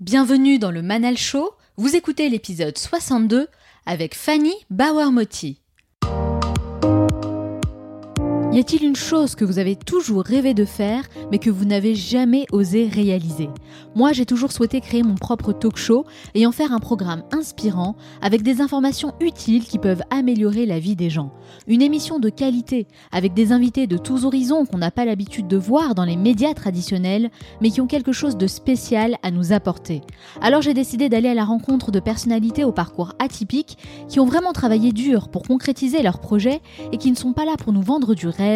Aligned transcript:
Bienvenue 0.00 0.60
dans 0.60 0.70
le 0.70 0.80
Manal 0.80 1.18
Show. 1.18 1.56
Vous 1.76 1.96
écoutez 1.96 2.28
l'épisode 2.28 2.78
62 2.78 3.48
avec 3.84 4.14
Fanny 4.14 4.54
Bauer-Motti. 4.70 5.60
Y 8.58 8.60
a-t-il 8.60 8.84
une 8.84 8.96
chose 8.96 9.36
que 9.36 9.44
vous 9.44 9.60
avez 9.60 9.76
toujours 9.76 10.24
rêvé 10.24 10.52
de 10.52 10.64
faire, 10.64 11.04
mais 11.30 11.38
que 11.38 11.48
vous 11.48 11.64
n'avez 11.64 11.94
jamais 11.94 12.44
osé 12.50 12.88
réaliser? 12.88 13.48
Moi, 13.94 14.12
j'ai 14.12 14.26
toujours 14.26 14.50
souhaité 14.50 14.80
créer 14.80 15.04
mon 15.04 15.14
propre 15.14 15.52
talk 15.52 15.76
show 15.76 16.04
et 16.34 16.44
en 16.44 16.50
faire 16.50 16.72
un 16.72 16.80
programme 16.80 17.22
inspirant 17.30 17.94
avec 18.20 18.42
des 18.42 18.60
informations 18.60 19.14
utiles 19.20 19.64
qui 19.64 19.78
peuvent 19.78 20.02
améliorer 20.10 20.66
la 20.66 20.80
vie 20.80 20.96
des 20.96 21.08
gens. 21.08 21.30
Une 21.68 21.82
émission 21.82 22.18
de 22.18 22.30
qualité 22.30 22.88
avec 23.12 23.32
des 23.32 23.52
invités 23.52 23.86
de 23.86 23.96
tous 23.96 24.24
horizons 24.24 24.66
qu'on 24.66 24.78
n'a 24.78 24.90
pas 24.90 25.04
l'habitude 25.04 25.46
de 25.46 25.56
voir 25.56 25.94
dans 25.94 26.04
les 26.04 26.16
médias 26.16 26.52
traditionnels, 26.52 27.30
mais 27.60 27.70
qui 27.70 27.80
ont 27.80 27.86
quelque 27.86 28.10
chose 28.10 28.36
de 28.36 28.48
spécial 28.48 29.18
à 29.22 29.30
nous 29.30 29.52
apporter. 29.52 30.00
Alors 30.40 30.62
j'ai 30.62 30.74
décidé 30.74 31.08
d'aller 31.08 31.28
à 31.28 31.34
la 31.34 31.44
rencontre 31.44 31.92
de 31.92 32.00
personnalités 32.00 32.64
au 32.64 32.72
parcours 32.72 33.12
atypique 33.20 33.78
qui 34.08 34.18
ont 34.18 34.26
vraiment 34.26 34.52
travaillé 34.52 34.90
dur 34.90 35.28
pour 35.28 35.44
concrétiser 35.44 36.02
leurs 36.02 36.18
projets 36.18 36.60
et 36.90 36.96
qui 36.96 37.12
ne 37.12 37.16
sont 37.16 37.32
pas 37.32 37.44
là 37.44 37.54
pour 37.56 37.72
nous 37.72 37.82
vendre 37.82 38.16
du 38.16 38.26
rêve, 38.26 38.47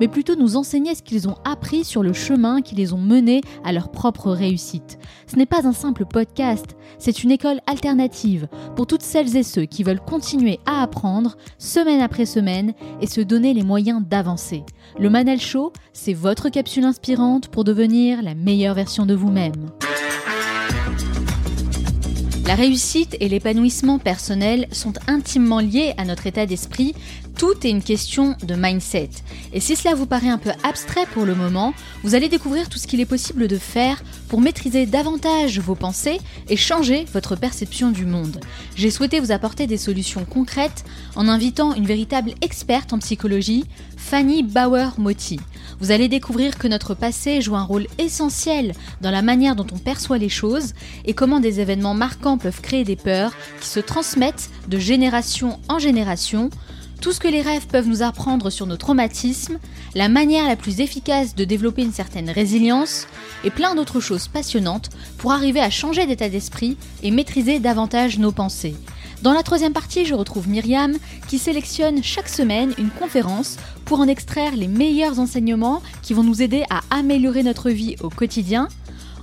mais 0.00 0.08
plutôt 0.08 0.36
nous 0.36 0.56
enseigner 0.56 0.94
ce 0.94 1.02
qu'ils 1.02 1.28
ont 1.28 1.36
appris 1.44 1.84
sur 1.84 2.02
le 2.02 2.12
chemin 2.12 2.62
qui 2.62 2.74
les 2.74 2.92
ont 2.92 2.98
menés 2.98 3.40
à 3.64 3.72
leur 3.72 3.90
propre 3.90 4.30
réussite. 4.30 4.98
Ce 5.26 5.36
n'est 5.36 5.46
pas 5.46 5.66
un 5.66 5.72
simple 5.72 6.04
podcast, 6.04 6.76
c'est 6.98 7.22
une 7.22 7.30
école 7.30 7.60
alternative 7.66 8.48
pour 8.74 8.86
toutes 8.86 9.02
celles 9.02 9.36
et 9.36 9.42
ceux 9.42 9.64
qui 9.64 9.82
veulent 9.82 10.00
continuer 10.00 10.60
à 10.66 10.82
apprendre 10.82 11.36
semaine 11.58 12.00
après 12.00 12.26
semaine 12.26 12.74
et 13.00 13.06
se 13.06 13.20
donner 13.20 13.54
les 13.54 13.62
moyens 13.62 14.02
d'avancer. 14.04 14.64
Le 14.98 15.10
Manal 15.10 15.40
Show, 15.40 15.72
c'est 15.92 16.14
votre 16.14 16.48
capsule 16.48 16.84
inspirante 16.84 17.48
pour 17.48 17.64
devenir 17.64 18.22
la 18.22 18.34
meilleure 18.34 18.74
version 18.74 19.06
de 19.06 19.14
vous-même. 19.14 19.70
La 22.46 22.54
réussite 22.54 23.16
et 23.18 23.28
l'épanouissement 23.28 23.98
personnel 23.98 24.68
sont 24.70 24.92
intimement 25.08 25.58
liés 25.58 25.94
à 25.98 26.04
notre 26.04 26.28
état 26.28 26.46
d'esprit. 26.46 26.94
Tout 27.36 27.54
est 27.64 27.70
une 27.70 27.82
question 27.82 28.36
de 28.44 28.54
mindset. 28.54 29.10
Et 29.52 29.58
si 29.58 29.74
cela 29.74 29.96
vous 29.96 30.06
paraît 30.06 30.28
un 30.28 30.38
peu 30.38 30.52
abstrait 30.62 31.06
pour 31.12 31.24
le 31.24 31.34
moment, 31.34 31.74
vous 32.04 32.14
allez 32.14 32.28
découvrir 32.28 32.68
tout 32.68 32.78
ce 32.78 32.86
qu'il 32.86 33.00
est 33.00 33.04
possible 33.04 33.48
de 33.48 33.58
faire 33.58 34.00
pour 34.28 34.40
maîtriser 34.40 34.86
davantage 34.86 35.58
vos 35.58 35.74
pensées 35.74 36.20
et 36.48 36.56
changer 36.56 37.04
votre 37.12 37.34
perception 37.34 37.90
du 37.90 38.06
monde. 38.06 38.38
J'ai 38.76 38.92
souhaité 38.92 39.18
vous 39.18 39.32
apporter 39.32 39.66
des 39.66 39.76
solutions 39.76 40.24
concrètes 40.24 40.84
en 41.16 41.26
invitant 41.26 41.74
une 41.74 41.86
véritable 41.86 42.30
experte 42.42 42.92
en 42.92 43.00
psychologie, 43.00 43.64
Fanny 43.96 44.44
Bauer-Motti. 44.44 45.40
Vous 45.78 45.90
allez 45.90 46.08
découvrir 46.08 46.56
que 46.56 46.68
notre 46.68 46.94
passé 46.94 47.42
joue 47.42 47.54
un 47.54 47.62
rôle 47.62 47.86
essentiel 47.98 48.72
dans 49.02 49.10
la 49.10 49.20
manière 49.20 49.56
dont 49.56 49.66
on 49.72 49.78
perçoit 49.78 50.16
les 50.16 50.30
choses 50.30 50.72
et 51.04 51.12
comment 51.12 51.38
des 51.38 51.60
événements 51.60 51.94
marquants 51.94 52.38
peuvent 52.38 52.62
créer 52.62 52.84
des 52.84 52.96
peurs 52.96 53.32
qui 53.60 53.68
se 53.68 53.80
transmettent 53.80 54.50
de 54.68 54.78
génération 54.78 55.60
en 55.68 55.78
génération, 55.78 56.48
tout 57.02 57.12
ce 57.12 57.20
que 57.20 57.28
les 57.28 57.42
rêves 57.42 57.66
peuvent 57.66 57.88
nous 57.88 58.02
apprendre 58.02 58.48
sur 58.48 58.66
nos 58.66 58.78
traumatismes, 58.78 59.58
la 59.94 60.08
manière 60.08 60.46
la 60.46 60.56
plus 60.56 60.80
efficace 60.80 61.34
de 61.34 61.44
développer 61.44 61.82
une 61.82 61.92
certaine 61.92 62.30
résilience 62.30 63.06
et 63.44 63.50
plein 63.50 63.74
d'autres 63.74 64.00
choses 64.00 64.28
passionnantes 64.28 64.88
pour 65.18 65.32
arriver 65.32 65.60
à 65.60 65.68
changer 65.68 66.06
d'état 66.06 66.30
d'esprit 66.30 66.78
et 67.02 67.10
maîtriser 67.10 67.58
davantage 67.58 68.18
nos 68.18 68.32
pensées. 68.32 68.76
Dans 69.22 69.32
la 69.32 69.42
troisième 69.42 69.72
partie, 69.72 70.04
je 70.04 70.14
retrouve 70.14 70.48
Myriam 70.48 70.94
qui 71.26 71.38
sélectionne 71.38 72.02
chaque 72.02 72.28
semaine 72.28 72.74
une 72.78 72.90
conférence 72.90 73.56
pour 73.84 74.00
en 74.00 74.08
extraire 74.08 74.54
les 74.54 74.68
meilleurs 74.68 75.18
enseignements 75.18 75.82
qui 76.02 76.14
vont 76.14 76.22
nous 76.22 76.42
aider 76.42 76.64
à 76.70 76.80
améliorer 76.90 77.42
notre 77.42 77.70
vie 77.70 77.96
au 78.02 78.10
quotidien. 78.10 78.68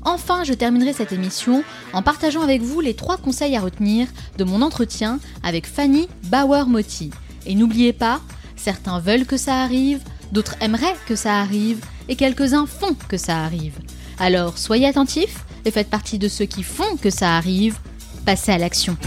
Enfin, 0.03 0.43
je 0.43 0.53
terminerai 0.53 0.93
cette 0.93 1.13
émission 1.13 1.63
en 1.93 2.01
partageant 2.01 2.41
avec 2.41 2.61
vous 2.61 2.81
les 2.81 2.95
trois 2.95 3.17
conseils 3.17 3.55
à 3.55 3.61
retenir 3.61 4.07
de 4.37 4.43
mon 4.43 4.61
entretien 4.61 5.19
avec 5.43 5.67
Fanny 5.67 6.09
Bauer-Motti. 6.25 7.11
Et 7.45 7.55
n'oubliez 7.55 7.93
pas, 7.93 8.19
certains 8.55 8.99
veulent 8.99 9.25
que 9.25 9.37
ça 9.37 9.61
arrive, 9.61 10.01
d'autres 10.31 10.55
aimeraient 10.59 10.95
que 11.07 11.15
ça 11.15 11.39
arrive, 11.39 11.85
et 12.09 12.15
quelques-uns 12.15 12.65
font 12.65 12.95
que 13.07 13.17
ça 13.17 13.43
arrive. 13.43 13.79
Alors 14.19 14.57
soyez 14.57 14.87
attentifs 14.87 15.45
et 15.65 15.71
faites 15.71 15.89
partie 15.89 16.19
de 16.19 16.27
ceux 16.27 16.45
qui 16.45 16.63
font 16.63 16.97
que 16.97 17.09
ça 17.09 17.37
arrive. 17.37 17.77
Passez 18.25 18.51
à 18.51 18.57
l'action. 18.57 18.97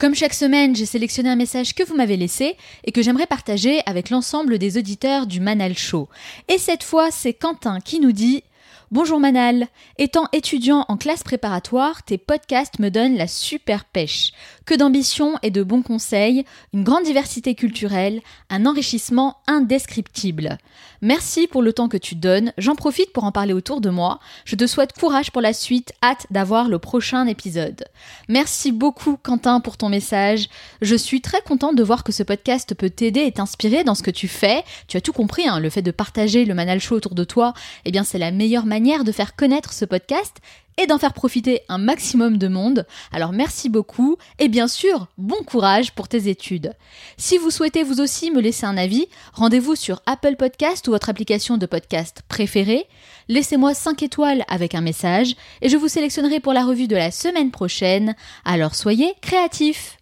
Comme 0.00 0.14
chaque 0.14 0.32
semaine, 0.32 0.74
j'ai 0.74 0.86
sélectionné 0.86 1.28
un 1.28 1.36
message 1.36 1.74
que 1.74 1.82
vous 1.82 1.94
m'avez 1.94 2.16
laissé 2.16 2.56
et 2.84 2.90
que 2.90 3.02
j'aimerais 3.02 3.26
partager 3.26 3.82
avec 3.84 4.08
l'ensemble 4.08 4.56
des 4.56 4.78
auditeurs 4.78 5.26
du 5.26 5.40
Manal 5.40 5.76
Show. 5.76 6.08
Et 6.48 6.56
cette 6.56 6.84
fois, 6.84 7.10
c'est 7.10 7.34
Quentin 7.34 7.80
qui 7.80 8.00
nous 8.00 8.12
dit 8.12 8.42
Bonjour 8.90 9.20
Manal, 9.20 9.68
étant 9.98 10.26
étudiant 10.32 10.86
en 10.88 10.96
classe 10.96 11.22
préparatoire, 11.22 12.02
tes 12.02 12.16
podcasts 12.16 12.78
me 12.78 12.88
donnent 12.88 13.18
la 13.18 13.28
super 13.28 13.84
pêche. 13.84 14.32
Que 14.70 14.76
d'ambition 14.76 15.34
et 15.42 15.50
de 15.50 15.64
bons 15.64 15.82
conseils, 15.82 16.44
une 16.72 16.84
grande 16.84 17.02
diversité 17.02 17.56
culturelle, 17.56 18.20
un 18.50 18.66
enrichissement 18.66 19.38
indescriptible. 19.48 20.58
Merci 21.02 21.48
pour 21.48 21.60
le 21.60 21.72
temps 21.72 21.88
que 21.88 21.96
tu 21.96 22.14
donnes, 22.14 22.52
j'en 22.56 22.76
profite 22.76 23.12
pour 23.12 23.24
en 23.24 23.32
parler 23.32 23.52
autour 23.52 23.80
de 23.80 23.90
moi. 23.90 24.20
Je 24.44 24.54
te 24.54 24.68
souhaite 24.68 24.92
courage 24.92 25.32
pour 25.32 25.42
la 25.42 25.54
suite, 25.54 25.92
hâte 26.04 26.28
d'avoir 26.30 26.68
le 26.68 26.78
prochain 26.78 27.26
épisode. 27.26 27.84
Merci 28.28 28.70
beaucoup 28.70 29.16
Quentin 29.20 29.58
pour 29.58 29.76
ton 29.76 29.88
message. 29.88 30.48
Je 30.82 30.94
suis 30.94 31.20
très 31.20 31.42
contente 31.42 31.74
de 31.74 31.82
voir 31.82 32.04
que 32.04 32.12
ce 32.12 32.22
podcast 32.22 32.72
peut 32.74 32.90
t'aider 32.90 33.22
et 33.22 33.32
t'inspirer 33.32 33.82
dans 33.82 33.96
ce 33.96 34.04
que 34.04 34.12
tu 34.12 34.28
fais. 34.28 34.62
Tu 34.86 34.96
as 34.96 35.00
tout 35.00 35.12
compris, 35.12 35.48
hein, 35.48 35.58
le 35.58 35.70
fait 35.70 35.82
de 35.82 35.90
partager 35.90 36.44
le 36.44 36.54
Manal 36.54 36.78
Show 36.78 36.94
autour 36.94 37.16
de 37.16 37.24
toi, 37.24 37.54
eh 37.86 37.90
bien 37.90 38.04
c'est 38.04 38.18
la 38.18 38.30
meilleure 38.30 38.66
manière 38.66 39.02
de 39.02 39.10
faire 39.10 39.34
connaître 39.34 39.72
ce 39.72 39.84
podcast 39.84 40.36
et 40.80 40.86
d'en 40.86 40.98
faire 40.98 41.12
profiter 41.12 41.60
un 41.68 41.76
maximum 41.78 42.38
de 42.38 42.48
monde. 42.48 42.86
Alors 43.12 43.32
merci 43.32 43.68
beaucoup 43.68 44.16
et 44.38 44.48
bien 44.48 44.66
sûr, 44.66 45.08
bon 45.18 45.42
courage 45.44 45.92
pour 45.92 46.08
tes 46.08 46.28
études. 46.28 46.74
Si 47.18 47.36
vous 47.36 47.50
souhaitez 47.50 47.82
vous 47.82 48.00
aussi 48.00 48.30
me 48.30 48.40
laisser 48.40 48.64
un 48.64 48.78
avis, 48.78 49.06
rendez-vous 49.34 49.76
sur 49.76 50.00
Apple 50.06 50.36
Podcast 50.36 50.88
ou 50.88 50.92
votre 50.92 51.10
application 51.10 51.58
de 51.58 51.66
podcast 51.66 52.22
préférée. 52.28 52.86
Laissez-moi 53.28 53.74
5 53.74 54.02
étoiles 54.02 54.44
avec 54.48 54.74
un 54.74 54.80
message 54.80 55.34
et 55.60 55.68
je 55.68 55.76
vous 55.76 55.88
sélectionnerai 55.88 56.40
pour 56.40 56.54
la 56.54 56.64
revue 56.64 56.88
de 56.88 56.96
la 56.96 57.10
semaine 57.10 57.50
prochaine. 57.50 58.14
Alors 58.46 58.74
soyez 58.74 59.12
créatifs. 59.20 59.98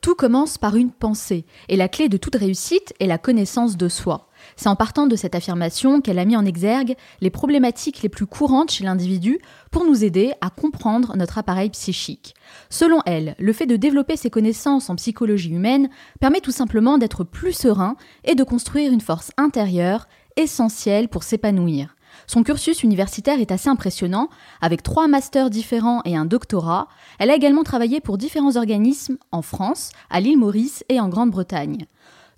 Tout 0.00 0.14
commence 0.14 0.56
par 0.56 0.76
une 0.76 0.92
pensée 0.92 1.44
et 1.68 1.74
la 1.74 1.88
clé 1.88 2.08
de 2.08 2.16
toute 2.16 2.36
réussite 2.36 2.94
est 3.00 3.06
la 3.06 3.18
connaissance 3.18 3.76
de 3.76 3.88
soi. 3.88 4.25
C'est 4.56 4.68
en 4.68 4.76
partant 4.76 5.06
de 5.06 5.16
cette 5.16 5.34
affirmation 5.34 6.00
qu'elle 6.00 6.18
a 6.18 6.24
mis 6.24 6.36
en 6.36 6.46
exergue 6.46 6.96
les 7.20 7.30
problématiques 7.30 8.02
les 8.02 8.08
plus 8.08 8.26
courantes 8.26 8.70
chez 8.70 8.84
l'individu 8.84 9.38
pour 9.70 9.84
nous 9.84 10.02
aider 10.02 10.32
à 10.40 10.48
comprendre 10.48 11.14
notre 11.16 11.36
appareil 11.36 11.68
psychique. 11.70 12.34
Selon 12.70 13.00
elle, 13.04 13.36
le 13.38 13.52
fait 13.52 13.66
de 13.66 13.76
développer 13.76 14.16
ses 14.16 14.30
connaissances 14.30 14.88
en 14.88 14.96
psychologie 14.96 15.50
humaine 15.50 15.90
permet 16.20 16.40
tout 16.40 16.52
simplement 16.52 16.96
d'être 16.96 17.22
plus 17.22 17.52
serein 17.52 17.96
et 18.24 18.34
de 18.34 18.44
construire 18.44 18.92
une 18.92 19.02
force 19.02 19.30
intérieure 19.36 20.08
essentielle 20.36 21.08
pour 21.08 21.22
s'épanouir. 21.22 21.96
Son 22.26 22.42
cursus 22.42 22.82
universitaire 22.82 23.40
est 23.40 23.52
assez 23.52 23.68
impressionnant, 23.68 24.30
avec 24.62 24.82
trois 24.82 25.06
masters 25.06 25.50
différents 25.50 26.00
et 26.04 26.16
un 26.16 26.24
doctorat. 26.24 26.88
Elle 27.18 27.30
a 27.30 27.36
également 27.36 27.62
travaillé 27.62 28.00
pour 28.00 28.16
différents 28.16 28.56
organismes 28.56 29.18
en 29.32 29.42
France, 29.42 29.90
à 30.08 30.20
l'île 30.20 30.38
Maurice 30.38 30.82
et 30.88 30.98
en 30.98 31.08
Grande-Bretagne. 31.08 31.86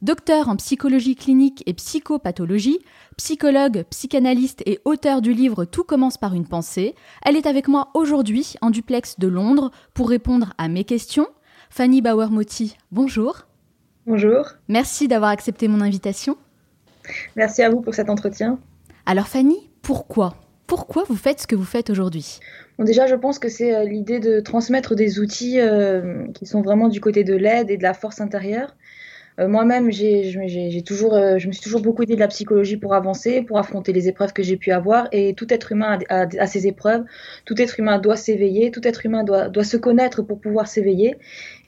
Docteur 0.01 0.49
en 0.49 0.55
psychologie 0.55 1.17
clinique 1.17 1.65
et 1.67 1.75
psychopathologie, 1.75 2.79
psychologue, 3.17 3.83
psychanalyste 3.91 4.63
et 4.65 4.79
auteur 4.85 5.21
du 5.21 5.33
livre 5.33 5.65
Tout 5.65 5.83
commence 5.83 6.17
par 6.17 6.35
une 6.35 6.47
pensée, 6.47 6.95
elle 7.25 7.35
est 7.35 7.47
avec 7.47 7.67
moi 7.67 7.89
aujourd'hui 7.95 8.55
en 8.61 8.71
duplex 8.71 9.19
de 9.19 9.27
Londres 9.27 9.73
pour 9.95 10.09
répondre 10.09 10.55
à 10.57 10.69
mes 10.69 10.85
questions. 10.85 11.27
Fanny 11.69 12.01
Bauer-Motti, 12.01 12.77
bonjour. 12.93 13.49
Bonjour. 14.07 14.47
Merci 14.69 15.09
d'avoir 15.09 15.31
accepté 15.31 15.67
mon 15.67 15.81
invitation. 15.81 16.37
Merci 17.35 17.65
à 17.65 17.69
vous 17.71 17.81
pour 17.81 17.93
cet 17.93 18.09
entretien. 18.09 18.61
Alors 19.05 19.27
Fanny, 19.27 19.69
pourquoi? 19.83 20.37
Pourquoi 20.69 21.03
vous 21.09 21.17
faites 21.17 21.41
ce 21.41 21.47
que 21.49 21.57
vous 21.57 21.65
faites 21.65 21.91
aujourd'hui? 21.91 22.39
Bon, 22.79 22.85
Déjà, 22.85 23.07
je 23.07 23.17
pense 23.17 23.39
que 23.39 23.49
c'est 23.49 23.75
euh, 23.75 23.85
l'idée 23.85 24.21
de 24.21 24.39
transmettre 24.39 24.95
des 24.95 25.19
outils 25.19 25.59
euh, 25.59 26.27
qui 26.35 26.47
sont 26.47 26.61
vraiment 26.61 26.89
du 26.89 27.01
côté 27.01 27.25
de 27.25 27.35
l'aide 27.35 27.71
et 27.71 27.79
de 27.79 27.83
la 27.83 27.95
force 27.95 28.21
intérieure. 28.21 28.77
Euh, 29.39 29.47
moi-même, 29.47 29.91
j'ai 29.93 30.83
toujours, 30.85 31.15
euh, 31.15 31.39
je 31.39 31.47
me 31.47 31.53
suis 31.53 31.63
toujours 31.63 31.81
beaucoup 31.81 32.03
aidé 32.03 32.15
de 32.15 32.21
la 32.21 32.29
psychologie 32.29 32.77
pour 32.77 32.95
avancer, 32.95 33.43
pour 33.43 33.59
affronter 33.59 33.93
les 33.93 34.09
épreuves 34.09 34.33
que 34.33 34.43
j'ai 34.43 34.57
pu 34.57 34.73
avoir. 34.73 35.09
Et 35.13 35.35
tout 35.35 35.53
être 35.53 35.73
humain 35.73 35.99
a, 36.09 36.47
ses 36.47 36.67
épreuves. 36.67 37.05
Tout 37.45 37.61
être 37.61 37.79
humain 37.79 37.99
doit 37.99 38.17
s'éveiller. 38.17 38.71
Tout 38.71 38.87
être 38.87 39.07
humain 39.07 39.25
doit, 39.25 39.65
se 39.65 39.77
connaître 39.77 40.23
pour 40.23 40.41
pouvoir 40.41 40.67
s'éveiller. 40.67 41.17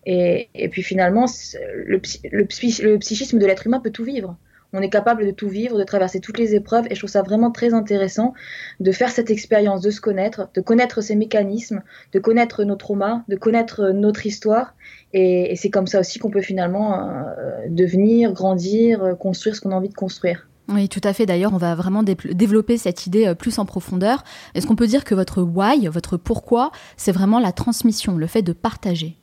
Et, 0.07 0.49
puis 0.71 0.83
finalement, 0.83 1.27
le, 1.75 2.01
le, 2.33 2.41
le 2.43 2.99
psychisme 2.99 3.39
de 3.39 3.47
l'être 3.47 3.67
humain 3.67 3.81
peut 3.81 3.91
tout 3.91 4.05
vivre 4.05 4.37
on 4.73 4.83
est 4.83 4.91
capable 4.91 5.27
de 5.27 5.31
tout 5.31 5.49
vivre, 5.49 5.79
de 5.79 5.85
traverser 5.85 6.21
toutes 6.21 6.39
les 6.39 6.55
épreuves, 6.55 6.87
et 6.91 6.95
je 6.95 7.01
trouve 7.01 7.11
ça 7.11 7.23
vraiment 7.23 7.51
très 7.51 7.75
intéressant 7.75 8.35
de 8.79 8.93
faire 8.93 9.11
cette 9.11 9.31
expérience, 9.31 9.81
de 9.81 9.91
se 9.91 10.01
connaître, 10.01 10.49
de 10.55 10.61
connaître 10.61 11.01
ses 11.01 11.17
mécanismes, 11.17 11.83
de 12.13 12.19
connaître 12.19 12.65
nos 12.65 12.77
traumas, 12.77 13.23
de 13.29 13.37
connaître 13.37 13.91
notre 13.91 14.27
histoire, 14.27 14.75
et, 15.13 15.57
c'est 15.57 15.71
comme 15.71 15.87
ça 15.87 16.01
aussi 16.01 16.19
qu'on 16.19 16.31
peut 16.31 16.41
finalement 16.41 16.95
euh, 16.95 17.23
devenir, 17.69 18.33
grandir, 18.33 19.03
euh, 19.03 19.15
construire 19.15 19.57
ce 19.57 19.61
qu'on 19.61 19.73
a 19.73 19.75
envie 19.75 19.89
de 19.89 19.95
construire. 19.95 20.49
Oui, 20.69 20.89
tout 20.89 21.01
à 21.03 21.13
fait. 21.13 21.27
D'ailleurs, 21.27 21.53
on 21.53 21.59
va 21.59 21.75
vraiment 21.75 22.05
développer 22.05 22.79
cette 22.79 23.07
idée 23.07 23.27
euh, 23.27 23.35
plus 23.35 23.59
en 23.59 23.65
profondeur. 23.65 24.23
Est-ce 24.55 24.67
qu'on 24.67 24.77
peut 24.77 24.87
dire 24.87 25.03
que 25.03 25.17
votre 25.17 25.43
why, 25.43 25.89
votre 25.89 26.17
pourquoi, 26.17 26.71
c'est 26.97 27.13
vraiment 27.13 27.41
la 27.41 27.51
transmission, 27.51 28.17
le 28.17 28.27
fait 28.29 28.43
de 28.43 28.53
partager? 28.53 29.17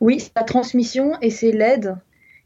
Oui, 0.00 0.20
c'est 0.20 0.32
la 0.36 0.42
transmission 0.42 1.12
et 1.22 1.30
c'est 1.30 1.52
l'aide. 1.52 1.96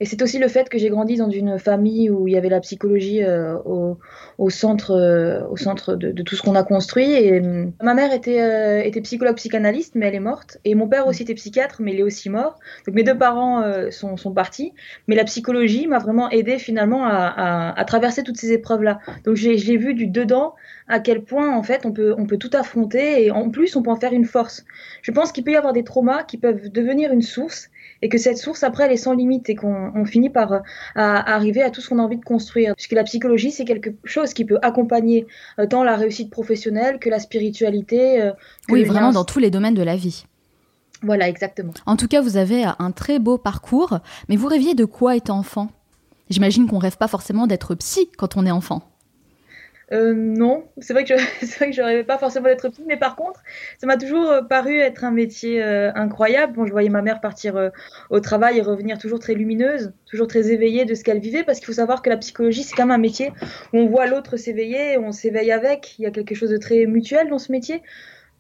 Et 0.01 0.05
c'est 0.05 0.23
aussi 0.23 0.39
le 0.39 0.47
fait 0.47 0.69
que 0.69 0.79
j'ai 0.79 0.91
grandi 0.91 1.17
dans 1.17 1.31
une 1.31 1.59
famille 1.59 2.09
où 2.09 2.29
il 2.29 2.35
y 2.35 2.37
avait 2.37 2.49
la 2.49 2.61
psychologie 2.61 3.25
euh, 3.25 3.57
au, 3.65 4.51
centre, 4.51 4.93
euh, 4.93 5.43
au 5.51 5.57
centre 5.57 5.97
de, 5.97 6.23
tout 6.23 6.37
ce 6.37 6.43
qu'on 6.43 6.55
a 6.55 6.63
construit. 6.63 7.11
Et 7.13 7.41
euh, 7.41 7.67
ma 7.83 7.95
mère 7.95 8.13
était, 8.13 9.01
psychologue 9.03 9.37
psychanalyste, 9.37 9.97
mais 9.97 10.07
elle 10.07 10.15
est 10.15 10.21
morte. 10.21 10.59
Et 10.65 10.77
mon 10.77 10.89
père 10.89 11.09
aussi 11.09 11.23
était 11.23 11.35
psychiatre, 11.35 11.83
mais 11.83 11.95
il 11.95 12.01
est 12.01 12.05
aussi 12.05 12.31
mort. 12.31 12.61
Donc 12.87 12.95
mes 12.95 13.03
deux 13.03 13.19
parents 13.19 13.65
sont, 13.91 14.17
partis. 14.33 14.73
Mais 15.09 15.17
la 15.17 15.25
psychologie 15.25 15.87
m'a 15.87 15.99
vraiment 15.99 16.31
aidé 16.31 16.59
finalement 16.59 17.05
à, 17.05 17.85
traverser 17.87 18.23
toutes 18.23 18.37
ces 18.37 18.53
épreuves-là. 18.53 19.01
Donc 19.25 19.35
j'ai 19.35 19.77
vu 19.77 19.95
du 19.95 20.07
dedans 20.07 20.55
à 20.87 21.01
quel 21.01 21.23
point 21.23 21.55
en 21.55 21.63
fait 21.63 21.85
on 21.87 21.93
peut 21.93 22.37
tout 22.39 22.51
affronter 22.53 23.25
et 23.25 23.31
en 23.31 23.51
plus 23.51 23.75
on 23.75 23.83
peut 23.83 23.91
en 23.91 23.97
faire 23.97 24.13
une 24.13 24.27
force. 24.27 24.65
Je 25.03 25.11
pense 25.11 25.33
qu'il 25.33 25.43
peut 25.43 25.53
y 25.53 25.57
avoir 25.57 25.73
des 25.73 25.85
traumas 25.85 26.23
qui 26.23 26.39
peuvent 26.39 26.69
devenir 26.69 27.13
une 27.13 27.23
source 27.23 27.71
et 28.03 28.09
que 28.09 28.19
cette 28.19 28.39
source 28.39 28.63
après 28.63 28.85
elle 28.85 28.93
est 28.93 28.97
sans 28.97 29.15
limite 29.15 29.49
et 29.51 29.55
qu'on 29.55 30.05
finit 30.05 30.31
par 30.31 30.53
euh, 30.53 30.59
arriver 30.95 31.63
à 31.63 31.71
tout 31.71 31.81
ce 31.81 31.89
qu'on 31.89 31.99
a 31.99 32.03
envie 32.03 32.19
de 32.19 32.25
construire. 32.25 32.75
Puisque 32.75 32.93
la 32.93 33.05
psychologie 33.05 33.51
c'est 33.51 33.65
quelque 33.65 33.91
chose 34.05 34.35
qui 34.35 34.45
peut 34.45 34.59
accompagner 34.63 35.27
euh, 35.59 35.67
tant 35.67 35.85
la 35.85 35.97
réussite 35.97 36.31
professionnelle 36.31 36.99
que 36.99 37.11
la 37.11 37.19
spiritualité. 37.19 38.23
Euh, 38.23 38.33
oui, 38.69 38.85
vraiment 38.85 39.13
dans 39.13 39.25
tous 39.25 39.39
les 39.39 39.51
domaines 39.51 39.75
de 39.75 39.83
la 39.83 39.97
vie. 39.97 40.25
Voilà, 41.03 41.29
exactement. 41.29 41.73
En 41.87 41.97
tout 41.97 42.09
cas, 42.09 42.21
vous 42.21 42.37
avez 42.37 42.65
un 42.79 42.91
très 42.91 43.21
beau 43.21 43.39
parcours, 43.39 44.01
mais 44.29 44.35
vous 44.35 44.49
rêviez 44.49 44.75
de 44.75 44.85
quoi 44.85 45.15
étant 45.15 45.39
enfant? 45.39 45.69
J'imagine 46.29 46.67
qu'on 46.67 46.79
rêve 46.79 46.97
pas 46.97 47.07
forcément 47.07 47.47
d'être 47.47 47.77
psy 47.77 48.11
quand 48.17 48.37
on 48.37 48.45
est 48.45 48.51
enfant. 48.51 48.83
Euh, 49.93 50.13
non, 50.15 50.65
c'est 50.79 50.93
vrai 50.93 51.05
que 51.05 51.15
je, 51.17 51.83
rêvais 51.83 52.05
pas 52.05 52.19
forcément 52.19 52.47
d'être 52.47 52.69
psy, 52.69 52.83
mais 52.87 52.97
par 52.97 53.17
contre, 53.17 53.43
ça 53.79 53.87
m'a 53.87 53.97
toujours 53.97 54.31
euh, 54.31 54.43
paru 54.43 54.79
être 54.79 55.05
un 55.05 55.11
métier 55.11 55.63
euh, 55.63 55.91
incroyable. 55.95 56.55
Bon, 56.55 56.67
je 56.67 56.73
voyais 56.73 56.89
ma 56.89 57.03
mère 57.03 57.21
partir 57.21 57.71
au 58.11 58.21
travail 58.21 58.59
et 58.59 58.63
revenir 58.63 58.99
toujours 58.99 59.19
très 59.19 59.35
lumineuse, 59.35 59.93
toujours 60.07 60.27
très 60.27 60.51
éveillée 60.51 60.85
de 60.85 60.95
ce 60.95 61.05
qu'elle 61.05 61.21
vivait, 61.21 61.45
parce 61.45 61.59
qu'il 61.59 61.67
faut 61.67 61.73
savoir 61.73 62.03
que 62.03 62.11
la 62.11 62.17
psychologie, 62.17 62.63
c'est 62.63 62.75
quand 62.75 62.87
même 62.87 62.93
un 62.93 62.99
métier 62.99 63.33
où 63.73 63.79
on 63.79 63.87
voit 63.87 64.07
l'autre 64.07 64.37
s'éveiller, 64.37 64.99
on 64.99 65.13
s'éveille 65.13 65.53
avec. 65.53 65.99
Il 65.99 66.03
y 66.03 66.07
a 66.07 66.11
quelque 66.11 66.35
chose 66.35 66.51
de 66.51 66.59
très 66.59 66.87
mutuel 66.87 67.29
dans 67.29 67.39
ce 67.39 67.53
métier. 67.53 67.83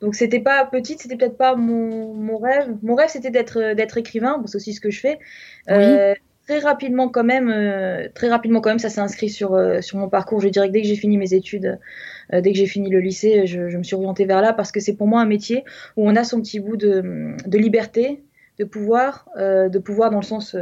Donc 0.00 0.14
c'était 0.14 0.40
pas 0.40 0.64
petite, 0.64 1.02
c'était 1.02 1.16
peut-être 1.16 1.36
pas 1.36 1.56
mon, 1.56 2.14
mon 2.14 2.38
rêve. 2.38 2.72
Mon 2.82 2.94
rêve 2.94 3.08
c'était 3.08 3.30
d'être 3.30 3.74
d'être 3.74 3.98
écrivain, 3.98 4.38
bon, 4.38 4.46
c'est 4.46 4.56
aussi 4.56 4.72
ce 4.72 4.80
que 4.80 4.90
je 4.90 5.00
fais. 5.00 5.18
Oui 5.68 6.14
très 6.48 6.60
rapidement 6.60 7.10
quand 7.10 7.24
même, 7.24 7.50
euh, 7.50 8.08
très 8.14 8.28
rapidement 8.30 8.62
quand 8.62 8.70
même, 8.70 8.78
ça 8.78 8.88
s'est 8.88 9.02
inscrit 9.02 9.28
sur 9.28 9.54
euh, 9.54 9.82
sur 9.82 9.98
mon 9.98 10.08
parcours. 10.08 10.40
Je 10.40 10.48
dirais 10.48 10.68
que 10.68 10.72
dès 10.72 10.80
que 10.80 10.88
j'ai 10.88 10.96
fini 10.96 11.18
mes 11.18 11.34
études, 11.34 11.78
euh, 12.32 12.40
dès 12.40 12.52
que 12.52 12.58
j'ai 12.58 12.66
fini 12.66 12.88
le 12.88 13.00
lycée, 13.00 13.46
je, 13.46 13.76
me 13.76 13.82
suis 13.82 13.94
orientée 13.94 14.24
vers 14.24 14.40
là 14.40 14.54
parce 14.54 14.72
que 14.72 14.80
c'est 14.80 14.96
pour 14.96 15.06
moi 15.06 15.20
un 15.20 15.26
métier 15.26 15.64
où 15.96 16.08
on 16.08 16.16
a 16.16 16.24
son 16.24 16.40
petit 16.40 16.58
bout 16.58 16.78
de, 16.78 17.34
de 17.46 17.58
liberté, 17.58 18.22
de 18.58 18.64
pouvoir, 18.64 19.28
de 19.36 19.78
pouvoir 19.78 20.10
dans 20.10 20.18
le 20.18 20.24
sens 20.24 20.56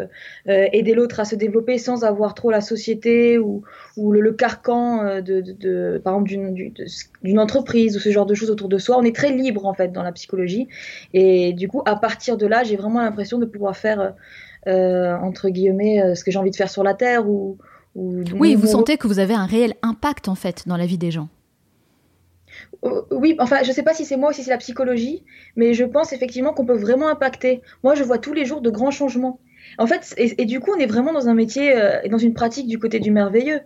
aider 0.47 0.93
l'autre 0.93 1.19
à 1.19 1.25
se 1.25 1.35
développer 1.35 1.79
sans 1.79 2.05
avoir 2.05 2.35
trop 2.35 2.51
la 2.51 2.61
société 2.61 3.39
ou, 3.39 3.63
ou 3.97 4.13
le, 4.13 4.21
le 4.21 4.33
carcan 4.33 5.21
de, 5.23 5.41
de, 5.41 5.99
par 6.05 6.13
exemple 6.13 6.29
d'une 6.29 6.73
d'une 7.23 7.39
entreprise 7.39 7.97
ou 7.97 8.01
ce 8.01 8.11
genre 8.11 8.27
de 8.27 8.35
choses 8.35 8.51
autour 8.51 8.69
de 8.69 8.77
soi. 8.77 8.99
On 8.99 9.03
est 9.03 9.17
très 9.17 9.33
libre 9.33 9.65
en 9.65 9.73
fait 9.73 9.93
dans 9.93 10.03
la 10.03 10.13
psychologie 10.13 10.69
et 11.15 11.55
du 11.55 11.69
coup 11.69 11.81
à 11.87 11.97
partir 11.97 12.37
de 12.37 12.47
là, 12.47 12.65
j'ai 12.65 12.77
vraiment 12.77 13.01
l'impression 13.01 13.39
de 13.39 13.47
pouvoir 13.47 13.79
faire 13.79 14.15
entre 14.67 15.49
guillemets, 15.49 16.03
euh, 16.03 16.15
ce 16.15 16.25
que 16.25 16.31
j'ai 16.31 16.39
envie 16.39 16.51
de 16.51 16.57
faire 16.57 16.71
sur 16.71 16.83
la 16.83 16.95
Terre 16.95 17.29
ou, 17.29 17.59
oui, 17.95 18.55
vous 18.55 18.67
sentez 18.67 18.99
que 18.99 19.07
vous 19.07 19.21
avez 19.21 19.33
un 19.33 19.47
réel 19.47 19.75
impact 19.83 20.29
en 20.29 20.35
fait 20.35 20.65
dans 20.67 20.77
la 20.77 20.85
vie 20.85 20.99
des 20.99 21.11
gens. 21.11 21.29
Euh, 22.85 23.03
oui, 23.11 23.37
enfin, 23.39 23.63
je 23.63 23.69
ne 23.69 23.73
sais 23.73 23.83
pas 23.83 23.95
si 23.95 24.05
c'est 24.05 24.17
moi 24.17 24.31
ou 24.31 24.33
si 24.33 24.43
c'est 24.43 24.51
la 24.51 24.59
psychologie, 24.59 25.25
mais 25.57 25.73
je 25.73 25.85
pense 25.85 26.13
effectivement 26.13 26.53
qu'on 26.53 26.67
peut 26.67 26.77
vraiment 26.77 27.09
impacter. 27.09 27.63
Moi, 27.83 27.95
je 27.95 28.03
vois 28.03 28.19
tous 28.19 28.33
les 28.33 28.45
jours 28.45 28.61
de 28.61 28.71
grands 28.71 28.91
changements. 28.91 29.41
En 29.79 29.87
fait, 29.87 30.15
et, 30.17 30.47
du 30.47 30.61
coup, 30.61 30.73
on 30.75 30.79
est 30.79 30.87
vraiment 30.87 31.13
dans 31.13 31.29
un 31.29 31.35
métier 31.35 31.75
et 32.03 32.09
dans 32.09 32.19
une 32.19 32.35
pratique 32.35 32.67
du 32.67 32.79
côté 32.79 32.99
du 32.99 33.11
merveilleux 33.11 33.61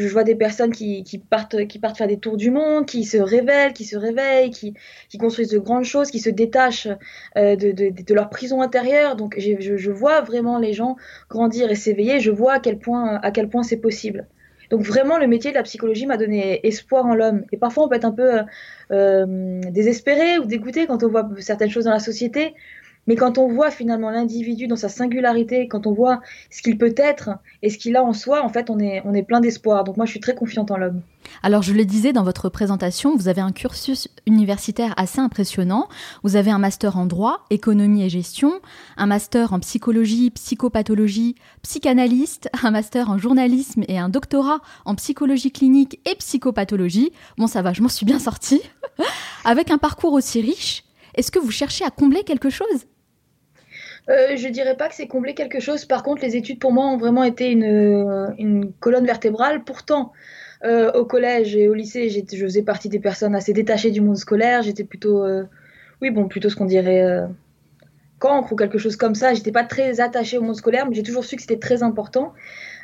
je, 0.00 0.08
vois 0.08 0.24
des 0.24 0.34
personnes 0.34 0.72
qui, 0.72 1.22
partent, 1.30 1.66
qui 1.66 1.78
partent 1.78 1.98
faire 1.98 2.06
des 2.06 2.18
tours 2.18 2.36
du 2.36 2.50
monde, 2.50 2.86
qui 2.86 3.04
se 3.04 3.18
révèlent, 3.18 3.72
qui 3.72 3.84
se 3.84 3.96
réveillent, 3.96 4.50
qui, 4.50 4.74
construisent 5.18 5.50
de 5.50 5.58
grandes 5.58 5.84
choses, 5.84 6.10
qui 6.10 6.20
se 6.20 6.30
détachent 6.30 6.88
euh, 7.36 7.56
de, 7.56 8.14
leur 8.14 8.30
prison 8.30 8.62
intérieure. 8.62 9.16
Donc 9.16 9.34
je, 9.38 9.90
vois 9.90 10.22
vraiment 10.22 10.58
les 10.58 10.72
gens 10.72 10.96
grandir 11.28 11.70
et 11.70 11.74
s'éveiller. 11.74 12.20
Je 12.20 12.30
vois 12.30 12.54
à 12.54 12.60
quel 12.60 12.78
point, 12.78 13.20
point 13.50 13.62
c'est 13.62 13.76
possible. 13.76 14.26
Donc 14.70 14.80
vraiment, 14.80 15.18
le 15.18 15.26
métier 15.26 15.50
de 15.50 15.56
la 15.56 15.62
psychologie 15.62 16.06
m'a 16.06 16.16
donné 16.16 16.66
espoir 16.66 17.04
en 17.04 17.14
l'homme. 17.14 17.44
Et 17.52 17.58
parfois, 17.58 17.84
on 17.84 17.88
peut 17.88 17.96
être 17.96 18.06
un 18.06 18.12
peu 18.12 18.40
euh, 18.90 19.60
désespéré 19.70 20.38
ou 20.38 20.46
dégoûté 20.46 20.86
quand 20.86 21.02
on 21.02 21.08
voit 21.08 21.28
certaines 21.40 21.68
choses 21.68 21.84
dans 21.84 21.90
la 21.90 21.98
société. 21.98 22.54
Mais 23.06 23.16
quand 23.16 23.36
on 23.38 23.48
voit 23.48 23.70
finalement 23.70 24.10
l'individu 24.10 24.68
dans 24.68 24.76
sa 24.76 24.88
singularité, 24.88 25.66
quand 25.66 25.86
on 25.86 25.92
voit 25.92 26.20
ce 26.50 26.62
qu'il 26.62 26.78
peut 26.78 26.94
être 26.96 27.30
et 27.62 27.68
ce 27.68 27.78
qu'il 27.78 27.96
a 27.96 28.04
en 28.04 28.12
soi, 28.12 28.44
en 28.44 28.48
fait, 28.48 28.70
on 28.70 28.78
est, 28.78 29.02
on 29.04 29.12
est 29.12 29.24
plein 29.24 29.40
d'espoir. 29.40 29.82
Donc 29.82 29.96
moi, 29.96 30.06
je 30.06 30.12
suis 30.12 30.20
très 30.20 30.34
confiante 30.34 30.70
en 30.70 30.76
l'homme. 30.76 31.02
Alors, 31.42 31.62
je 31.62 31.72
le 31.72 31.84
disais 31.84 32.12
dans 32.12 32.22
votre 32.22 32.48
présentation, 32.48 33.16
vous 33.16 33.26
avez 33.26 33.40
un 33.40 33.50
cursus 33.50 34.08
universitaire 34.26 34.94
assez 34.96 35.18
impressionnant. 35.18 35.88
Vous 36.22 36.36
avez 36.36 36.50
un 36.52 36.58
master 36.58 36.96
en 36.96 37.06
droit, 37.06 37.44
économie 37.50 38.04
et 38.04 38.08
gestion, 38.08 38.52
un 38.96 39.06
master 39.06 39.52
en 39.52 39.58
psychologie, 39.60 40.30
psychopathologie, 40.30 41.34
psychanalyste, 41.62 42.50
un 42.62 42.70
master 42.70 43.10
en 43.10 43.18
journalisme 43.18 43.82
et 43.88 43.98
un 43.98 44.08
doctorat 44.08 44.60
en 44.84 44.94
psychologie 44.94 45.50
clinique 45.50 46.00
et 46.08 46.14
psychopathologie. 46.14 47.12
Bon, 47.36 47.48
ça 47.48 47.62
va, 47.62 47.72
je 47.72 47.82
m'en 47.82 47.88
suis 47.88 48.06
bien 48.06 48.18
sortie. 48.18 48.62
Avec 49.44 49.70
un 49.70 49.78
parcours 49.78 50.12
aussi 50.12 50.40
riche, 50.40 50.84
est-ce 51.14 51.30
que 51.30 51.38
vous 51.38 51.50
cherchez 51.50 51.84
à 51.84 51.90
combler 51.90 52.22
quelque 52.22 52.50
chose? 52.50 52.86
Euh, 54.08 54.36
je 54.36 54.48
dirais 54.48 54.76
pas 54.76 54.88
que 54.88 54.94
c'est 54.94 55.06
combler 55.06 55.34
quelque 55.34 55.60
chose. 55.60 55.84
Par 55.84 56.02
contre, 56.02 56.22
les 56.22 56.36
études 56.36 56.58
pour 56.58 56.72
moi 56.72 56.86
ont 56.86 56.96
vraiment 56.96 57.24
été 57.24 57.50
une, 57.50 58.34
une 58.38 58.72
colonne 58.80 59.06
vertébrale. 59.06 59.64
Pourtant, 59.64 60.12
euh, 60.64 60.92
au 60.92 61.04
collège 61.04 61.56
et 61.56 61.68
au 61.68 61.74
lycée, 61.74 62.08
je 62.08 62.20
faisais 62.44 62.62
partie 62.62 62.88
des 62.88 63.00
personnes 63.00 63.34
assez 63.34 63.52
détachées 63.52 63.90
du 63.90 64.00
monde 64.00 64.16
scolaire. 64.16 64.62
J'étais 64.62 64.84
plutôt, 64.84 65.24
euh, 65.24 65.44
oui, 66.00 66.10
bon, 66.10 66.28
plutôt 66.28 66.48
ce 66.50 66.56
qu'on 66.56 66.66
dirait 66.66 67.02
euh, 67.02 67.26
cancre 68.20 68.52
ou 68.52 68.56
quelque 68.56 68.78
chose 68.78 68.96
comme 68.96 69.14
ça. 69.14 69.34
J'étais 69.34 69.50
pas 69.50 69.64
très 69.64 70.00
attachée 70.00 70.38
au 70.38 70.42
monde 70.42 70.56
scolaire, 70.56 70.88
mais 70.88 70.94
j'ai 70.94 71.02
toujours 71.02 71.24
su 71.24 71.36
que 71.36 71.42
c'était 71.42 71.58
très 71.58 71.82
important. 71.82 72.32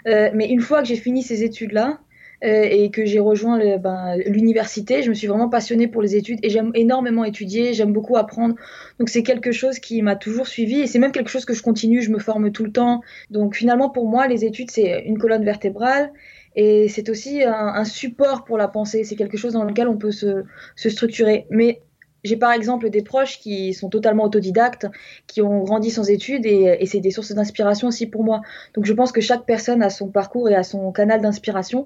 mais 0.06 0.48
une 0.48 0.60
fois 0.60 0.82
que 0.82 0.88
j'ai 0.88 0.96
fini 0.96 1.22
ces 1.22 1.44
études-là, 1.44 1.98
euh, 1.98 2.07
et 2.40 2.90
que 2.90 3.04
j'ai 3.04 3.18
rejoint 3.18 3.58
ben, 3.78 4.16
l'université, 4.26 5.02
je 5.02 5.08
me 5.08 5.14
suis 5.14 5.26
vraiment 5.26 5.48
passionnée 5.48 5.88
pour 5.88 6.02
les 6.02 6.14
études 6.14 6.38
et 6.42 6.50
j'aime 6.50 6.70
énormément 6.74 7.24
étudier, 7.24 7.74
j'aime 7.74 7.92
beaucoup 7.92 8.16
apprendre. 8.16 8.54
Donc 8.98 9.08
c'est 9.08 9.22
quelque 9.22 9.50
chose 9.50 9.78
qui 9.78 10.02
m'a 10.02 10.14
toujours 10.14 10.46
suivi 10.46 10.80
et 10.80 10.86
c'est 10.86 10.98
même 10.98 11.12
quelque 11.12 11.30
chose 11.30 11.44
que 11.44 11.54
je 11.54 11.62
continue, 11.62 12.00
je 12.00 12.10
me 12.10 12.18
forme 12.18 12.52
tout 12.52 12.64
le 12.64 12.70
temps. 12.70 13.02
Donc 13.30 13.56
finalement 13.56 13.90
pour 13.90 14.08
moi 14.08 14.28
les 14.28 14.44
études 14.44 14.70
c'est 14.70 15.02
une 15.04 15.18
colonne 15.18 15.44
vertébrale 15.44 16.12
et 16.54 16.88
c'est 16.88 17.08
aussi 17.08 17.42
un, 17.42 17.52
un, 17.52 17.84
support 17.84 18.44
pour 18.44 18.58
la 18.58 18.68
pensée, 18.68 19.04
c'est 19.04 19.16
quelque 19.16 19.36
chose 19.36 19.52
dans 19.52 19.64
lequel 19.64 19.86
on 19.88 19.96
peut 19.96 20.10
se, 20.10 20.44
se 20.76 20.90
structurer. 20.90 21.46
Mais 21.50 21.82
j'ai 22.24 22.36
par 22.36 22.52
exemple 22.52 22.90
des 22.90 23.02
proches 23.02 23.38
qui 23.38 23.74
sont 23.74 23.88
totalement 23.88 24.24
autodidactes, 24.24 24.86
qui 25.26 25.42
ont 25.42 25.62
grandi 25.62 25.90
sans 25.90 26.08
études 26.10 26.46
et, 26.46 26.84
c'est 26.86 27.00
des 27.00 27.10
sources 27.10 27.32
d'inspiration 27.32 27.88
aussi 27.88 28.06
pour 28.06 28.24
moi. 28.24 28.40
Donc 28.74 28.84
je 28.86 28.92
pense 28.92 29.12
que 29.12 29.20
chaque 29.20 29.44
personne 29.44 29.82
a 29.82 29.90
son 29.90 30.08
parcours 30.08 30.48
et 30.48 30.54
a 30.54 30.62
son 30.62 30.90
canal 30.92 31.20
d'inspiration. 31.20 31.84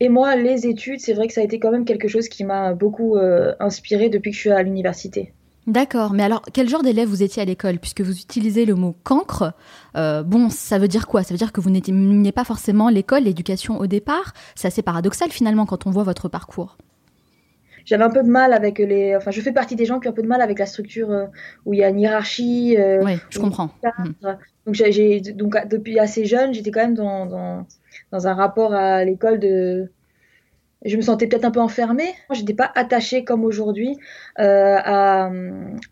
Et 0.00 0.08
moi, 0.08 0.36
les 0.36 0.66
études, 0.66 1.00
c'est 1.00 1.12
vrai 1.12 1.26
que 1.26 1.34
ça 1.34 1.40
a 1.40 1.44
été 1.44 1.58
quand 1.58 1.70
même 1.70 1.84
quelque 1.84 2.08
chose 2.08 2.28
qui 2.28 2.44
m'a 2.44 2.74
beaucoup 2.74 3.16
euh, 3.16 3.54
inspiré 3.60 4.08
depuis 4.08 4.30
que 4.30 4.36
je 4.36 4.40
suis 4.40 4.50
à 4.50 4.62
l'université. 4.62 5.32
D'accord, 5.66 6.12
mais 6.12 6.22
alors 6.22 6.42
quel 6.52 6.68
genre 6.68 6.82
d'élève 6.82 7.08
vous 7.08 7.22
étiez 7.22 7.40
à 7.40 7.44
l'école? 7.46 7.78
Puisque 7.78 8.02
vous 8.02 8.18
utilisez 8.18 8.66
le 8.66 8.74
mot 8.74 8.94
cancre, 9.02 9.54
euh, 9.96 10.22
bon, 10.22 10.50
ça 10.50 10.78
veut 10.78 10.88
dire 10.88 11.06
quoi? 11.06 11.22
Ça 11.22 11.32
veut 11.32 11.38
dire 11.38 11.52
que 11.52 11.60
vous 11.62 11.70
n'aimiez 11.70 12.32
pas 12.32 12.44
forcément 12.44 12.90
l'école, 12.90 13.22
l'éducation 13.22 13.78
au 13.78 13.86
départ? 13.86 14.34
C'est 14.54 14.68
assez 14.68 14.82
paradoxal 14.82 15.30
finalement 15.30 15.64
quand 15.64 15.86
on 15.86 15.90
voit 15.90 16.02
votre 16.02 16.28
parcours 16.28 16.76
j'avais 17.84 18.04
un 18.04 18.10
peu 18.10 18.22
de 18.22 18.28
mal 18.28 18.52
avec 18.52 18.78
les. 18.78 19.16
Enfin, 19.16 19.30
je 19.30 19.40
fais 19.40 19.52
partie 19.52 19.76
des 19.76 19.84
gens 19.84 20.00
qui 20.00 20.08
ont 20.08 20.10
un 20.10 20.14
peu 20.14 20.22
de 20.22 20.26
mal 20.26 20.40
avec 20.40 20.58
la 20.58 20.66
structure 20.66 21.10
euh, 21.10 21.26
où 21.64 21.74
il 21.74 21.80
y 21.80 21.84
a 21.84 21.88
une 21.88 22.00
hiérarchie. 22.00 22.76
Euh, 22.78 23.02
oui, 23.04 23.18
je 23.30 23.38
comprends. 23.38 23.70
Mm. 23.82 24.28
Donc, 24.66 24.74
j'ai, 24.74 25.20
donc, 25.20 25.56
depuis 25.68 25.98
assez 25.98 26.24
jeune, 26.24 26.54
j'étais 26.54 26.70
quand 26.70 26.80
même 26.80 26.94
dans, 26.94 27.26
dans, 27.26 27.66
dans 28.10 28.26
un 28.26 28.34
rapport 28.34 28.74
à 28.74 29.04
l'école 29.04 29.38
de. 29.38 29.90
Je 30.84 30.96
me 30.96 31.02
sentais 31.02 31.26
peut-être 31.26 31.46
un 31.46 31.50
peu 31.50 31.60
enfermée. 31.60 32.12
Je 32.30 32.40
n'étais 32.40 32.52
pas 32.52 32.70
attachée 32.74 33.24
comme 33.24 33.42
aujourd'hui 33.42 33.96
euh, 34.38 34.76
à, 34.76 35.30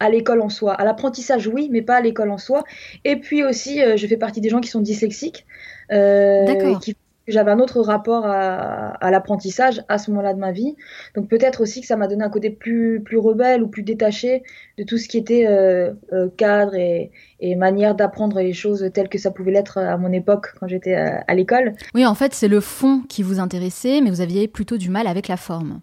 à 0.01 0.11
l'école 0.11 0.43
en 0.43 0.51
soi. 0.51 0.75
À 0.75 0.85
l'apprentissage, 0.85 1.47
oui, 1.47 1.71
mais 1.73 1.81
pas 1.81 1.97
à 1.97 2.01
l'école 2.03 2.31
en 2.31 2.37
soi. 2.37 2.63
Et 3.05 3.17
puis 3.17 3.43
aussi, 3.43 3.81
je 3.97 4.07
fais 4.07 4.19
partie 4.19 4.43
des 4.43 4.51
gens 4.51 4.61
qui 4.61 4.69
sont 4.69 4.81
dyslexiques. 4.83 5.47
D'accord. 5.89 6.79
Qui 6.81 6.95
j'avais 7.29 7.51
un 7.51 7.59
autre 7.59 7.81
rapport 7.81 8.27
à, 8.27 9.11
l'apprentissage 9.11 9.83
à 9.89 9.99
ce 9.99 10.11
moment-là 10.11 10.35
de 10.35 10.39
ma 10.39 10.53
vie. 10.53 10.77
Donc 11.15 11.29
peut-être 11.29 11.63
aussi 11.63 11.81
que 11.81 11.87
ça 11.87 11.97
m'a 11.97 12.09
donné 12.09 12.25
un 12.25 12.31
côté 12.31 12.51
plus, 12.51 13.01
plus 13.05 13.19
rebelle 13.19 13.63
ou 13.63 13.69
plus 13.69 13.83
détaché 13.83 14.43
de 14.79 14.85
tout 14.85 14.99
ce 14.99 15.09
qui 15.09 15.19
était 15.19 15.47
euh, 15.47 15.93
euh, 16.13 16.29
cadre 16.37 16.75
et, 16.75 17.11
manière 17.57 17.95
d'apprendre 17.95 18.41
les 18.41 18.53
choses 18.53 18.89
telles 18.95 19.09
que 19.09 19.19
ça 19.19 19.31
pouvait 19.31 19.51
l'être 19.51 19.79
à 19.79 19.97
mon 19.97 20.13
époque 20.13 20.55
quand 20.59 20.69
j'étais 20.69 20.95
à, 20.95 21.25
à 21.27 21.35
l'école. 21.35 21.75
Oui, 21.95 22.07
en 22.07 22.15
fait, 22.15 22.35
c'est 22.35 22.49
le 22.49 22.61
fond 22.61 23.03
qui 23.09 23.23
vous 23.23 23.41
intéressait, 23.41 24.01
mais 24.01 24.11
vous 24.11 24.21
aviez 24.21 24.49
plutôt 24.49 24.77
du 24.77 24.89
mal 24.89 25.07
avec 25.07 25.29
la 25.29 25.37
forme. 25.37 25.81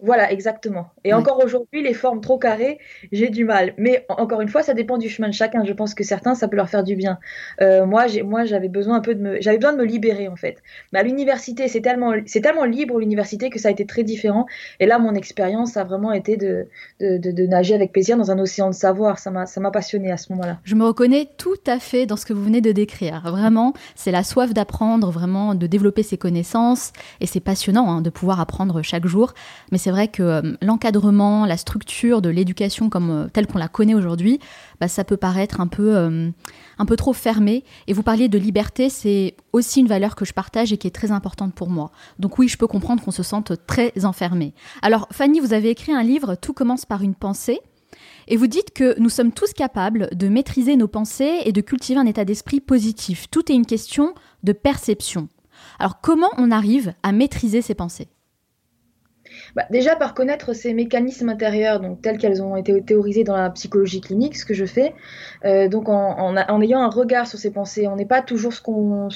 Voilà, 0.00 0.30
exactement. 0.32 0.90
Et 1.04 1.14
encore 1.14 1.42
aujourd'hui, 1.42 1.82
les 1.82 1.94
formes 1.94 2.20
trop 2.20 2.36
carrées, 2.36 2.78
j'ai 3.12 3.30
du 3.30 3.44
mal. 3.44 3.74
Mais 3.78 4.04
encore 4.08 4.40
une 4.40 4.48
fois, 4.48 4.62
ça 4.62 4.74
dépend 4.74 4.98
du 4.98 5.08
chemin 5.08 5.28
de 5.28 5.34
chacun. 5.34 5.64
Je 5.64 5.72
pense 5.72 5.94
que 5.94 6.04
certains, 6.04 6.34
ça 6.34 6.48
peut 6.48 6.56
leur 6.56 6.68
faire 6.68 6.82
du 6.82 6.96
bien. 6.96 7.18
Euh, 7.62 7.86
moi, 7.86 8.06
moi, 8.24 8.44
j'avais 8.44 8.68
besoin 8.68 8.96
un 8.96 9.00
peu 9.00 9.14
de 9.14 9.20
me, 9.22 9.40
j'avais 9.40 9.56
besoin 9.56 9.72
de 9.72 9.78
me 9.78 9.84
libérer 9.84 10.28
en 10.28 10.36
fait. 10.36 10.58
Mais 10.92 10.98
à 10.98 11.02
l'université, 11.04 11.68
c'est 11.68 11.80
tellement, 11.80 12.12
c'est 12.26 12.40
tellement 12.40 12.64
libre 12.64 12.98
l'université 12.98 13.50
que 13.50 13.58
ça 13.58 13.68
a 13.68 13.70
été 13.70 13.86
très 13.86 14.02
différent. 14.02 14.46
Et 14.80 14.86
là, 14.86 14.98
mon 14.98 15.14
expérience 15.14 15.76
a 15.76 15.84
vraiment 15.84 16.12
été 16.12 16.36
de, 16.36 16.66
de, 17.00 17.16
de, 17.18 17.46
nager 17.46 17.74
avec 17.74 17.92
plaisir 17.92 18.16
dans 18.16 18.30
un 18.30 18.38
océan 18.38 18.68
de 18.68 18.74
savoir. 18.74 19.18
Ça 19.18 19.30
m'a, 19.30 19.46
ça 19.46 19.60
m'a 19.60 19.70
passionné 19.70 20.10
à 20.10 20.16
ce 20.16 20.32
moment-là. 20.32 20.58
Je 20.64 20.74
me 20.74 20.84
reconnais 20.84 21.28
tout 21.38 21.54
à 21.66 21.78
fait 21.78 22.04
dans 22.04 22.16
ce 22.16 22.26
que 22.26 22.32
vous 22.32 22.44
venez 22.44 22.60
de 22.60 22.72
décrire. 22.72 23.22
Vraiment, 23.24 23.72
c'est 23.94 24.10
la 24.10 24.24
soif 24.24 24.52
d'apprendre, 24.52 25.10
vraiment 25.10 25.54
de 25.54 25.66
développer 25.66 26.02
ses 26.02 26.18
connaissances. 26.18 26.92
Et 27.20 27.26
c'est 27.26 27.40
passionnant 27.40 27.88
hein, 27.88 28.00
de 28.02 28.10
pouvoir 28.10 28.40
apprendre 28.40 28.82
chaque 28.82 29.06
jour. 29.06 29.32
Mais 29.72 29.78
c'est 29.78 29.93
vrai 29.94 30.08
que 30.08 30.22
euh, 30.22 30.56
l'encadrement, 30.60 31.46
la 31.46 31.56
structure 31.56 32.20
de 32.20 32.28
l'éducation 32.28 32.90
comme 32.90 33.10
euh, 33.10 33.28
telle 33.32 33.46
qu'on 33.46 33.58
la 33.58 33.68
connaît 33.68 33.94
aujourd'hui, 33.94 34.40
bah, 34.80 34.88
ça 34.88 35.04
peut 35.04 35.16
paraître 35.16 35.60
un 35.60 35.66
peu, 35.66 35.96
euh, 35.96 36.30
un 36.78 36.84
peu 36.84 36.96
trop 36.96 37.12
fermé. 37.12 37.64
Et 37.86 37.92
vous 37.92 38.02
parliez 38.02 38.28
de 38.28 38.38
liberté, 38.38 38.90
c'est 38.90 39.36
aussi 39.52 39.80
une 39.80 39.86
valeur 39.86 40.16
que 40.16 40.24
je 40.24 40.32
partage 40.32 40.72
et 40.72 40.76
qui 40.76 40.86
est 40.86 40.94
très 40.94 41.12
importante 41.12 41.54
pour 41.54 41.70
moi. 41.70 41.90
Donc 42.18 42.38
oui, 42.38 42.48
je 42.48 42.58
peux 42.58 42.66
comprendre 42.66 43.02
qu'on 43.02 43.10
se 43.10 43.22
sente 43.22 43.52
très 43.66 43.92
enfermé. 44.04 44.52
Alors 44.82 45.06
Fanny, 45.12 45.40
vous 45.40 45.54
avez 45.54 45.70
écrit 45.70 45.92
un 45.92 46.02
livre, 46.02 46.34
Tout 46.34 46.52
commence 46.52 46.84
par 46.84 47.02
une 47.02 47.14
pensée. 47.14 47.60
Et 48.26 48.36
vous 48.36 48.46
dites 48.46 48.72
que 48.72 48.98
nous 48.98 49.10
sommes 49.10 49.32
tous 49.32 49.52
capables 49.52 50.08
de 50.12 50.28
maîtriser 50.28 50.76
nos 50.76 50.88
pensées 50.88 51.42
et 51.44 51.52
de 51.52 51.60
cultiver 51.60 52.00
un 52.00 52.06
état 52.06 52.24
d'esprit 52.24 52.60
positif. 52.60 53.28
Tout 53.30 53.52
est 53.52 53.54
une 53.54 53.66
question 53.66 54.14
de 54.42 54.52
perception. 54.52 55.28
Alors 55.78 56.00
comment 56.00 56.30
on 56.36 56.50
arrive 56.50 56.94
à 57.02 57.12
maîtriser 57.12 57.62
ses 57.62 57.74
pensées? 57.74 58.08
Bah, 59.54 59.64
déjà 59.70 59.94
par 59.94 60.14
connaître 60.14 60.52
ces 60.52 60.74
mécanismes 60.74 61.28
intérieurs, 61.28 61.80
donc 61.80 62.02
tels 62.02 62.18
qu'elles 62.18 62.42
ont 62.42 62.56
été 62.56 62.82
théorisées 62.82 63.24
dans 63.24 63.36
la 63.36 63.50
psychologie 63.50 64.00
clinique, 64.00 64.36
ce 64.36 64.44
que 64.44 64.54
je 64.54 64.64
fais, 64.64 64.94
euh, 65.44 65.68
donc 65.68 65.88
en, 65.88 66.60
ayant 66.60 66.80
un 66.80 66.90
regard 66.90 67.26
sur 67.26 67.38
ces 67.38 67.52
pensées, 67.52 67.86
on 67.86 67.96
n'est 67.96 68.06
pas 68.06 68.20
toujours 68.20 68.52
ce 68.52 68.60
qu'on, 68.60 69.08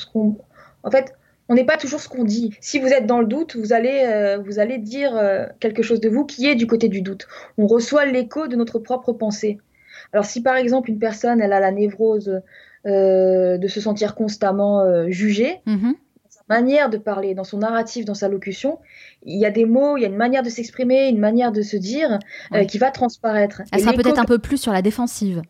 fait, 0.91 1.15
ce 1.49 2.09
qu'on 2.09 2.25
dit. 2.25 2.55
Si 2.61 2.79
vous 2.79 2.89
êtes 2.89 3.07
dans 3.07 3.21
le 3.21 3.27
doute, 3.27 3.57
vous 3.57 3.73
allez, 3.73 4.05
euh, 4.07 4.79
dire 4.79 5.17
euh, 5.17 5.47
quelque 5.59 5.83
chose 5.83 6.01
de 6.01 6.09
vous 6.09 6.25
qui 6.25 6.47
est 6.47 6.55
du 6.55 6.67
côté 6.69 6.89
du 6.89 7.03
doute. 7.03 7.27
On 7.57 7.67
reçoit 7.67 8.05
l'écho 8.05 8.47
de 8.47 8.55
notre 8.55 8.79
propre 8.79 9.13
pensée. 9.13 9.59
Alors 10.13 10.25
si 10.25 10.43
par 10.43 10.55
exemple 10.55 10.89
une 10.89 11.01
personne, 11.01 11.41
elle 11.41 11.53
a 11.53 11.61
la 11.61 11.73
névrose 11.73 12.41
de 12.85 13.67
se 13.69 13.81
sentir 13.81 14.15
constamment 14.15 15.11
jugée, 15.11 15.61
mm-hmm 15.67 15.95
manière 16.49 16.91
de 16.91 16.99
parler, 16.99 17.35
dans 17.35 17.45
son 17.45 17.59
narratif, 17.59 18.05
dans 18.05 18.15
sa 18.15 18.29
locution, 18.29 18.79
il 19.25 19.39
y 19.39 19.47
a 19.47 19.51
des 19.51 19.65
mots, 19.65 19.97
il 19.97 20.03
y 20.03 20.05
a 20.05 20.09
une 20.09 20.17
manière 20.17 20.43
de 20.43 20.51
s'exprimer, 20.51 21.09
une 21.09 21.19
manière 21.19 21.53
de 21.53 21.63
se 21.63 21.77
dire 21.77 22.19
euh, 22.55 22.65
qui 22.65 22.79
va 22.79 22.91
transparaître. 22.91 23.63
Elle 23.73 23.81
sera 23.81 23.93
peut-être 23.93 24.19
un 24.19 24.25
peu 24.25 24.39
plus 24.39 24.59
sur 24.59 24.73
la 24.73 24.83
défensive. 24.83 25.43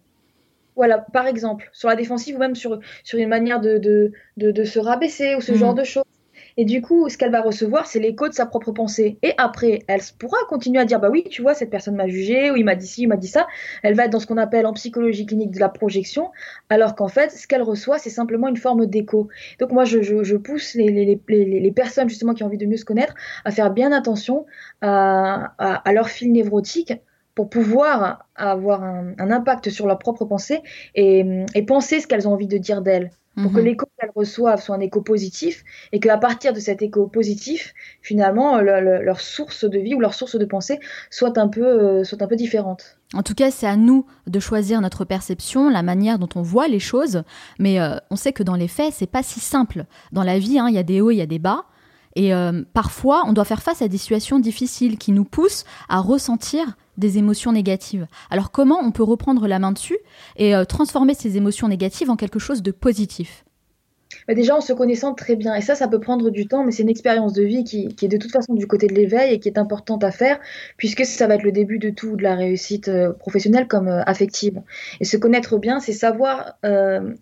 Voilà, 0.76 0.98
par 0.98 1.26
exemple, 1.26 1.68
sur 1.72 1.88
la 1.88 1.96
défensive 1.96 2.36
ou 2.36 2.38
même 2.38 2.54
sur, 2.54 2.78
sur 3.02 3.18
une 3.18 3.28
manière 3.28 3.60
de, 3.60 3.78
de, 3.78 4.12
de, 4.36 4.64
se 4.64 4.78
rabaisser 4.78 5.34
ou 5.34 5.40
ce 5.40 5.50
mm. 5.50 5.56
genre 5.56 5.74
de 5.74 5.82
choses. 5.82 6.04
Et 6.60 6.64
du 6.64 6.82
coup, 6.82 7.08
ce 7.08 7.16
qu'elle 7.16 7.30
va 7.30 7.40
recevoir, 7.40 7.86
c'est 7.86 8.00
l'écho 8.00 8.26
de 8.26 8.34
sa 8.34 8.44
propre 8.44 8.72
pensée. 8.72 9.16
Et 9.22 9.32
après, 9.38 9.78
elle 9.86 10.00
pourra 10.18 10.38
continuer 10.48 10.80
à 10.80 10.84
dire, 10.84 10.98
bah 10.98 11.08
oui, 11.08 11.22
tu 11.30 11.40
vois, 11.40 11.54
cette 11.54 11.70
personne 11.70 11.94
m'a 11.94 12.08
jugé, 12.08 12.50
ou 12.50 12.56
il 12.56 12.64
m'a 12.64 12.74
dit 12.74 12.86
ci, 12.88 13.02
il 13.02 13.06
m'a 13.06 13.16
dit 13.16 13.28
ça. 13.28 13.46
Elle 13.84 13.94
va 13.94 14.06
être 14.06 14.10
dans 14.10 14.18
ce 14.18 14.26
qu'on 14.26 14.38
appelle 14.38 14.66
en 14.66 14.72
psychologie 14.72 15.24
clinique 15.24 15.52
de 15.52 15.60
la 15.60 15.68
projection, 15.68 16.32
alors 16.68 16.96
qu'en 16.96 17.06
fait, 17.06 17.30
ce 17.30 17.46
qu'elle 17.46 17.62
reçoit, 17.62 17.98
c'est 17.98 18.10
simplement 18.10 18.48
une 18.48 18.56
forme 18.56 18.86
d'écho. 18.86 19.28
Donc 19.60 19.70
moi, 19.70 19.84
je, 19.84 20.36
pousse 20.36 20.74
les, 20.74 21.72
personnes 21.76 22.08
justement 22.08 22.34
qui 22.34 22.42
ont 22.42 22.46
envie 22.46 22.58
de 22.58 22.66
mieux 22.66 22.76
se 22.76 22.84
connaître 22.84 23.14
à 23.44 23.52
faire 23.52 23.70
bien 23.70 23.92
attention 23.92 24.44
à, 24.80 25.54
à, 25.58 25.92
leur 25.92 26.08
fil 26.08 26.32
névrotique 26.32 26.92
pour 27.38 27.50
pouvoir 27.50 28.26
avoir 28.34 28.82
un, 28.82 29.12
un, 29.16 29.30
impact 29.30 29.70
sur 29.70 29.86
leur 29.86 30.00
propre 30.00 30.24
pensée 30.24 30.60
et, 30.96 31.44
et 31.54 31.62
penser 31.62 32.00
ce 32.00 32.08
qu'elles 32.08 32.26
ont 32.26 32.32
envie 32.32 32.48
de 32.48 32.58
dire 32.58 32.82
d'elles 32.82 33.12
pour 33.42 33.52
que 33.52 33.58
mhm. 33.58 33.66
l'écho 33.66 33.86
qu'elles 33.96 34.10
reçoivent 34.16 34.60
soit 34.60 34.74
un 34.74 34.80
écho 34.80 35.00
positif 35.00 35.62
et 35.92 36.00
qu'à 36.00 36.18
partir 36.18 36.52
de 36.52 36.58
cet 36.58 36.82
écho 36.82 37.06
positif, 37.06 37.74
finalement, 38.02 38.60
leur 38.60 39.20
source 39.20 39.64
de 39.64 39.78
vie 39.78 39.94
ou 39.94 40.00
leur 40.00 40.14
source 40.14 40.36
de 40.36 40.44
pensée 40.44 40.80
soit 41.10 41.38
un 41.38 41.46
peu, 41.46 41.64
euh, 41.64 42.04
soit 42.04 42.20
un 42.20 42.26
peu 42.26 42.34
différente. 42.34 42.98
En 43.14 43.22
tout 43.22 43.34
cas, 43.34 43.52
c'est 43.52 43.66
à 43.66 43.76
nous 43.76 44.04
de 44.26 44.40
choisir 44.40 44.80
notre 44.80 45.04
perception, 45.04 45.70
la 45.70 45.82
manière 45.82 46.18
dont 46.18 46.28
on 46.34 46.42
voit 46.42 46.66
les 46.66 46.80
choses, 46.80 47.22
mais 47.60 47.80
euh, 47.80 47.96
on 48.10 48.16
sait 48.16 48.32
que 48.32 48.42
dans 48.42 48.56
les 48.56 48.68
faits, 48.68 48.92
c'est 48.92 49.06
pas 49.06 49.22
si 49.22 49.38
simple. 49.38 49.84
Dans 50.10 50.24
la 50.24 50.40
vie, 50.40 50.58
hein, 50.58 50.66
il 50.68 50.74
y 50.74 50.78
a 50.78 50.82
des 50.82 51.00
hauts, 51.00 51.12
il 51.12 51.18
y 51.18 51.22
a 51.22 51.26
des 51.26 51.38
bas. 51.38 51.64
Et 52.18 52.34
euh, 52.34 52.64
parfois, 52.74 53.22
on 53.26 53.32
doit 53.32 53.44
faire 53.44 53.62
face 53.62 53.80
à 53.80 53.86
des 53.86 53.96
situations 53.96 54.40
difficiles 54.40 54.98
qui 54.98 55.12
nous 55.12 55.24
poussent 55.24 55.64
à 55.88 56.00
ressentir 56.00 56.76
des 56.96 57.16
émotions 57.16 57.52
négatives. 57.52 58.08
Alors 58.28 58.50
comment 58.50 58.80
on 58.82 58.90
peut 58.90 59.04
reprendre 59.04 59.46
la 59.46 59.60
main 59.60 59.70
dessus 59.70 59.98
et 60.36 60.52
euh, 60.52 60.64
transformer 60.64 61.14
ces 61.14 61.36
émotions 61.36 61.68
négatives 61.68 62.10
en 62.10 62.16
quelque 62.16 62.40
chose 62.40 62.60
de 62.60 62.72
positif? 62.72 63.44
Bah, 64.26 64.34
déjà 64.34 64.56
en 64.56 64.60
se 64.60 64.72
connaissant 64.72 65.14
très 65.14 65.36
bien. 65.36 65.54
Et 65.54 65.60
ça, 65.60 65.76
ça 65.76 65.86
peut 65.86 66.00
prendre 66.00 66.30
du 66.30 66.48
temps, 66.48 66.64
mais 66.64 66.72
c'est 66.72 66.82
une 66.82 66.88
expérience 66.88 67.34
de 67.34 67.44
vie 67.44 67.62
qui, 67.62 67.86
est 68.02 68.08
de 68.08 68.16
toute 68.16 68.32
façon 68.32 68.54
du 68.54 68.66
côté 68.66 68.88
de 68.88 68.94
l'éveil 68.94 69.34
et 69.34 69.38
qui 69.38 69.48
est 69.48 69.56
importante 69.56 70.02
à 70.02 70.10
faire, 70.10 70.40
puisque 70.76 71.04
ça 71.04 71.28
va 71.28 71.36
être 71.36 71.44
le 71.44 71.52
début 71.52 71.78
de 71.78 71.90
tout, 71.90 72.16
de 72.16 72.24
la 72.24 72.34
réussite 72.34 72.88
euh, 72.88 73.12
professionnelle 73.12 73.68
comme 73.68 73.86
affective. 73.86 74.60
Et 74.98 75.04
se 75.04 75.16
connaître 75.16 75.56
bien, 75.56 75.78
c'est 75.78 75.92
savoir 75.92 76.58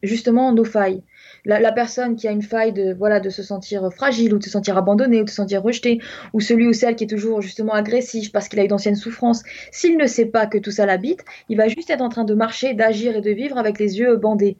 justement 0.02 0.52
nos 0.52 0.64
failles 0.64 1.02
la, 1.46 1.72
personne 1.72 2.16
qui 2.16 2.26
a 2.28 2.32
une 2.32 2.42
faille 2.42 2.72
de 2.72 2.92
voilà 2.92 3.20
de 3.20 3.30
se 3.30 3.42
sentir 3.42 3.90
fragile 3.94 4.34
ou 4.34 4.38
de 4.38 4.44
se 4.44 4.50
sentir 4.50 4.76
abandonné 4.76 5.20
ou 5.20 5.24
de 5.24 5.30
se 5.30 5.36
sentir 5.36 5.62
rejeté 5.62 6.00
ou 6.32 6.40
celui 6.40 6.66
ou 6.66 6.72
celle 6.72 6.96
qui 6.96 7.04
est 7.04 7.08
toujours 7.08 7.40
justement 7.40 7.72
agressif 7.72 8.32
parce 8.32 8.48
qu'il 8.48 8.58
a 8.60 8.64
eu 8.64 8.68
d'anciennes 8.68 8.96
souffrances, 8.96 9.42
s'il 9.70 9.96
ne 9.96 10.06
sait 10.06 10.26
pas 10.26 10.46
que 10.46 10.58
tout 10.58 10.70
ça 10.70 10.86
l'habite, 10.86 11.24
il 11.48 11.56
va 11.56 11.68
juste 11.68 11.90
être 11.90 12.02
en 12.02 12.08
train 12.08 12.24
de 12.24 12.34
marcher, 12.34 12.74
d'agir 12.74 13.16
et 13.16 13.20
de 13.20 13.30
vivre 13.30 13.58
avec 13.58 13.78
les 13.78 13.98
yeux 13.98 14.16
bandés. 14.16 14.56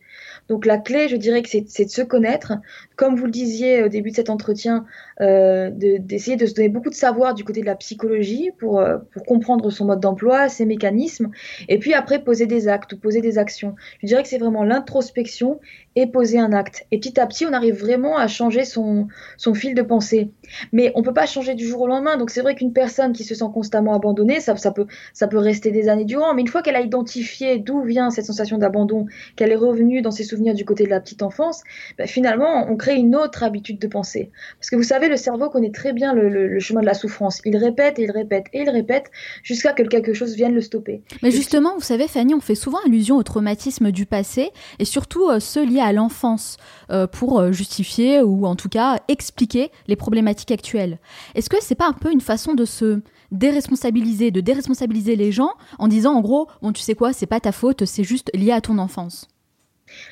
Donc 0.49 0.64
la 0.64 0.78
clé, 0.78 1.09
je 1.09 1.16
dirais 1.16 1.43
que 1.43 1.49
c'est 1.49 1.85
de 1.85 1.90
se 1.90 2.02
connaître. 2.02 2.52
Comme 2.95 3.16
vous 3.16 3.25
le 3.25 3.33
disiez 3.33 3.83
au 3.83 3.88
début 3.88 4.11
de 4.11 4.16
cet 4.16 4.31
entretien, 4.31 4.85
euh, 5.21 5.71
d'essayer 5.73 6.37
de, 6.37 6.47
se 6.47 6.55
donner 6.55 6.69
beaucoup 6.69 6.90
de 6.90 6.95
savoir 6.95 7.35
du 7.35 7.43
côté 7.43 7.61
de 7.62 7.66
la 7.66 7.75
psychologie 7.75 8.50
pour, 8.59 8.81
euh, 8.81 8.99
pour 9.12 9.25
comprendre 9.25 9.71
son 9.71 9.87
mode 9.87 10.00
d'emploi, 10.00 10.49
ses 10.49 10.66
mécanismes, 10.66 11.31
et 11.69 11.78
puis 11.78 11.95
après 11.95 12.23
poser 12.23 12.47
des 12.47 12.69
actes 12.69 12.93
ou 12.93 12.99
poser 12.99 13.21
des 13.21 13.38
actions. 13.38 13.75
Je 14.02 14.07
dirais 14.07 14.23
que 14.23 14.28
c'est 14.28 14.38
vraiment 14.38 14.62
l'introspection 14.62 15.61
et 15.97 16.07
poser 16.07 16.38
un 16.38 16.53
acte. 16.53 16.87
Et 16.93 16.99
petit 16.99 17.19
à 17.19 17.26
petit, 17.26 17.47
on 17.47 17.53
arrive 17.55 17.75
vraiment 17.75 18.19
à 18.19 18.29
changer 18.29 18.65
son, 18.65 19.09
son 19.38 19.55
fil 19.55 19.75
de 19.75 19.83
pensée. 19.83 20.31
Mais 20.73 20.93
on 20.95 21.03
peut 21.03 21.15
pas 21.15 21.25
changer 21.26 21.55
du 21.55 21.67
jour 21.67 21.81
au 21.81 21.87
lendemain. 21.87 22.19
Donc 22.19 22.31
c'est 22.31 22.43
vrai 22.43 22.55
qu'une 22.55 22.75
personne 22.75 23.15
qui 23.15 23.25
se 23.25 23.35
sent 23.35 23.47
constamment 23.53 23.95
abandonnée, 23.95 24.41
ça, 24.41 24.55
peut, 24.71 24.87
ça 25.15 25.26
peut 25.26 25.38
rester 25.38 25.71
des 25.71 25.88
années 25.88 26.05
durant. 26.05 26.35
Mais 26.35 26.43
une 26.43 26.49
fois 26.49 26.61
qu'elle 26.61 26.76
a 26.76 26.83
identifié 26.83 27.59
d'où 27.59 27.83
vient 27.83 28.11
cette 28.11 28.26
sensation 28.26 28.59
d'abandon, 28.59 29.07
qu'elle 29.37 29.50
est 29.50 29.57
revenue 29.57 30.03
dans 30.03 30.11
ses 30.11 30.23
souvenirs 30.23 30.55
du 30.55 30.67
côté 30.67 30.85
de 30.85 30.91
la 30.91 31.00
petite 31.00 31.23
enfance, 31.23 31.62
ben 31.97 32.07
finalement, 32.07 32.67
on 32.69 32.76
crée 32.76 32.97
une 32.97 33.17
autre 33.17 33.43
habitude 33.43 33.79
de 33.79 33.87
penser. 33.87 34.31
Parce 34.61 34.69
que 34.69 34.76
vous 34.76 34.83
savez, 34.83 35.09
le 35.09 35.17
cerveau 35.17 35.49
connaît 35.49 35.71
très 35.71 35.95
bien 35.95 36.12
le, 36.12 36.59
chemin 36.61 36.83
de 36.83 36.87
la 36.87 36.95
souffrance. 36.95 37.41
Il 37.47 37.57
répète 37.57 37.99
et 37.99 38.03
il 38.03 38.11
répète 38.11 38.47
et 38.53 38.62
il 38.62 38.71
répète 38.71 39.11
jusqu'à 39.43 39.73
que 39.73 39.83
quelque 39.83 40.12
chose 40.12 40.35
vienne 40.35 40.55
le 40.55 40.61
stopper. 40.61 41.03
Mais 41.23 41.31
justement, 41.31 41.75
vous 41.75 41.83
savez, 41.83 42.07
Fanny, 42.07 42.35
on 42.35 42.41
fait 42.41 42.55
souvent 42.55 42.79
allusion 42.85 43.17
au 43.17 43.23
traumatisme 43.23 43.91
du 43.91 44.05
passé 44.05 44.50
et 44.79 44.85
surtout 44.85 45.29
euh, 45.29 45.41
ceux 45.41 45.65
liés 45.65 45.81
à 45.81 45.86
l'enfance 45.93 46.57
euh, 46.90 47.07
pour 47.07 47.38
euh, 47.38 47.52
justifier 47.52 48.23
ou 48.23 48.47
en 48.47 48.57
tout 48.57 48.69
cas 48.69 48.99
expliquer 49.09 49.71
les 49.87 49.97
problématiques 49.97 50.50
actuelles. 50.50 50.99
Est-ce 51.35 51.50
que 51.50 51.57
c'est 51.61 51.75
pas 51.75 51.88
un 51.88 51.93
peu 51.93 52.12
une 52.12 52.21
façon 52.21 52.55
de 52.55 52.64
se 52.64 53.00
déresponsabiliser, 53.33 54.31
de 54.31 54.40
déresponsabiliser 54.40 55.16
les 55.16 55.33
gens 55.33 55.52
en 55.78 55.88
disant 55.88 56.14
en 56.14 56.21
gros, 56.21 56.49
bon 56.62 56.73
tu 56.73 56.83
sais 56.83 56.95
quoi, 56.95 57.12
c'est 57.12 57.26
pas 57.26 57.40
ta 57.40 57.52
faute, 57.52 57.85
c'est 57.85 58.05
juste 58.05 58.31
lié 58.35 58.52
à 58.52 58.61
ton 58.61 58.78
enfance? 58.78 59.28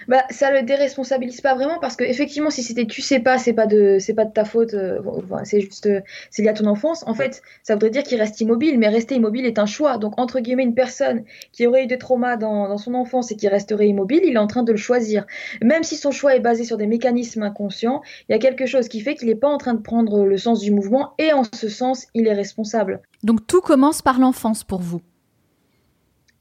Bah, 0.08 0.24
ça 0.30 0.50
le 0.50 0.62
déresponsabilise 0.62 1.40
pas 1.40 1.54
vraiment 1.54 1.78
parce 1.80 1.96
que 1.96 2.04
effectivement, 2.04 2.50
si 2.50 2.62
c'était 2.62 2.86
tu 2.86 3.02
sais 3.02 3.20
pas, 3.20 3.38
c'est 3.38 3.52
pas 3.52 3.66
de 3.66 3.98
c'est 3.98 4.14
pas 4.14 4.24
de 4.24 4.32
ta 4.32 4.44
faute, 4.44 4.74
euh, 4.74 5.00
c'est 5.44 5.60
juste 5.60 5.88
c'est 6.30 6.42
lié 6.42 6.48
à 6.48 6.52
ton 6.54 6.66
enfance. 6.66 7.04
En 7.06 7.14
fait, 7.14 7.42
ça 7.62 7.74
voudrait 7.74 7.90
dire 7.90 8.02
qu'il 8.02 8.18
reste 8.18 8.40
immobile, 8.40 8.78
mais 8.78 8.88
rester 8.88 9.14
immobile 9.16 9.46
est 9.46 9.58
un 9.58 9.66
choix. 9.66 9.98
Donc 9.98 10.18
entre 10.18 10.40
guillemets, 10.40 10.64
une 10.64 10.74
personne 10.74 11.24
qui 11.52 11.66
aurait 11.66 11.84
eu 11.84 11.86
des 11.86 11.98
traumas 11.98 12.36
dans 12.36 12.76
son 12.78 12.94
enfance 12.94 13.30
et 13.30 13.36
qui 13.36 13.48
resterait 13.48 13.88
immobile, 13.88 14.20
il 14.24 14.34
est 14.34 14.38
en 14.38 14.46
train 14.46 14.62
de 14.62 14.72
le 14.72 14.78
choisir. 14.78 15.26
Même 15.62 15.82
si 15.82 15.96
son 15.96 16.10
choix 16.10 16.34
est 16.36 16.40
basé 16.40 16.64
sur 16.64 16.76
des 16.76 16.86
mécanismes 16.86 17.42
inconscients, 17.42 18.02
il 18.28 18.32
y 18.32 18.34
a 18.34 18.38
quelque 18.38 18.66
chose 18.66 18.88
qui 18.88 19.00
fait 19.00 19.14
qu'il 19.14 19.28
n'est 19.28 19.34
pas 19.34 19.48
en 19.48 19.58
train 19.58 19.74
de 19.74 19.82
prendre 19.82 20.24
le 20.24 20.36
sens 20.36 20.60
du 20.60 20.70
mouvement 20.70 21.12
et 21.18 21.32
en 21.32 21.42
ce 21.44 21.68
sens, 21.68 22.06
il 22.14 22.26
est 22.26 22.34
responsable. 22.34 23.00
Donc 23.22 23.46
tout 23.46 23.60
commence 23.60 24.02
par 24.02 24.18
l'enfance 24.18 24.64
pour 24.64 24.80
vous 24.80 25.00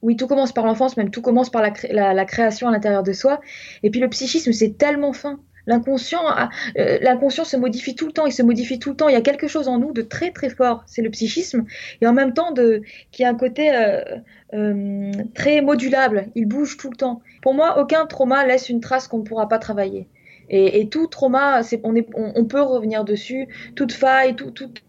oui, 0.04 0.16
tout 0.16 0.26
commence 0.26 0.52
par 0.52 0.66
l'enfance, 0.66 0.98
même 0.98 1.10
tout 1.10 1.22
commence 1.22 1.48
par 1.48 1.62
la, 1.62 2.24
création 2.26 2.68
à 2.68 2.70
l'intérieur 2.70 3.02
de 3.02 3.12
soi. 3.14 3.40
Et 3.82 3.90
puis 3.90 4.00
le 4.00 4.08
psychisme, 4.10 4.52
c'est 4.52 4.76
tellement 4.76 5.14
fin. 5.14 5.40
L'inconscient, 5.66 6.20
euh, 6.76 6.98
l'inconscient 7.00 7.44
se 7.44 7.56
modifie 7.56 7.94
tout 7.94 8.06
le 8.06 8.12
temps, 8.12 8.26
il 8.26 8.32
se 8.32 8.42
modifie 8.42 8.78
tout 8.78 8.90
le 8.90 8.96
temps. 8.96 9.08
Il 9.08 9.14
y 9.14 9.16
a 9.16 9.22
quelque 9.22 9.48
chose 9.48 9.66
en 9.66 9.78
nous 9.78 9.92
de 9.92 10.02
très 10.02 10.30
très 10.30 10.50
fort, 10.50 10.82
c'est 10.86 11.00
le 11.00 11.08
psychisme, 11.08 11.64
et 12.02 12.06
en 12.06 12.12
même 12.12 12.34
temps 12.34 12.52
qui 13.12 13.24
a 13.24 13.30
un 13.30 13.34
côté 13.34 13.74
euh, 13.74 14.02
euh, 14.52 15.10
très 15.34 15.62
modulable, 15.62 16.26
il 16.34 16.44
bouge 16.44 16.76
tout 16.76 16.90
le 16.90 16.96
temps. 16.96 17.22
Pour 17.40 17.54
moi, 17.54 17.80
aucun 17.80 18.04
trauma 18.04 18.44
laisse 18.44 18.68
une 18.68 18.80
trace 18.80 19.08
qu'on 19.08 19.20
ne 19.20 19.24
pourra 19.24 19.48
pas 19.48 19.58
travailler. 19.58 20.06
Et, 20.50 20.90
tout 20.90 21.06
trauma, 21.06 21.62
on, 21.84 22.44
peut 22.44 22.60
revenir 22.60 23.02
dessus, 23.04 23.48
toute 23.74 23.92
faille, 23.92 24.36
tout, 24.36 24.50
toute 24.50 24.82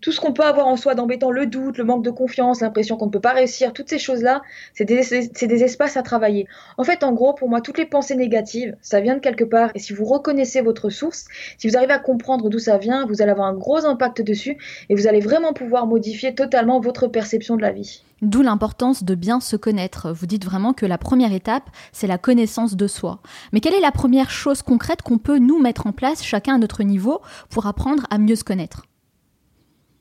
tout 0.00 0.12
ce 0.12 0.20
qu'on 0.20 0.32
peut 0.32 0.44
avoir 0.44 0.66
en 0.66 0.76
soi 0.76 0.94
d'embêtant, 0.94 1.30
le 1.30 1.46
doute, 1.46 1.78
le 1.78 1.84
manque 1.84 2.04
de 2.04 2.10
confiance, 2.10 2.60
l'impression 2.60 2.96
qu'on 2.96 3.06
ne 3.06 3.10
peut 3.10 3.20
pas 3.20 3.32
réussir, 3.32 3.72
toutes 3.72 3.88
ces 3.88 3.98
choses-là, 3.98 4.42
c'est 4.74 4.84
des, 4.84 5.62
espaces 5.64 5.96
à 5.96 6.02
travailler. 6.02 6.46
En 6.76 6.84
fait, 6.84 7.02
en 7.02 7.12
gros, 7.12 7.32
pour 7.32 7.48
moi, 7.48 7.60
toutes 7.60 7.78
les 7.78 7.86
pensées 7.86 8.16
négatives, 8.16 8.76
ça 8.82 9.00
vient 9.00 9.14
de 9.14 9.20
quelque 9.20 9.44
part. 9.44 9.70
Et 9.74 9.78
si 9.78 9.92
vous 9.92 10.04
reconnaissez 10.04 10.60
votre 10.60 10.90
source, 10.90 11.24
si 11.58 11.68
vous 11.68 11.76
arrivez 11.76 11.92
à 11.92 11.98
comprendre 11.98 12.50
d'où 12.50 12.58
ça 12.58 12.78
vient, 12.78 13.06
vous 13.06 13.22
allez 13.22 13.30
avoir 13.30 13.48
un 13.48 13.54
gros 13.54 13.84
impact 13.84 14.22
dessus 14.22 14.58
et 14.88 14.94
vous 14.94 15.06
allez 15.06 15.20
vraiment 15.20 15.52
pouvoir 15.52 15.86
modifier 15.86 16.34
totalement 16.34 16.80
votre 16.80 17.08
perception 17.08 17.56
de 17.56 17.62
la 17.62 17.72
vie. 17.72 18.02
D'où 18.22 18.42
l'importance 18.42 19.04
de 19.04 19.14
bien 19.14 19.40
se 19.40 19.56
connaître. 19.56 20.10
Vous 20.10 20.26
dites 20.26 20.44
vraiment 20.44 20.72
que 20.72 20.86
la 20.86 20.98
première 20.98 21.32
étape, 21.32 21.68
c'est 21.92 22.06
la 22.06 22.16
connaissance 22.16 22.74
de 22.74 22.86
soi. 22.86 23.20
Mais 23.52 23.60
quelle 23.60 23.74
est 23.74 23.80
la 23.80 23.92
première 23.92 24.30
chose 24.30 24.62
concrète 24.62 25.02
qu'on 25.02 25.18
peut 25.18 25.38
nous 25.38 25.60
mettre 25.60 25.86
en 25.86 25.92
place, 25.92 26.22
chacun 26.22 26.54
à 26.54 26.58
notre 26.58 26.82
niveau, 26.82 27.20
pour 27.50 27.66
apprendre 27.66 28.06
à 28.10 28.18
mieux 28.18 28.36
se 28.36 28.44
connaître? 28.44 28.84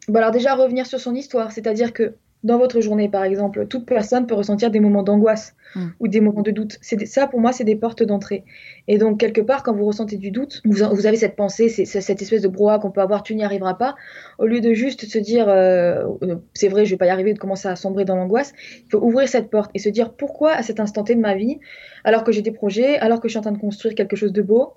Bah 0.08 0.20
alors 0.20 0.32
déjà 0.32 0.56
revenir 0.56 0.86
sur 0.86 1.00
son 1.00 1.16
histoire, 1.16 1.52
c'est-à-dire 1.52 1.94
que 1.94 2.16
dans 2.46 2.60
votre 2.60 2.80
journée, 2.80 3.10
par 3.10 3.24
exemple, 3.24 3.66
toute 3.66 3.88
personne 3.88 4.28
peut 4.28 4.36
ressentir 4.36 4.70
des 4.70 4.80
moments 4.80 5.02
d'angoisse 5.02 5.56
hmm. 5.74 5.88
ou 6.00 6.08
des 6.08 6.22
moments 6.22 6.44
de 6.44 6.52
doute. 6.52 6.78
C'est 6.80 7.04
ça, 7.08 7.26
pour 7.26 7.42
moi, 7.42 7.52
c'est 7.52 7.64
des 7.64 7.76
portes 7.76 8.04
d'entrée. 8.04 8.44
Et 8.88 9.00
donc, 9.00 9.20
quelque 9.20 9.42
part, 9.42 9.64
quand 9.64 9.74
vous 9.74 9.86
ressentez 9.86 10.18
du 10.18 10.30
doute, 10.30 10.62
vous, 10.64 10.84
avez 10.84 11.18
cette 11.18 11.36
pensée, 11.36 11.70
c'est, 11.70 11.86
cette 11.86 12.22
espèce 12.22 12.44
de 12.44 12.48
brouhaha 12.48 12.78
qu'on 12.78 12.92
peut 12.92 13.02
avoir, 13.02 13.24
tu 13.24 13.34
n'y 13.34 13.44
arriveras 13.44 13.74
pas. 13.74 13.96
Au 14.38 14.46
lieu 14.46 14.62
de 14.62 14.74
juste 14.74 15.08
se 15.08 15.18
dire, 15.18 15.50
euh, 15.50 16.06
euh, 16.22 16.36
c'est 16.54 16.68
vrai, 16.68 16.86
je 16.86 16.92
vais 16.92 16.98
pas 16.98 17.08
y 17.08 17.10
arriver, 17.10 17.34
de 17.34 17.40
commencer 17.40 17.68
à 17.68 17.76
sombrer 17.76 18.06
dans 18.06 18.16
l'angoisse, 18.16 18.54
il 18.86 18.92
faut 18.92 19.00
ouvrir 19.00 19.28
cette 19.28 19.50
porte 19.50 19.72
et 19.74 19.80
se 19.80 19.90
dire 19.90 20.14
pourquoi 20.14 20.52
à 20.52 20.62
cet 20.62 20.80
instant 20.80 21.04
T 21.04 21.16
de 21.16 21.22
ma 21.22 21.34
vie, 21.34 21.58
alors 22.04 22.24
que 22.24 22.32
j'ai 22.32 22.44
des 22.44 22.52
projets, 22.52 23.00
alors 23.00 23.22
que 23.22 23.28
je 23.28 23.32
suis 23.32 23.40
en 23.40 23.42
train 23.42 23.54
de 23.54 23.58
construire 23.58 23.96
quelque 23.96 24.16
chose 24.16 24.34
de 24.34 24.44
beau, 24.44 24.76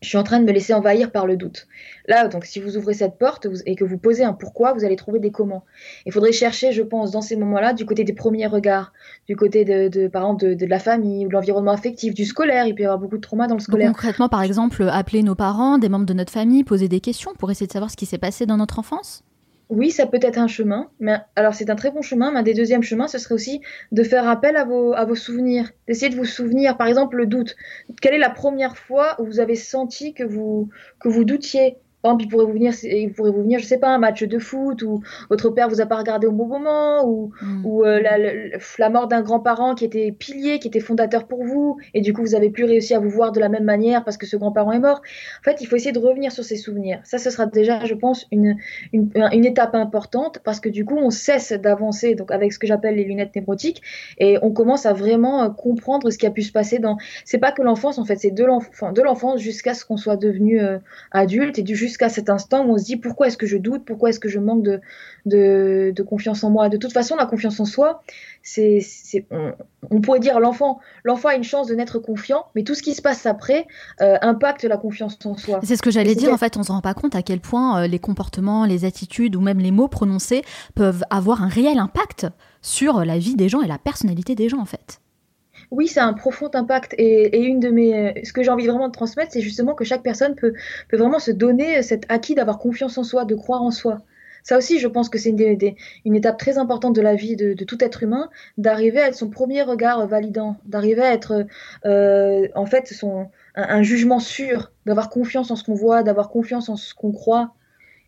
je 0.00 0.08
suis 0.08 0.18
en 0.18 0.22
train 0.22 0.38
de 0.38 0.44
me 0.44 0.52
laisser 0.52 0.72
envahir 0.74 1.10
par 1.10 1.26
le 1.26 1.36
doute. 1.36 1.66
Là, 2.06 2.28
donc, 2.28 2.44
si 2.44 2.60
vous 2.60 2.76
ouvrez 2.76 2.94
cette 2.94 3.18
porte 3.18 3.48
et 3.66 3.74
que 3.74 3.84
vous 3.84 3.98
posez 3.98 4.22
un 4.22 4.32
pourquoi, 4.32 4.72
vous 4.72 4.84
allez 4.84 4.96
trouver 4.96 5.18
des 5.18 5.30
comment. 5.30 5.64
Il 6.06 6.12
faudrait 6.12 6.32
chercher, 6.32 6.72
je 6.72 6.82
pense, 6.82 7.10
dans 7.10 7.20
ces 7.20 7.36
moments-là, 7.36 7.72
du 7.72 7.84
côté 7.84 8.04
des 8.04 8.12
premiers 8.12 8.46
regards, 8.46 8.92
du 9.26 9.34
côté 9.34 9.64
de, 9.64 9.88
de 9.88 10.06
par 10.06 10.22
exemple, 10.22 10.54
de, 10.54 10.66
la 10.66 10.78
famille 10.78 11.26
ou 11.26 11.28
de 11.28 11.32
l'environnement 11.32 11.72
affectif, 11.72 12.14
du 12.14 12.24
scolaire. 12.24 12.66
Il 12.66 12.74
peut 12.74 12.82
y 12.82 12.86
avoir 12.86 12.98
beaucoup 12.98 13.16
de 13.16 13.22
trauma 13.22 13.48
dans 13.48 13.56
le 13.56 13.60
scolaire. 13.60 13.88
concrètement, 13.88 14.28
par 14.28 14.42
exemple, 14.42 14.88
appeler 14.88 15.22
nos 15.22 15.34
parents, 15.34 15.78
des 15.78 15.88
membres 15.88 16.06
de 16.06 16.14
notre 16.14 16.32
famille, 16.32 16.62
poser 16.62 16.88
des 16.88 17.00
questions 17.00 17.32
pour 17.36 17.50
essayer 17.50 17.66
de 17.66 17.72
savoir 17.72 17.90
ce 17.90 17.96
qui 17.96 18.06
s'est 18.06 18.18
passé 18.18 18.46
dans 18.46 18.56
notre 18.56 18.78
enfance? 18.78 19.24
Oui, 19.70 19.90
ça 19.90 20.06
peut 20.06 20.18
être 20.22 20.38
un 20.38 20.46
chemin, 20.46 20.90
mais 20.98 21.18
alors 21.36 21.54
c'est 21.54 21.68
un 21.70 21.76
très 21.76 21.90
bon 21.90 22.02
chemin. 22.02 22.30
Mais 22.30 22.38
un 22.38 22.42
des 22.42 22.54
deuxièmes 22.54 22.82
chemins, 22.82 23.08
ce 23.08 23.18
serait 23.18 23.34
aussi 23.34 23.60
de 23.92 24.02
faire 24.02 24.28
appel 24.28 24.56
à 24.56 24.64
vos, 24.64 24.94
à 24.94 25.04
vos 25.04 25.14
souvenirs, 25.14 25.70
d'essayer 25.86 26.10
de 26.10 26.16
vous 26.16 26.24
souvenir, 26.24 26.76
par 26.76 26.86
exemple, 26.86 27.16
le 27.16 27.26
doute. 27.26 27.54
Quelle 28.00 28.14
est 28.14 28.18
la 28.18 28.30
première 28.30 28.78
fois 28.78 29.20
où 29.20 29.26
vous 29.26 29.40
avez 29.40 29.56
senti 29.56 30.14
que 30.14 30.24
vous, 30.24 30.70
que 31.00 31.08
vous 31.08 31.24
doutiez? 31.24 31.76
Par 32.02 32.12
exemple, 32.12 32.24
il 32.24 32.28
pourrait 32.28 32.44
vous 32.44 32.52
venir, 32.52 32.72
il 32.84 33.12
pourrait 33.12 33.32
vous 33.32 33.42
venir, 33.42 33.58
je 33.58 33.64
sais 33.64 33.78
pas, 33.78 33.88
un 33.88 33.98
match 33.98 34.22
de 34.22 34.38
foot 34.38 34.82
ou 34.82 35.02
votre 35.30 35.50
père 35.50 35.68
vous 35.68 35.80
a 35.80 35.86
pas 35.86 35.96
regardé 35.96 36.28
au 36.28 36.32
bon 36.32 36.46
moment 36.46 37.04
ou, 37.04 37.32
mm. 37.42 37.66
ou 37.66 37.84
euh, 37.84 38.00
la, 38.00 38.18
la, 38.78 38.90
mort 38.90 39.08
d'un 39.08 39.20
grand-parent 39.20 39.74
qui 39.74 39.84
était 39.84 40.12
pilier, 40.12 40.60
qui 40.60 40.68
était 40.68 40.78
fondateur 40.78 41.26
pour 41.26 41.42
vous 41.42 41.78
et 41.94 42.00
du 42.00 42.12
coup 42.12 42.22
vous 42.22 42.36
avez 42.36 42.50
plus 42.50 42.64
réussi 42.64 42.94
à 42.94 43.00
vous 43.00 43.10
voir 43.10 43.32
de 43.32 43.40
la 43.40 43.48
même 43.48 43.64
manière 43.64 44.04
parce 44.04 44.16
que 44.16 44.26
ce 44.26 44.36
grand-parent 44.36 44.70
est 44.70 44.78
mort. 44.78 45.02
En 45.40 45.42
fait, 45.42 45.60
il 45.60 45.66
faut 45.66 45.74
essayer 45.74 45.90
de 45.90 45.98
revenir 45.98 46.30
sur 46.30 46.44
ces 46.44 46.56
souvenirs. 46.56 47.00
Ça, 47.02 47.18
ce 47.18 47.30
sera 47.30 47.46
déjà, 47.46 47.84
je 47.84 47.94
pense, 47.94 48.28
une, 48.30 48.56
une, 48.92 49.10
une 49.32 49.44
étape 49.44 49.74
importante 49.74 50.38
parce 50.44 50.60
que 50.60 50.68
du 50.68 50.84
coup 50.84 50.96
on 50.96 51.10
cesse 51.10 51.52
d'avancer 51.52 52.14
donc 52.14 52.30
avec 52.30 52.52
ce 52.52 52.60
que 52.60 52.68
j'appelle 52.68 52.94
les 52.94 53.04
lunettes 53.04 53.34
névrotiques 53.34 53.82
et 54.18 54.38
on 54.42 54.52
commence 54.52 54.86
à 54.86 54.92
vraiment 54.92 55.42
euh, 55.42 55.48
comprendre 55.48 56.10
ce 56.10 56.18
qui 56.18 56.26
a 56.26 56.30
pu 56.30 56.42
se 56.42 56.52
passer 56.52 56.78
dans. 56.78 56.96
C'est 57.24 57.38
pas 57.38 57.50
que 57.50 57.62
l'enfance 57.62 57.98
en 57.98 58.04
fait, 58.04 58.16
c'est 58.16 58.30
de 58.30 58.44
l'enfance, 58.44 58.94
de 58.94 59.02
l'enfance 59.02 59.40
jusqu'à 59.40 59.74
ce 59.74 59.84
qu'on 59.84 59.96
soit 59.96 60.16
devenu 60.16 60.60
euh, 60.60 60.78
adulte 61.10 61.58
et 61.58 61.62
du 61.62 61.74
jusqu'à 61.88 62.08
cet 62.08 62.30
instant 62.30 62.64
où 62.64 62.74
on 62.74 62.78
se 62.78 62.84
dit 62.84 62.96
pourquoi 62.96 63.26
est-ce 63.26 63.36
que 63.36 63.46
je 63.46 63.56
doute, 63.56 63.84
pourquoi 63.84 64.10
est-ce 64.10 64.20
que 64.20 64.28
je 64.28 64.38
manque 64.38 64.62
de, 64.62 64.80
de, 65.26 66.02
confiance 66.02 66.44
en 66.44 66.50
moi? 66.50 66.68
De 66.68 66.76
toute 66.76 66.92
façon, 66.92 67.16
la 67.16 67.26
confiance 67.26 67.58
en 67.58 67.64
soi, 67.64 68.02
c'est, 68.42 68.80
on, 69.90 70.00
pourrait 70.00 70.20
dire 70.20 70.38
l'enfant, 70.38 70.78
l'enfant 71.04 71.30
a 71.30 71.34
une 71.34 71.44
chance 71.44 71.66
de 71.66 71.74
n'être 71.74 71.98
confiant, 71.98 72.46
mais 72.54 72.62
tout 72.62 72.74
ce 72.74 72.82
qui 72.82 72.94
se 72.94 73.02
passe 73.02 73.26
après 73.26 73.66
euh, 74.00 74.16
impacte 74.22 74.64
la 74.64 74.76
confiance 74.76 75.18
en 75.24 75.36
soi. 75.36 75.60
C'est 75.64 75.76
ce 75.76 75.82
que 75.82 75.90
j'allais 75.90 76.14
dire. 76.14 76.32
En 76.32 76.38
fait, 76.38 76.56
on 76.56 76.62
se 76.62 76.72
rend 76.72 76.80
pas 76.80 76.94
compte 76.94 77.16
à 77.16 77.22
quel 77.22 77.40
point 77.40 77.82
euh, 77.82 77.86
les 77.86 77.98
comportements, 77.98 78.64
les 78.64 78.84
attitudes 78.84 79.34
ou 79.34 79.40
même 79.40 79.58
les 79.58 79.70
mots 79.70 79.88
prononcés 79.88 80.42
peuvent 80.74 81.02
avoir 81.10 81.42
un 81.42 81.48
réel 81.48 81.78
impact 81.78 82.26
sur 82.62 83.04
la 83.04 83.18
vie 83.18 83.34
des 83.34 83.48
gens 83.48 83.62
et 83.62 83.68
la 83.68 83.78
personnalité 83.78 84.34
des 84.34 84.48
gens, 84.48 84.60
en 84.60 84.66
fait 84.66 85.00
oui, 85.70 85.86
ça 85.86 86.04
a 86.04 86.06
un 86.06 86.14
profond 86.14 86.50
impact. 86.54 86.94
Et, 86.98 87.40
une 87.40 87.60
de 87.60 87.68
mes, 87.68 88.24
ce 88.24 88.32
que 88.32 88.42
j'ai 88.42 88.50
envie 88.50 88.66
vraiment 88.66 88.88
de 88.88 88.92
transmettre, 88.92 89.32
c'est 89.32 89.40
justement 89.40 89.74
que 89.74 89.84
chaque 89.84 90.02
personne 90.02 90.34
peut, 90.34 90.52
peut 90.88 90.96
vraiment 90.96 91.18
se 91.18 91.30
donner 91.30 91.82
cet 91.82 92.04
acquis 92.08 92.34
d'avoir 92.34 92.58
confiance 92.58 92.98
en 92.98 93.04
soi, 93.04 93.24
de 93.24 93.34
croire 93.34 93.62
en 93.62 93.70
soi. 93.70 94.02
Ça 94.42 94.56
aussi, 94.56 94.78
je 94.78 94.88
pense 94.88 95.10
que 95.10 95.18
c'est 95.18 95.30
une, 95.30 95.74
une, 96.06 96.14
étape 96.14 96.38
très 96.38 96.56
importante 96.56 96.96
de 96.96 97.02
la 97.02 97.14
vie 97.14 97.36
de, 97.36 97.52
tout 97.64 97.84
être 97.84 98.02
humain, 98.02 98.30
d'arriver 98.56 99.00
à 99.00 99.08
être 99.08 99.14
son 99.14 99.28
premier 99.28 99.62
regard 99.62 100.06
validant, 100.06 100.56
d'arriver 100.64 101.02
à 101.02 101.12
être 101.12 101.44
euh, 101.84 102.48
en 102.54 102.64
fait 102.64 102.86
son, 102.86 103.28
un, 103.54 103.82
jugement 103.82 104.20
sûr, 104.20 104.72
d'avoir 104.86 105.10
confiance 105.10 105.50
en 105.50 105.56
ce 105.56 105.64
qu'on 105.64 105.74
voit, 105.74 106.02
d'avoir 106.02 106.30
confiance 106.30 106.68
en 106.70 106.76
ce 106.76 106.94
qu'on 106.94 107.12
croit. 107.12 107.52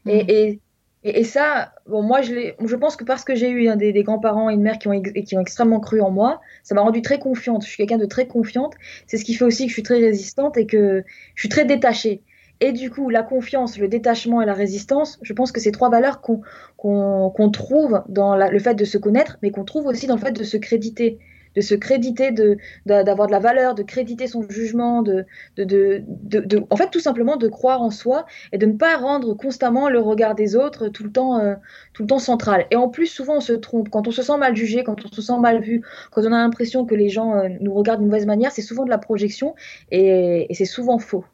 et, 0.07 0.53
mmh. 0.53 0.59
Et, 1.02 1.24
ça, 1.24 1.72
bon, 1.86 2.02
moi, 2.02 2.20
je, 2.20 2.52
je 2.62 2.76
pense 2.76 2.94
que 2.94 3.04
parce 3.04 3.24
que 3.24 3.34
j'ai 3.34 3.50
eu 3.50 3.74
des, 3.76 4.02
grands-parents 4.02 4.50
et 4.50 4.54
une 4.54 4.60
mère 4.60 4.78
qui 4.78 4.88
ont, 4.88 5.00
qui 5.00 5.36
ont 5.36 5.40
extrêmement 5.40 5.80
cru 5.80 6.02
en 6.02 6.10
moi, 6.10 6.40
ça 6.62 6.74
m'a 6.74 6.82
rendue 6.82 7.00
très 7.00 7.18
confiante. 7.18 7.64
Je 7.64 7.68
suis 7.68 7.78
quelqu'un 7.78 7.96
de 7.96 8.04
très 8.04 8.26
confiante. 8.26 8.74
C'est 9.06 9.16
ce 9.16 9.24
qui 9.24 9.34
fait 9.34 9.44
aussi 9.44 9.64
que 9.64 9.68
je 9.68 9.74
suis 9.74 9.82
très 9.82 9.98
résistante 9.98 10.58
et 10.58 10.66
que 10.66 11.02
je 11.34 11.40
suis 11.40 11.48
très 11.48 11.64
détachée. 11.64 12.22
Et 12.60 12.72
du 12.72 12.90
coup, 12.90 13.08
la 13.08 13.22
confiance, 13.22 13.78
le 13.78 13.88
détachement 13.88 14.42
et 14.42 14.46
la 14.46 14.52
résistance, 14.52 15.18
je 15.22 15.32
pense 15.32 15.50
que 15.50 15.60
c'est 15.60 15.72
trois 15.72 15.88
valeurs 15.88 16.20
qu'on 16.20 17.50
trouve 17.50 18.02
dans 18.08 18.36
le 18.36 18.58
fait 18.58 18.74
de 18.74 18.84
se 18.84 18.98
connaître, 18.98 19.38
mais 19.42 19.50
qu'on 19.50 19.64
trouve 19.64 19.86
aussi 19.86 20.06
dans 20.06 20.16
le 20.16 20.20
fait 20.20 20.32
de 20.32 20.44
se 20.44 20.58
créditer 20.58 21.18
de 21.56 21.60
se 21.60 21.74
créditer, 21.74 22.30
de 22.30 22.58
d'avoir 22.86 23.26
de, 23.26 23.32
la 23.32 23.38
valeur, 23.38 23.74
de 23.74 23.82
créditer 23.82 24.26
son 24.26 24.42
jugement, 24.48 25.02
de, 25.02 25.24
de, 25.56 26.02
de, 26.06 26.62
en 26.70 26.76
fait 26.76 26.90
tout 26.90 27.00
simplement 27.00 27.36
de 27.36 27.48
croire 27.48 27.82
en 27.82 27.90
soi 27.90 28.26
et 28.52 28.58
de 28.58 28.66
ne 28.66 28.72
pas 28.72 28.96
rendre 28.96 29.34
constamment 29.34 29.88
le 29.88 30.00
regard 30.00 30.34
des 30.34 30.56
autres 30.56 30.88
tout 30.88 31.04
le 31.04 31.10
temps, 31.10 31.38
euh, 31.38 31.54
tout 31.92 32.02
le 32.02 32.08
temps 32.08 32.18
central. 32.18 32.66
Et 32.70 32.76
en 32.76 32.88
plus, 32.88 33.06
souvent 33.06 33.36
on 33.36 33.40
se 33.40 33.52
trompe 33.52 33.88
quand 33.88 34.06
on 34.08 34.10
se 34.10 34.22
sent 34.22 34.36
mal 34.38 34.56
jugé, 34.56 34.84
quand 34.84 35.04
on 35.04 35.08
se 35.08 35.22
sent 35.22 35.38
mal 35.38 35.60
vu, 35.60 35.82
quand 36.10 36.22
on 36.22 36.32
a 36.32 36.38
l'impression 36.38 36.84
que 36.84 36.94
les 36.94 37.08
gens 37.08 37.34
euh, 37.34 37.48
nous 37.60 37.74
regardent 37.74 38.00
d'une 38.00 38.08
mauvaise 38.08 38.26
manière, 38.26 38.52
c'est 38.52 38.62
souvent 38.62 38.84
de 38.84 38.90
la 38.90 38.98
projection 38.98 39.54
et, 39.90 40.46
c'est 40.52 40.64
souvent 40.64 40.98
faux. 40.98 41.24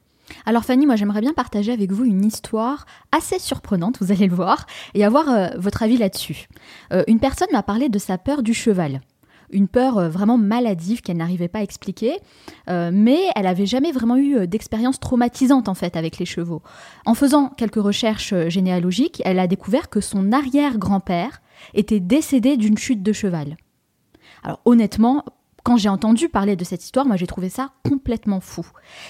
Alors 0.44 0.64
Fanny, 0.64 0.86
moi 0.86 0.96
j'aimerais 0.96 1.20
bien 1.20 1.32
partager 1.32 1.72
avec 1.72 1.92
vous 1.92 2.04
une 2.04 2.24
histoire 2.24 2.86
assez 3.16 3.38
surprenante, 3.38 3.98
vous 4.00 4.12
allez 4.12 4.26
le 4.26 4.34
voir, 4.34 4.66
et 4.94 5.04
avoir 5.04 5.28
euh, 5.30 5.48
votre 5.56 5.82
avis 5.82 5.96
là-dessus. 5.96 6.46
une 7.06 7.20
personne 7.20 7.48
m'a 7.52 7.62
parlé 7.62 7.88
de 7.88 7.98
sa 7.98 8.18
peur 8.18 8.42
du 8.42 8.54
cheval 8.54 9.00
une 9.50 9.68
peur 9.68 9.98
euh, 9.98 10.08
vraiment 10.08 10.38
maladive 10.38 11.02
qu'elle 11.02 11.16
n'arrivait 11.16 11.48
pas 11.48 11.60
à 11.60 11.62
expliquer, 11.62 12.18
euh, 12.68 12.90
mais 12.92 13.18
elle 13.34 13.46
avait 13.46 13.66
jamais 13.66 13.92
vraiment 13.92 14.16
eu 14.16 14.36
euh, 14.36 14.46
d'expérience 14.46 15.00
traumatisante 15.00 15.68
en 15.68 15.74
fait 15.74 15.96
avec 15.96 16.18
les 16.18 16.26
chevaux. 16.26 16.62
En 17.04 17.14
faisant 17.14 17.48
quelques 17.48 17.76
recherches 17.76 18.34
généalogiques, 18.48 19.22
elle 19.24 19.38
a 19.38 19.46
découvert 19.46 19.88
que 19.88 20.00
son 20.00 20.32
arrière-grand-père 20.32 21.40
était 21.74 22.00
décédé 22.00 22.56
d'une 22.56 22.78
chute 22.78 23.02
de 23.02 23.12
cheval. 23.12 23.56
Alors 24.42 24.60
honnêtement, 24.64 25.24
quand 25.64 25.76
j'ai 25.76 25.88
entendu 25.88 26.28
parler 26.28 26.54
de 26.54 26.64
cette 26.64 26.84
histoire, 26.84 27.06
moi 27.06 27.16
j'ai 27.16 27.26
trouvé 27.26 27.48
ça 27.48 27.72
complètement 27.88 28.40
fou. 28.40 28.64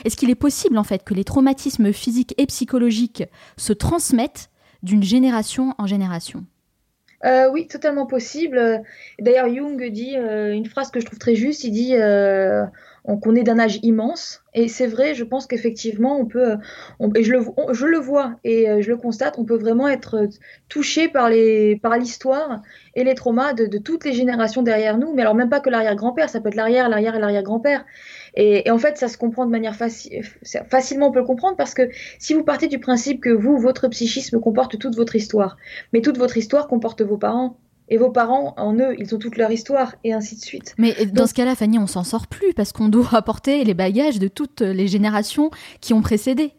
Est-ce 0.04 0.16
qu'il 0.16 0.30
est 0.30 0.34
possible 0.34 0.78
en 0.78 0.84
fait 0.84 1.04
que 1.04 1.12
les 1.12 1.24
traumatismes 1.24 1.92
physiques 1.92 2.34
et 2.38 2.46
psychologiques 2.46 3.24
se 3.56 3.72
transmettent 3.72 4.50
d'une 4.82 5.02
génération 5.02 5.74
en 5.78 5.86
génération? 5.86 6.46
Euh, 7.26 7.50
oui, 7.50 7.66
totalement 7.66 8.06
possible. 8.06 8.82
D'ailleurs, 9.18 9.48
Jung 9.52 9.82
dit 9.90 10.16
euh, 10.16 10.52
une 10.52 10.66
phrase 10.66 10.90
que 10.90 11.00
je 11.00 11.06
trouve 11.06 11.18
très 11.18 11.34
juste. 11.34 11.64
Il 11.64 11.72
dit 11.72 11.96
euh, 11.96 12.64
qu'on 13.06 13.36
est 13.36 13.44
d'un 13.44 13.58
âge 13.58 13.78
immense. 13.82 14.42
Et 14.54 14.68
c'est 14.68 14.86
vrai, 14.86 15.14
je 15.14 15.22
pense 15.22 15.46
qu'effectivement, 15.46 16.18
on 16.18 16.26
peut, 16.26 16.56
et 17.14 17.22
je 17.22 17.32
le, 17.32 17.40
je 17.72 17.86
le 17.86 17.98
vois 17.98 18.36
et 18.42 18.82
je 18.82 18.88
le 18.88 18.96
constate, 18.96 19.38
on 19.38 19.44
peut 19.44 19.56
vraiment 19.56 19.86
être 19.86 20.28
touché 20.68 21.08
par 21.08 21.30
par 21.82 21.98
l'histoire 21.98 22.62
et 22.94 23.04
les 23.04 23.14
traumas 23.14 23.52
de, 23.52 23.78
toutes 23.78 24.04
les 24.04 24.12
générations 24.12 24.62
derrière 24.62 24.98
nous. 24.98 25.12
Mais 25.14 25.22
alors 25.22 25.34
même 25.34 25.50
pas 25.50 25.60
que 25.60 25.70
l'arrière-grand-père, 25.70 26.30
ça 26.30 26.40
peut 26.40 26.48
être 26.48 26.54
l'arrière, 26.54 26.88
l'arrière 26.88 27.14
et 27.14 27.20
l'arrière-grand-père. 27.20 27.84
Et, 28.36 28.70
en 28.70 28.78
fait, 28.78 28.98
ça 28.98 29.08
se 29.08 29.16
comprend 29.16 29.46
de 29.46 29.50
manière 29.50 29.74
facile, 29.74 30.22
facilement, 30.68 31.08
on 31.08 31.12
peut 31.12 31.20
le 31.20 31.24
comprendre 31.24 31.56
parce 31.56 31.72
que 31.72 31.88
si 32.18 32.34
vous 32.34 32.44
partez 32.44 32.68
du 32.68 32.78
principe 32.78 33.22
que 33.22 33.30
vous, 33.30 33.56
votre 33.58 33.88
psychisme 33.88 34.40
comporte 34.40 34.78
toute 34.78 34.94
votre 34.94 35.16
histoire, 35.16 35.56
mais 35.92 36.02
toute 36.02 36.18
votre 36.18 36.36
histoire 36.36 36.68
comporte 36.68 37.00
vos 37.00 37.16
parents, 37.16 37.58
et 37.88 37.96
vos 37.98 38.10
parents, 38.10 38.54
en 38.56 38.74
eux, 38.74 38.94
ils 38.98 39.14
ont 39.14 39.18
toute 39.18 39.36
leur 39.36 39.50
histoire, 39.50 39.94
et 40.04 40.12
ainsi 40.12 40.36
de 40.36 40.40
suite. 40.40 40.74
Mais 40.78 41.06
dans 41.06 41.26
ce 41.26 41.34
cas-là, 41.34 41.54
Fanny, 41.54 41.78
on 41.78 41.86
s'en 41.86 42.04
sort 42.04 42.26
plus 42.26 42.52
parce 42.54 42.72
qu'on 42.72 42.88
doit 42.88 43.08
apporter 43.14 43.64
les 43.64 43.74
bagages 43.74 44.18
de 44.18 44.28
toutes 44.28 44.60
les 44.60 44.88
générations 44.88 45.50
qui 45.80 45.94
ont 45.94 46.02
précédé. 46.02 46.52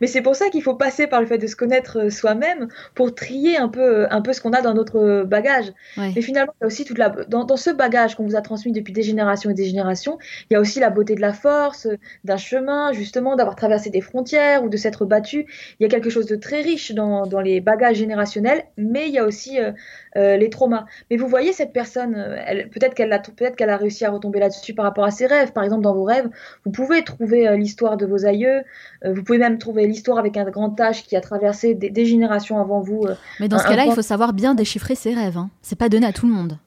Mais 0.00 0.06
c'est 0.06 0.22
pour 0.22 0.36
ça 0.36 0.48
qu'il 0.48 0.62
faut 0.62 0.74
passer 0.74 1.06
par 1.06 1.20
le 1.20 1.26
fait 1.26 1.38
de 1.38 1.46
se 1.46 1.56
connaître 1.56 1.98
euh, 1.98 2.10
soi-même 2.10 2.68
pour 2.94 3.14
trier 3.14 3.56
un 3.56 3.68
peu, 3.68 3.80
euh, 3.80 4.06
un 4.10 4.20
peu 4.20 4.32
ce 4.32 4.40
qu'on 4.40 4.52
a 4.52 4.62
dans 4.62 4.74
notre 4.74 4.98
euh, 4.98 5.24
bagage. 5.24 5.72
Mais 5.96 6.22
finalement, 6.22 6.52
il 6.60 6.62
y 6.62 6.64
a 6.64 6.66
aussi 6.66 6.84
toute 6.84 6.98
la... 6.98 7.10
dans, 7.10 7.44
dans 7.44 7.56
ce 7.56 7.70
bagage 7.70 8.14
qu'on 8.14 8.24
vous 8.24 8.36
a 8.36 8.40
transmis 8.40 8.72
depuis 8.72 8.92
des 8.92 9.02
générations 9.02 9.50
et 9.50 9.54
des 9.54 9.64
générations, 9.64 10.18
il 10.50 10.54
y 10.54 10.56
a 10.56 10.60
aussi 10.60 10.80
la 10.80 10.90
beauté 10.90 11.14
de 11.14 11.20
la 11.20 11.32
force, 11.32 11.88
d'un 12.24 12.36
chemin, 12.36 12.92
justement, 12.92 13.36
d'avoir 13.36 13.56
traversé 13.56 13.90
des 13.90 14.00
frontières 14.00 14.64
ou 14.64 14.68
de 14.68 14.76
s'être 14.76 15.04
battu. 15.04 15.46
Il 15.78 15.82
y 15.82 15.86
a 15.86 15.88
quelque 15.88 16.10
chose 16.10 16.26
de 16.26 16.36
très 16.36 16.60
riche 16.60 16.92
dans, 16.92 17.26
dans 17.26 17.40
les 17.40 17.60
bagages 17.60 17.96
générationnels, 17.96 18.64
mais 18.76 19.08
il 19.08 19.14
y 19.14 19.18
a 19.18 19.24
aussi 19.24 19.60
euh, 19.60 19.72
les 20.16 20.50
traumas. 20.50 20.86
Mais 21.10 21.16
vous 21.16 21.28
voyez 21.28 21.52
cette 21.52 21.72
personne, 21.72 22.14
euh, 22.16 22.64
peut-être 22.70 22.94
qu'elle 22.94 23.12
a, 23.12 23.18
peut 23.18 23.50
qu'elle 23.56 23.70
a 23.70 23.76
réussi 23.76 24.04
à 24.04 24.10
retomber 24.10 24.40
là-dessus 24.40 24.74
par 24.74 24.84
rapport 24.84 25.04
à 25.04 25.10
ses 25.10 25.26
rêves. 25.26 25.52
Par 25.52 25.64
exemple, 25.64 25.82
dans 25.82 25.94
vos 25.94 26.04
rêves, 26.04 26.28
vous 26.64 26.70
pouvez 26.70 27.02
trouver 27.04 27.48
euh, 27.48 27.56
l'histoire 27.56 27.96
de 27.96 28.06
vos 28.06 28.26
aïeux. 28.26 28.62
vous 29.04 29.22
pouvez 29.22 29.38
même 29.38 29.58
trouver 29.58 29.86
l'histoire 29.86 30.18
avec 30.18 30.36
un 30.36 30.44
grand 30.44 30.76
H 30.78 31.04
qui 31.04 31.16
a 31.16 31.20
traversé 31.20 31.74
des, 31.74 32.06
générations 32.06 32.58
avant 32.58 32.80
vous. 32.80 33.06
Mais 33.40 33.48
dans 33.48 33.58
ce 33.58 33.66
cas-là, 33.66 33.84
il 33.86 33.92
faut 33.92 34.02
savoir 34.02 34.32
bien 34.32 34.54
déchiffrer 34.54 34.94
ses 34.94 35.14
rêves. 35.14 35.36
Hein. 35.36 35.50
C'est 35.62 35.78
pas 35.78 35.88
donné 35.88 36.06
à 36.06 36.12
tout 36.12 36.26
le 36.26 36.32
monde. 36.32 36.58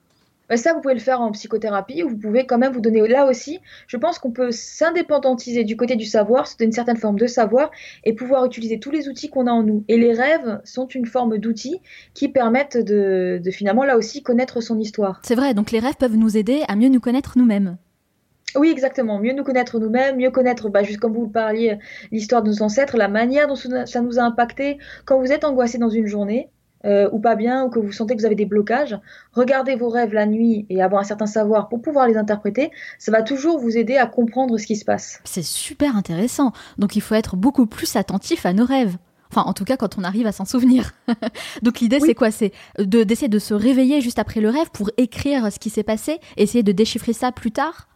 Bah, 0.52 0.58
ça, 0.58 0.74
vous 0.74 0.82
pouvez 0.82 0.94
le 0.94 1.00
faire 1.00 1.22
en 1.22 1.32
psychothérapie, 1.32 2.04
ou 2.04 2.10
vous 2.10 2.18
pouvez 2.18 2.46
quand 2.46 2.58
même 2.58 2.74
vous 2.74 2.82
donner 2.82 3.08
là 3.08 3.26
aussi. 3.26 3.62
Je 3.88 3.96
pense 3.96 4.20
qu'on 4.20 4.32
peut 4.32 4.52
s'indépendantiser 4.52 5.64
du 5.64 5.78
côté 5.78 5.96
du 5.96 6.04
savoir, 6.04 6.46
se 6.46 6.58
donner 6.58 6.66
une 6.66 6.72
certaine 6.74 6.98
forme 6.98 7.18
de 7.18 7.26
savoir, 7.26 7.72
et 8.04 8.12
pouvoir 8.12 8.44
utiliser 8.44 8.78
tous 8.78 8.92
les 8.92 9.08
outils 9.08 9.30
qu'on 9.30 9.48
a 9.48 9.52
en 9.52 9.64
nous. 9.64 9.86
Et 9.88 9.98
les 9.98 10.12
rêves 10.12 10.60
sont 10.66 10.88
une 10.88 11.06
forme 11.06 11.38
d'outils 11.38 11.80
qui 12.14 12.28
permettent 12.28 12.76
de, 12.76 13.42
finalement 13.50 13.86
là 13.86 13.96
aussi 13.96 14.24
connaître 14.24 14.60
son 14.60 14.78
histoire. 14.78 15.22
C'est 15.24 15.36
vrai, 15.36 15.54
donc 15.54 15.72
les 15.72 15.80
rêves 15.80 15.96
peuvent 15.98 16.18
nous 16.18 16.36
aider 16.36 16.64
à 16.68 16.76
mieux 16.76 16.90
nous 16.90 17.00
connaître 17.00 17.38
nous-mêmes. 17.38 17.78
Oui, 18.58 18.72
exactement. 18.72 19.20
Mieux 19.20 19.32
nous 19.32 19.46
connaître 19.46 19.80
nous-mêmes, 19.80 20.18
mieux 20.18 20.32
connaître, 20.32 20.68
bah, 20.68 20.84
juste 20.84 21.00
comme 21.00 21.14
vous 21.14 21.30
parliez, 21.30 21.80
l'histoire 22.12 22.44
de 22.44 22.50
nos 22.50 22.62
ancêtres, 22.62 22.98
la 22.98 23.08
manière 23.08 23.48
dont 23.48 23.56
ça 23.56 24.02
nous 24.02 24.20
a 24.20 24.24
impacté. 24.24 24.80
Quand 25.06 25.18
vous 25.18 25.32
êtes 25.32 25.46
angoissé 25.46 25.78
dans 25.78 25.88
une 25.88 26.08
journée, 26.08 26.50
euh, 26.86 27.10
ou 27.12 27.20
pas 27.20 27.36
bien, 27.36 27.66
ou 27.66 27.70
que 27.70 27.80
vous 27.80 27.92
sentez 27.92 28.16
que 28.16 28.20
vous 28.20 28.26
avez 28.26 28.36
des 28.36 28.46
blocages, 28.46 28.98
regardez 29.34 29.76
vos 29.76 29.90
rêves 29.90 30.14
la 30.14 30.26
nuit 30.26 30.66
et 30.70 30.82
avoir 30.82 31.02
un 31.02 31.06
certain 31.06 31.26
savoir 31.26 31.70
pour 31.70 31.82
pouvoir 31.82 32.08
les 32.08 32.18
interpréter, 32.18 32.72
ça 33.00 33.12
va 33.12 33.22
toujours 33.22 33.60
vous 33.60 33.78
aider 33.78 33.98
à 33.98 34.08
comprendre 34.08 34.58
ce 34.58 34.66
qui 34.66 34.76
se 34.76 34.86
passe. 34.86 35.20
C'est 35.24 35.44
super 35.44 35.96
intéressant. 35.96 36.52
Donc 36.78 36.96
il 36.96 37.02
faut 37.02 37.16
être 37.16 37.36
beaucoup 37.36 37.66
plus 37.66 37.96
attentif 37.96 38.46
à 38.46 38.54
nos 38.54 38.66
rêves. 38.66 38.98
Enfin, 39.32 39.44
en 39.48 39.54
tout 39.54 39.64
cas, 39.64 39.78
quand 39.78 39.98
on 39.98 40.04
arrive 40.04 40.28
à 40.28 40.34
s'en 40.34 40.44
souvenir. 40.44 40.92
Donc 41.62 41.80
l'idée, 41.80 42.02
c'est 42.02 42.16
quoi? 42.16 42.32
C'est 42.32 42.52
d'essayer 42.80 43.30
de 43.30 43.40
se 43.40 43.54
réveiller 43.54 44.02
juste 44.02 44.20
après 44.20 44.42
le 44.42 44.50
rêve 44.50 44.70
pour 44.74 44.90
écrire 44.98 45.52
ce 45.52 45.58
qui 45.58 45.70
s'est 45.70 45.84
passé, 45.84 46.20
essayer 46.36 46.64
de 46.64 46.72
déchiffrer 46.74 47.14
ça 47.14 47.32
plus 47.32 47.52
tard? 47.52 47.88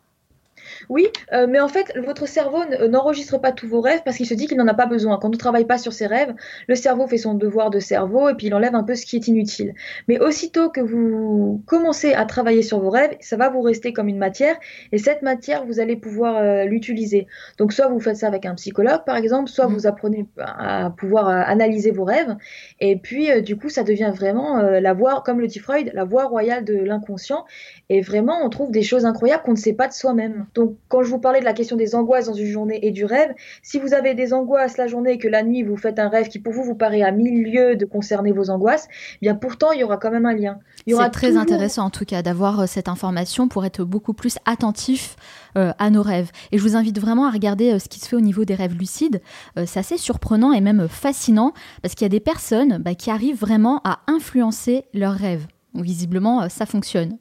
Oui, 0.90 1.08
euh, 1.34 1.48
mais 1.50 1.60
en 1.60 1.68
fait, 1.68 1.94
votre 2.04 2.28
cerveau 2.28 2.62
euh, 2.62 2.88
n'enregistre 2.88 3.38
pas 3.38 3.52
tous 3.52 3.68
vos 3.68 3.82
rêves 3.82 4.02
parce 4.04 4.18
qu'il 4.18 4.26
se 4.26 4.34
dit 4.34 4.48
qu'il 4.48 4.58
n'en 4.58 4.68
a 4.68 4.74
pas 4.74 4.86
besoin. 4.86 5.18
Quand 5.18 5.28
on 5.28 5.32
ne 5.32 5.38
travaille 5.38 5.66
pas 5.66 5.78
sur 5.78 5.94
ses 5.94 6.08
rêves, 6.08 6.34
le 6.68 6.76
cerveau 6.76 7.08
fait 7.08 7.18
son 7.18 7.34
devoir 7.34 7.70
de 7.70 7.80
cerveau 7.80 8.30
et 8.30 8.36
puis 8.36 8.48
il 8.48 8.54
enlève 8.54 8.76
un 8.76 8.84
peu 8.84 8.96
ce 8.96 9.06
qui 9.06 9.16
est 9.16 9.28
inutile. 9.28 9.74
Mais 10.08 10.20
aussitôt 10.20 10.70
que 10.70 10.82
vous 10.82 11.64
commencez 11.66 12.14
à 12.14 12.26
travailler 12.26 12.62
sur 12.62 12.80
vos 12.80 12.90
rêves, 12.90 13.16
ça 13.20 13.38
va 13.38 13.50
vous 13.50 13.62
rester 13.62 13.94
comme 13.94 14.08
une 14.08 14.18
matière 14.18 14.58
et 14.92 14.98
cette 14.98 15.22
matière, 15.22 15.66
vous 15.66 15.80
allez 15.80 15.96
pouvoir 15.96 16.38
euh, 16.38 16.66
l'utiliser. 16.66 17.28
Donc 17.58 17.74
soit 17.74 17.88
vous 17.88 18.00
faites 18.00 18.18
ça 18.18 18.28
avec 18.28 18.46
un 18.46 18.56
psychologue, 18.56 19.04
par 19.06 19.16
exemple, 19.16 19.50
soit 19.50 19.68
mmh. 19.68 19.74
vous 19.74 19.88
apprenez 19.88 20.26
à 20.38 20.92
pouvoir 20.96 21.28
analyser 21.28 21.92
vos 21.92 22.04
rêves 22.04 22.36
et 22.80 22.98
puis 22.98 23.42
du 23.42 23.58
coup, 23.58 23.70
ça 23.70 23.84
devient 23.84 24.12
vraiment 24.14 24.62
la 24.62 24.94
voie, 24.94 25.22
comme 25.26 25.40
le 25.40 25.48
dit 25.48 25.60
Freud, 25.60 25.92
la 25.94 26.04
voie 26.04 26.26
royale 26.26 26.66
de 26.66 26.76
l'inconscient. 26.76 27.46
Et 27.90 28.02
vraiment, 28.02 28.40
on 28.44 28.50
trouve 28.50 28.72
des 28.72 28.84
choses 28.84 29.06
incroyables 29.06 29.44
qu'on 29.44 29.52
ne 29.52 29.58
sait 29.58 29.74
pas 29.74 29.88
de 29.88 29.94
soi-même. 29.94 30.46
Donc, 30.56 30.78
quand 30.88 31.04
je 31.04 31.10
vous 31.10 31.20
parlais 31.20 31.42
de 31.42 31.46
la 31.46 31.54
question 31.54 31.76
des 31.76 31.96
angoisses 31.96 32.26
dans 32.26 32.34
une 32.34 32.48
journée 32.48 32.80
et 32.82 32.92
du 32.92 33.06
rêve, 33.06 33.34
si 33.62 33.78
vous 33.78 33.94
avez 33.94 34.16
des 34.16 34.34
angoisses 34.34 34.78
la 34.78 34.88
journée 34.88 35.14
et 35.14 35.18
que 35.18 35.28
la 35.28 35.44
nuit 35.44 35.64
vous 35.64 35.78
faites 35.78 36.00
un 36.00 36.10
rêve 36.10 36.30
qui 36.30 36.40
pour 36.40 36.54
vous 36.54 36.64
vous 36.64 36.76
paraît 36.76 37.02
à 37.02 37.12
milieu 37.12 37.76
de 37.76 37.86
concerner 37.86 38.32
vos 38.32 38.50
angoisses, 38.50 38.88
eh 39.16 39.26
bien 39.26 39.36
pourtant 39.36 39.72
il 39.72 39.82
y 39.82 39.84
aura 39.84 39.98
quand 39.98 40.12
même 40.12 40.26
un 40.26 40.34
lien. 40.34 40.60
C'est 40.88 41.10
très 41.10 41.38
intéressant 41.38 41.84
en 41.84 41.90
tout 41.90 42.06
cas 42.06 42.22
d'avoir 42.22 42.62
euh, 42.62 42.66
cette 42.68 42.88
information 42.88 43.48
pour 43.48 43.66
être 43.66 43.84
beaucoup 43.84 44.14
plus 44.14 44.38
attentif 44.46 45.16
euh, 45.58 45.74
à 45.78 45.90
nos 45.90 46.02
rêves. 46.02 46.32
Et 46.52 46.58
je 46.58 46.64
vous 46.64 46.76
invite 46.76 47.00
vraiment 47.00 47.26
à 47.26 47.32
regarder 47.32 47.74
euh, 47.74 47.80
ce 47.80 47.90
qui 47.90 48.00
se 48.00 48.08
fait 48.08 48.16
au 48.16 48.22
niveau 48.22 48.46
des 48.46 48.56
rêves 48.56 48.76
lucides. 48.76 49.22
c'est 49.66 49.80
assez 49.80 49.98
surprenant 49.98 50.54
et 50.54 50.62
même 50.62 50.88
fascinant 50.88 51.54
parce 51.82 51.96
qu'il 51.96 52.06
y 52.06 52.08
a 52.08 52.10
des 52.10 52.20
personnes 52.20 52.78
bah, 52.78 52.96
qui 52.96 53.10
arrivent 53.10 53.40
vraiment 53.40 53.82
à 53.84 54.00
influencer 54.08 54.86
leurs 54.94 55.16
rêves. 55.16 55.48
visiblement, 55.74 56.48
ça 56.50 56.66
fonctionne. 56.66 57.18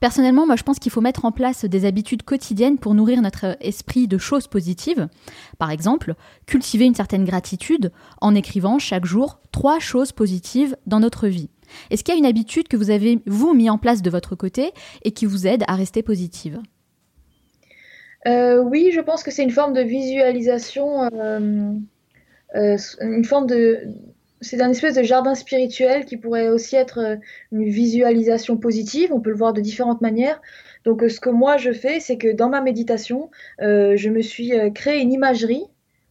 Personnellement, 0.00 0.46
moi 0.46 0.56
je 0.56 0.62
pense 0.62 0.78
qu'il 0.78 0.92
faut 0.92 1.00
mettre 1.00 1.24
en 1.24 1.32
place 1.32 1.64
des 1.64 1.84
habitudes 1.84 2.22
quotidiennes 2.22 2.78
pour 2.78 2.94
nourrir 2.94 3.22
notre 3.22 3.56
esprit 3.60 4.08
de 4.08 4.18
choses 4.18 4.46
positives. 4.46 5.08
Par 5.58 5.70
exemple, 5.70 6.14
cultiver 6.46 6.84
une 6.84 6.94
certaine 6.94 7.24
gratitude 7.24 7.92
en 8.20 8.34
écrivant 8.34 8.78
chaque 8.78 9.04
jour 9.04 9.40
trois 9.52 9.78
choses 9.78 10.12
positives 10.12 10.76
dans 10.86 11.00
notre 11.00 11.28
vie. 11.28 11.50
Est-ce 11.90 12.04
qu'il 12.04 12.14
y 12.14 12.16
a 12.16 12.18
une 12.18 12.26
habitude 12.26 12.68
que 12.68 12.76
vous 12.76 12.90
avez, 12.90 13.20
vous, 13.26 13.54
mis 13.54 13.70
en 13.70 13.78
place 13.78 14.02
de 14.02 14.10
votre 14.10 14.34
côté 14.34 14.72
et 15.02 15.12
qui 15.12 15.26
vous 15.26 15.46
aide 15.46 15.64
à 15.68 15.74
rester 15.74 16.02
positive? 16.02 16.60
Euh, 18.26 18.62
Oui, 18.62 18.90
je 18.92 19.00
pense 19.00 19.22
que 19.22 19.30
c'est 19.30 19.42
une 19.42 19.50
forme 19.50 19.72
de 19.72 19.82
visualisation, 19.82 21.02
euh, 21.04 21.72
euh, 22.54 22.76
une 23.00 23.24
forme 23.24 23.46
de, 23.46 23.80
c'est 24.40 24.60
un 24.60 24.70
espèce 24.70 24.94
de 24.94 25.02
jardin 25.02 25.34
spirituel 25.34 26.04
qui 26.04 26.16
pourrait 26.16 26.48
aussi 26.48 26.76
être 26.76 26.98
euh, 26.98 27.16
une 27.52 27.64
visualisation 27.64 28.56
positive. 28.56 29.12
On 29.12 29.20
peut 29.20 29.30
le 29.30 29.36
voir 29.36 29.52
de 29.52 29.60
différentes 29.60 30.00
manières. 30.00 30.40
Donc, 30.84 31.02
euh, 31.02 31.08
ce 31.08 31.20
que 31.20 31.30
moi 31.30 31.56
je 31.56 31.72
fais, 31.72 32.00
c'est 32.00 32.18
que 32.18 32.32
dans 32.32 32.48
ma 32.48 32.60
méditation, 32.60 33.30
euh, 33.62 33.96
je 33.96 34.10
me 34.10 34.22
suis 34.22 34.52
créé 34.74 35.00
une 35.00 35.12
imagerie 35.12 35.64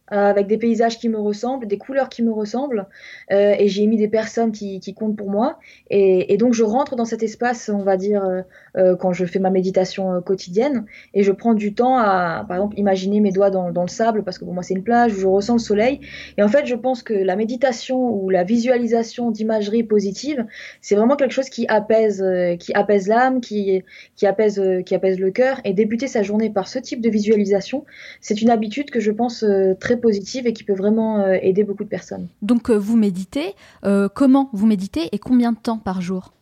avec 0.08 0.46
des 0.46 0.58
paysages 0.58 0.98
qui 0.98 1.08
me 1.08 1.18
ressemblent, 1.18 1.66
des 1.66 1.78
couleurs 1.78 2.08
qui 2.08 2.22
me 2.22 2.32
ressemblent, 2.32 2.86
euh, 3.32 3.54
et 3.58 3.68
j'ai 3.68 3.86
mis 3.86 3.96
des 3.96 4.08
personnes 4.08 4.52
qui, 4.52 4.80
comptent 4.94 5.16
pour 5.16 5.30
moi. 5.30 5.58
Et, 5.90 6.36
donc 6.36 6.54
je 6.54 6.62
rentre 6.62 6.96
dans 6.96 7.04
cet 7.04 7.22
espace, 7.22 7.70
on 7.72 7.82
va 7.82 7.96
dire, 7.96 8.24
euh, 8.24 8.42
euh 8.76 8.96
quand 8.96 9.12
je 9.12 9.24
fais 9.24 9.38
ma 9.38 9.50
méditation 9.50 10.14
euh, 10.14 10.20
quotidienne, 10.20 10.86
et 11.12 11.22
je 11.22 11.32
prends 11.32 11.54
du 11.54 11.74
temps 11.74 11.98
à, 11.98 12.44
par 12.46 12.56
exemple, 12.58 12.78
imaginer 12.78 13.20
mes 13.20 13.32
doigts 13.32 13.50
dans, 13.50 13.72
dans 13.72 13.82
le 13.82 13.88
sable, 13.88 14.22
parce 14.22 14.38
que 14.38 14.44
pour 14.44 14.54
moi 14.54 14.62
c'est 14.62 14.74
une 14.74 14.84
plage 14.84 15.12
où 15.14 15.20
je 15.20 15.26
ressens 15.26 15.54
le 15.54 15.58
soleil. 15.58 16.00
Et 16.38 16.42
en 16.42 16.48
fait, 16.48 16.66
je 16.66 16.74
pense 16.74 17.02
que 17.02 17.14
la 17.14 17.36
méditation 17.36 18.10
ou 18.10 18.30
la 18.30 18.44
visualisation 18.44 19.30
d'imagerie 19.30 19.82
positive, 19.82 20.46
c'est 20.80 20.94
vraiment 20.94 21.16
quelque 21.16 21.32
chose 21.32 21.48
qui 21.48 21.66
apaise, 21.68 22.24
qui 22.58 22.72
apaise 22.74 23.08
l'âme, 23.08 23.40
qui, 23.40 23.82
qui 24.14 24.26
apaise, 24.26 24.62
qui 24.84 24.94
apaise 24.94 25.18
le 25.18 25.30
cœur. 25.30 25.60
Et 25.64 25.72
débuter 25.72 26.06
sa 26.06 26.22
journée 26.22 26.50
par 26.50 26.68
ce 26.68 26.78
type 26.78 27.00
de 27.00 27.10
visualisation, 27.10 27.84
c'est 28.20 28.40
une 28.40 28.50
habitude 28.50 28.90
que 28.90 29.00
je 29.00 29.10
pense 29.10 29.44
très 29.80 29.95
positive 29.96 30.46
et 30.46 30.52
qui 30.52 30.64
peut 30.64 30.74
vraiment 30.74 31.20
euh, 31.20 31.38
aider 31.40 31.64
beaucoup 31.64 31.84
de 31.84 31.88
personnes. 31.88 32.28
Donc 32.42 32.70
euh, 32.70 32.76
vous 32.76 32.96
méditez, 32.96 33.54
euh, 33.84 34.08
comment 34.12 34.50
vous 34.52 34.66
méditez 34.66 35.08
et 35.12 35.18
combien 35.18 35.52
de 35.52 35.58
temps 35.58 35.78
par 35.78 36.00
jour? 36.00 36.32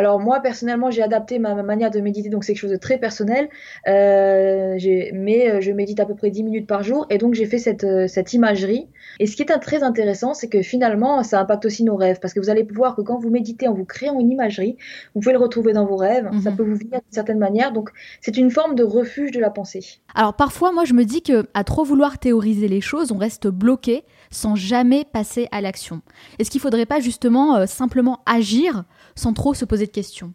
Alors 0.00 0.18
moi 0.18 0.40
personnellement 0.40 0.90
j'ai 0.90 1.02
adapté 1.02 1.38
ma, 1.38 1.54
manière 1.62 1.90
de 1.90 2.00
méditer 2.00 2.30
donc 2.30 2.42
c'est 2.42 2.54
quelque 2.54 2.62
chose 2.62 2.70
de 2.70 2.78
très 2.78 2.96
personnel 2.96 3.50
euh, 3.86 4.78
mais 5.12 5.50
euh, 5.50 5.60
je 5.60 5.72
médite 5.72 6.00
à 6.00 6.06
peu 6.06 6.14
près 6.14 6.30
10 6.30 6.42
minutes 6.42 6.66
par 6.66 6.82
jour 6.82 7.06
et 7.10 7.18
donc 7.18 7.34
j'ai 7.34 7.44
fait 7.44 7.58
cette, 7.58 7.84
euh, 7.84 8.06
cette 8.06 8.32
imagerie 8.32 8.88
et 9.18 9.26
ce 9.26 9.36
qui 9.36 9.42
est 9.42 9.58
très 9.58 9.82
intéressant 9.82 10.32
c'est 10.32 10.48
que 10.48 10.62
finalement 10.62 11.22
ça 11.22 11.38
impacte 11.38 11.66
aussi 11.66 11.84
nos 11.84 11.96
rêves 11.96 12.18
parce 12.18 12.32
que 12.32 12.40
vous 12.40 12.48
allez 12.48 12.64
pouvoir 12.64 12.96
que 12.96 13.02
quand 13.02 13.18
vous 13.18 13.28
méditez 13.28 13.68
en 13.68 13.74
vous 13.74 13.84
créant 13.84 14.18
une 14.18 14.30
imagerie 14.30 14.78
vous 15.14 15.20
pouvez 15.20 15.34
le 15.34 15.38
retrouver 15.38 15.74
dans 15.74 15.84
vos 15.84 15.96
rêves 15.96 16.30
ça 16.42 16.50
mhm. 16.50 16.56
peut 16.56 16.62
vous 16.62 16.76
venir 16.76 17.00
d'une 17.00 17.12
certaine 17.12 17.38
manière 17.38 17.70
donc 17.70 17.90
c'est 18.22 18.38
une 18.38 18.50
forme 18.50 18.74
de 18.74 18.84
refuge 18.84 19.32
de 19.32 19.40
la 19.40 19.50
pensée. 19.50 20.00
Alors 20.14 20.32
parfois 20.32 20.72
moi 20.72 20.86
je 20.86 20.94
me 20.94 21.04
dis 21.04 21.20
que 21.20 21.44
à 21.52 21.62
trop 21.62 21.84
vouloir 21.84 22.18
théoriser 22.18 22.68
les 22.68 22.80
choses 22.80 23.12
on 23.12 23.18
reste 23.18 23.48
bloqué 23.48 24.04
sans 24.30 24.54
jamais 24.54 25.04
passer 25.04 25.48
à 25.50 25.60
l'action. 25.60 26.00
Est-ce 26.38 26.50
qu'il 26.50 26.60
faudrait 26.60 26.86
pas 26.86 27.00
justement 27.00 27.66
simplement 27.66 28.20
agir 28.24 28.84
sans 29.14 29.32
trop 29.32 29.54
se 29.54 29.64
poser 29.64 29.86
de 29.86 29.90
questions. 29.90 30.32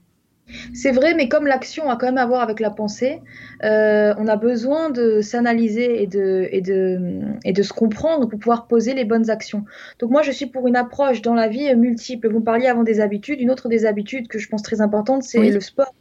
C'est 0.73 0.91
vrai, 0.91 1.15
mais 1.15 1.27
comme 1.27 1.47
l'action 1.47 1.89
a 1.89 1.95
quand 1.95 2.05
même 2.05 2.19
à 2.19 2.25
voir 2.25 2.41
avec 2.41 2.59
la 2.59 2.69
pensée, 2.69 3.19
euh, 3.63 4.13
on 4.19 4.27
a 4.27 4.35
besoin 4.35 4.91
de 4.91 5.21
s'analyser 5.21 6.03
et 6.03 6.07
de, 6.07 6.47
et, 6.51 6.61
de, 6.61 7.21
et 7.43 7.51
de 7.51 7.63
se 7.63 7.73
comprendre 7.73 8.27
pour 8.29 8.39
pouvoir 8.39 8.67
poser 8.67 8.93
les 8.93 9.05
bonnes 9.05 9.31
actions. 9.31 9.65
Donc 9.99 10.11
moi, 10.11 10.21
je 10.21 10.31
suis 10.31 10.45
pour 10.45 10.67
une 10.67 10.75
approche 10.75 11.23
dans 11.23 11.33
la 11.33 11.47
vie 11.47 11.73
multiple. 11.75 12.29
Vous 12.29 12.39
me 12.39 12.43
parliez 12.43 12.67
avant 12.67 12.83
des 12.83 13.01
habitudes. 13.01 13.41
Une 13.41 13.49
autre 13.49 13.69
des 13.69 13.85
habitudes 13.85 14.27
que 14.27 14.37
je 14.37 14.47
pense 14.47 14.61
très 14.61 14.81
importante, 14.81 15.23
c'est 15.23 15.49
le 15.49 15.59
sport. 15.59 15.93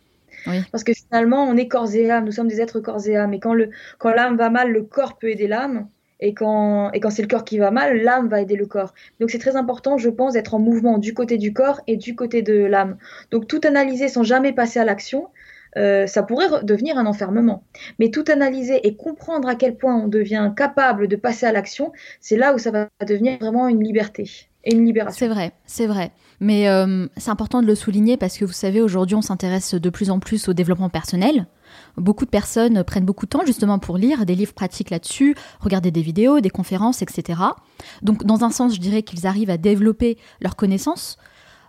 Parce 0.71 0.85
que 0.85 0.93
finalement, 0.93 1.45
on 1.45 1.57
est 1.57 1.69
corps 1.69 1.95
et 1.95 2.11
âme, 2.11 2.27
nous 2.27 2.33
sommes 2.33 2.49
des 2.49 2.61
êtres 2.61 2.81
corps 2.81 3.07
et 3.09 3.17
âme. 3.17 3.33
Et 3.33 3.41
quand, 3.41 3.55
le, 3.55 3.71
quand 3.99 4.11
l'âme 4.11 4.37
va 4.37 4.51
mal, 4.51 4.71
le 4.71 4.83
corps 4.83 5.17
peut 5.17 5.31
aider 5.31 5.47
l'âme. 5.47 5.89
Et 6.21 6.33
quand, 6.33 6.91
et 6.93 7.01
quand 7.01 7.11
c'est 7.11 7.23
le 7.23 7.29
corps 7.29 7.45
qui 7.45 7.59
va 7.59 7.71
mal, 7.71 8.01
l'âme 8.03 8.29
va 8.29 8.41
aider 8.41 8.57
le 8.57 8.67
corps. 8.67 8.95
Donc 9.21 9.31
c'est 9.31 9.39
très 9.39 9.57
important, 9.57 9.99
je 9.99 10.09
pense, 10.09 10.35
d'être 10.35 10.55
en 10.55 10.59
mouvement 10.59 10.99
du 10.99 11.13
côté 11.13 11.39
du 11.39 11.53
corps 11.53 11.81
et 11.87 11.97
du 11.97 12.15
côté 12.15 12.43
de 12.43 12.65
l'âme. 12.65 12.97
Donc 13.31 13.47
tout 13.47 13.61
analyser 13.65 14.09
sans 14.09 14.23
jamais 14.23 14.53
passer 14.53 14.79
à 14.79 14.85
l'action, 14.85 15.29
euh, 15.77 16.07
ça 16.07 16.23
pourrait 16.23 16.49
devenir 16.63 16.99
un 16.99 17.07
enfermement. 17.07 17.65
Mais 17.99 18.11
tout 18.11 18.25
analyser 18.29 18.87
et 18.87 18.95
comprendre 18.97 19.49
à 19.49 19.55
quel 19.55 19.77
point 19.77 19.97
on 19.97 20.09
devient 20.09 20.53
capable 20.57 21.09
de 21.09 21.17
passer 21.17 21.47
à 21.47 21.53
l'action, 21.53 21.93
c'est 22.21 22.37
là 22.37 22.55
où 22.55 22.59
ça 22.59 22.71
va 22.71 22.89
devenir 23.07 23.39
vraiment 23.39 23.69
une 23.69 23.83
liberté. 23.83 24.31
et 24.65 24.75
une 24.75 24.87
libération. 24.87 25.19
C'est 25.19 25.33
vrai, 25.33 25.53
c'est 25.67 25.87
vrai. 25.87 26.13
Mais 26.41 26.69
euh, 26.69 27.07
c'est 27.17 27.31
important 27.31 27.61
de 27.61 27.67
le 27.67 27.75
souligner 27.75 28.17
parce 28.17 28.39
que 28.39 28.45
vous 28.45 28.53
savez, 28.53 28.81
aujourd'hui, 28.81 29.17
on 29.17 29.23
s'intéresse 29.23 29.75
de 29.75 29.91
plus 29.91 30.11
en 30.11 30.21
plus 30.21 30.49
au 30.49 30.53
développement 30.53 30.89
personnel. 30.89 31.47
Beaucoup 31.97 32.25
de 32.25 32.31
personnes 32.31 32.83
prennent 32.85 33.05
beaucoup 33.05 33.27
de 33.27 33.31
temps 33.31 33.45
justement 33.47 33.79
pour 33.79 33.97
lire 33.97 34.27
des 34.27 34.35
livres 34.35 34.55
pratiques 34.55 34.91
là-dessus, 34.91 35.35
regarder 35.61 35.91
des 35.91 36.03
vidéos, 36.03 36.41
des 36.41 36.51
conférences, 36.51 37.03
etc. 37.03 37.41
Donc, 38.03 38.25
dans 38.25 38.45
un 38.45 38.51
sens, 38.51 38.75
je 38.75 38.81
dirais 38.81 39.03
qu'ils 39.03 39.27
arrivent 39.27 39.51
à 39.51 39.57
développer 39.57 40.19
leurs 40.41 40.57
connaissances, 40.57 41.19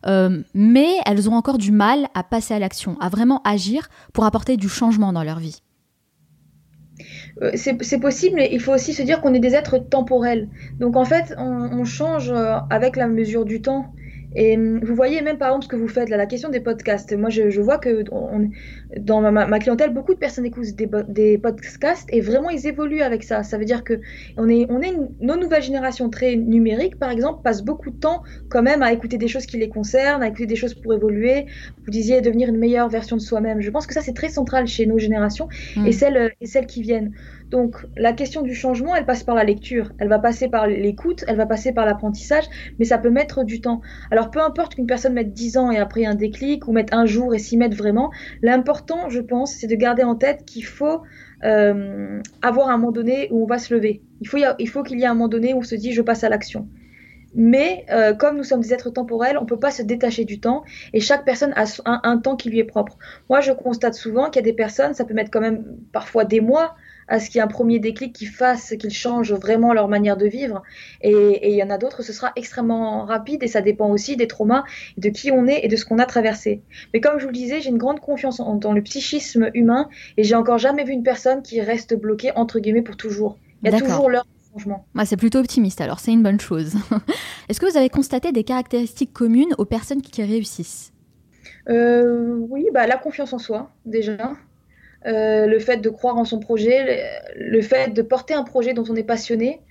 euh, 0.07 0.41
mais 0.53 0.88
elles 1.05 1.29
ont 1.29 1.35
encore 1.35 1.57
du 1.57 1.71
mal 1.71 2.07
à 2.13 2.23
passer 2.23 2.53
à 2.53 2.59
l'action, 2.59 2.97
à 2.99 3.09
vraiment 3.09 3.41
agir 3.43 3.89
pour 4.13 4.25
apporter 4.25 4.57
du 4.57 4.69
changement 4.69 5.13
dans 5.13 5.23
leur 5.23 5.39
vie. 5.39 5.61
Euh, 7.41 7.51
c'est 7.55 7.99
possible, 7.99 8.35
mais 8.35 8.49
il 8.51 8.61
faut 8.61 8.73
aussi 8.73 8.93
se 8.93 9.01
dire 9.01 9.21
qu'on 9.21 9.33
est 9.33 9.39
des 9.39 9.55
êtres 9.55 9.77
temporels. 9.77 10.49
Donc 10.79 10.95
en 10.95 11.05
fait, 11.05 11.33
on, 11.38 11.83
change 11.83 12.31
euh, 12.31 12.57
avec 12.69 12.95
la 12.95 13.07
mesure 13.07 13.45
du 13.45 13.61
temps. 13.61 13.93
Et 14.35 14.57
hum, 14.57 14.79
vous 14.83 14.95
voyez 14.95 15.21
même 15.21 15.37
par 15.37 15.49
exemple 15.49 15.63
ce 15.65 15.69
que 15.69 15.75
vous 15.75 15.87
faites 15.87 16.09
là, 16.09 16.17
la 16.17 16.25
question 16.25 16.49
des 16.49 16.59
podcasts. 16.59 17.15
Moi, 17.15 17.29
je, 17.29 17.61
vois 17.61 17.77
que 17.77 18.03
dans 18.97 19.21
ma, 19.31 19.59
clientèle, 19.59 19.93
beaucoup 19.93 20.13
de 20.13 20.19
personnes 20.19 20.45
écoutent 20.45 20.75
des, 20.75 21.37
podcasts 21.37 22.07
et 22.11 22.21
vraiment 22.21 22.49
ils 22.49 22.67
évoluent 22.67 23.01
avec 23.01 23.23
ça. 23.23 23.43
Ça 23.43 23.57
veut 23.57 23.65
dire 23.65 23.83
que 23.83 23.99
on 24.37 24.49
est, 24.49 24.65
on 24.69 24.81
est 24.81 24.89
une, 24.89 25.09
nos 25.21 25.37
nouvelles 25.37 25.63
générations 25.63 26.09
très 26.09 26.35
numériques, 26.35 26.99
par 26.99 27.09
exemple, 27.09 27.41
passent 27.43 27.63
beaucoup 27.63 27.91
de 27.91 27.97
temps 27.97 28.23
quand 28.49 28.61
même 28.61 28.81
à 28.81 28.91
écouter 28.91 29.17
des 29.17 29.27
choses 29.27 29.45
qui 29.45 29.57
les 29.57 29.69
concernent, 29.69 30.21
à 30.21 30.27
écouter 30.27 30.47
des 30.47 30.55
choses 30.55 30.73
pour 30.73 30.93
évoluer. 30.93 31.45
Vous 31.85 31.91
disiez 31.91 32.21
devenir 32.21 32.49
une 32.49 32.57
meilleure 32.57 32.89
version 32.89 33.15
de 33.15 33.21
soi-même. 33.21 33.61
Je 33.61 33.69
pense 33.69 33.87
que 33.87 33.93
ça 33.93 34.01
c'est 34.01 34.13
très 34.13 34.29
central 34.29 34.67
chez 34.67 34.85
nos 34.85 34.97
générations 34.97 35.47
et 35.77 35.79
mm. 35.79 35.91
celles 35.91 36.33
et 36.41 36.45
celles 36.45 36.67
qui 36.67 36.81
viennent. 36.81 37.13
Donc 37.49 37.86
la 37.95 38.13
question 38.13 38.41
du 38.41 38.55
changement, 38.55 38.95
elle 38.95 39.05
passe 39.05 39.23
par 39.23 39.36
la 39.36 39.43
lecture, 39.43 39.91
elle 39.99 40.08
va 40.08 40.19
passer 40.19 40.49
par 40.49 40.67
l'écoute, 40.67 41.23
elle 41.27 41.38
va 41.38 41.45
passer 41.45 41.73
par 41.73 41.86
l'apprentissage, 41.86 42.45
mais 42.79 42.86
ça 42.86 42.97
peut 42.97 43.12
mettre 43.12 43.43
du 43.43 43.62
temps. 43.62 43.81
Alors 44.12 44.31
peu 44.31 44.41
importe 44.41 44.75
qu'une 44.75 44.88
personne 44.88 45.13
mette 45.13 45.34
10 45.34 45.58
ans 45.58 45.71
et 45.71 45.77
après 45.77 46.05
un 46.05 46.15
déclic, 46.15 46.67
ou 46.67 46.71
mette 46.71 46.93
un 46.93 47.05
jour 47.05 47.36
et 47.36 47.39
s'y 47.39 47.58
mette 47.58 47.75
vraiment, 47.75 48.12
l'important, 48.41 49.10
je 49.10 49.19
pense, 49.19 49.53
c'est 49.53 49.67
de 49.67 49.75
garder 49.75 50.03
en 50.03 50.15
tête 50.15 50.43
qu'il 50.45 50.65
faut 50.65 51.01
euh, 51.43 52.21
avoir 52.41 52.69
un 52.69 52.77
moment 52.77 52.91
donné 52.91 53.27
où 53.31 53.43
on 53.43 53.47
va 53.47 53.60
se 53.60 53.73
lever. 53.73 54.01
Il 54.21 54.27
faut, 54.27 54.38
il 54.58 54.69
faut 54.69 54.84
qu'il 54.84 54.99
y 54.99 55.03
ait 55.03 55.08
un 55.08 55.13
moment 55.13 55.27
donné 55.27 55.53
où 55.53 55.60
on 55.60 55.63
se 55.63 55.75
dit 55.75 55.93
je 55.93 56.01
passe 56.01 56.23
à 56.23 56.29
l'action. 56.29 56.67
Mais 57.36 57.86
euh, 57.91 58.13
comme 58.13 58.38
nous 58.38 58.45
sommes 58.45 58.62
des 58.62 58.73
êtres 58.73 58.89
temporels, 58.89 59.38
on 59.38 59.41
ne 59.41 59.45
peut 59.45 59.60
pas 59.60 59.71
se 59.71 59.81
détacher 59.81 60.23
du 60.23 60.39
temps 60.39 60.63
et 60.93 61.01
chaque 61.01 61.25
personne 61.25 61.53
a 61.58 61.65
un, 61.86 62.17
temps 62.17 62.38
qui 62.38 62.49
lui 62.49 62.60
est 62.60 62.63
propre. 62.63 62.97
Moi, 63.29 63.41
je 63.41 63.51
constate 63.51 63.93
souvent 63.93 64.29
qu'il 64.29 64.38
y 64.38 64.43
a 64.43 64.49
des 64.49 64.53
personnes, 64.53 64.93
ça 64.93 65.03
peut 65.03 65.13
mettre 65.13 65.31
quand 65.31 65.41
même 65.41 65.65
parfois 65.91 66.23
des 66.23 66.39
mois 66.39 66.75
à 67.07 67.19
ce 67.19 67.29
qu'il 67.29 67.37
y 67.37 67.39
ait 67.39 67.43
un 67.43 67.47
premier 67.47 67.79
déclic 67.79 68.13
qui 68.13 68.25
fasse 68.25 68.73
qu'ils 68.79 68.93
changent 68.93 69.33
vraiment 69.33 69.73
leur 69.73 69.87
manière 69.87 70.17
de 70.17 70.25
vivre. 70.25 70.63
Et, 71.01 71.51
il 71.51 71.55
y 71.55 71.63
en 71.63 71.69
a 71.69 71.77
d'autres, 71.77 72.03
ce 72.03 72.13
sera 72.13 72.31
extrêmement 72.35 73.05
rapide 73.05 73.43
et 73.43 73.47
ça 73.47 73.61
dépend 73.61 73.89
aussi 73.89 74.17
des 74.17 74.27
traumas, 74.27 74.63
de 74.97 75.09
qui 75.09 75.31
on 75.31 75.47
est 75.47 75.63
et 75.63 75.67
de 75.67 75.75
ce 75.75 75.85
qu'on 75.85 75.99
a 75.99 76.05
traversé. 76.05 76.61
Mais 76.93 77.01
comme 77.01 77.19
je 77.19 77.23
vous 77.23 77.31
le 77.31 77.37
disais, 77.37 77.61
j'ai 77.61 77.69
une 77.69 77.77
grande 77.77 77.99
confiance 77.99 78.41
dans 78.59 78.73
le 78.73 78.81
psychisme 78.81 79.49
humain 79.53 79.89
et 80.17 80.23
j'ai 80.23 80.35
encore 80.35 80.57
jamais 80.57 80.83
vu 80.83 80.93
une 80.93 81.03
personne 81.03 81.41
qui 81.41 81.61
reste 81.61 81.95
bloquée 81.95 82.31
entre 82.35 82.59
guillemets 82.59 82.81
pour 82.81 82.97
toujours. 82.97 83.37
Il 83.63 83.71
y 83.71 83.75
a 83.75 83.79
toujours 83.79 84.09
leur 84.09 84.25
changement. 84.53 84.85
Bah, 84.95 85.05
c'est 85.05 85.17
plutôt 85.17 85.39
optimiste, 85.39 85.81
alors 85.81 85.99
c'est 85.99 86.11
une 86.11 86.23
bonne 86.23 86.39
chose. 86.39 86.75
Est-ce 87.49 87.59
que 87.59 87.69
vous 87.69 87.77
avez 87.77 87.89
constaté 87.89 88.31
des 88.31 88.43
caractéristiques 88.43 89.13
communes 89.13 89.53
aux 89.57 89.65
personnes 89.65 90.01
qui 90.01 90.23
réussissent? 90.23 90.91
Euh, 91.69 92.35
Oui, 92.49 92.67
bah, 92.73 92.87
la 92.87 92.97
confiance 92.97 93.33
en 93.33 93.39
soi, 93.39 93.71
déjà. 93.85 94.33
Euh, 95.05 95.45
le 95.45 95.59
fait 95.59 95.77
de 95.77 95.89
croire 95.89 96.17
en 96.17 96.25
son 96.25 96.39
projet, 96.39 97.03
le, 97.35 97.61
fait 97.61 97.93
de 97.93 98.01
porter 98.01 98.33
un 98.33 98.43
projet 98.43 98.73
dont 98.73 98.85
on 98.89 98.95
est 98.95 99.03
passionné. 99.03 99.61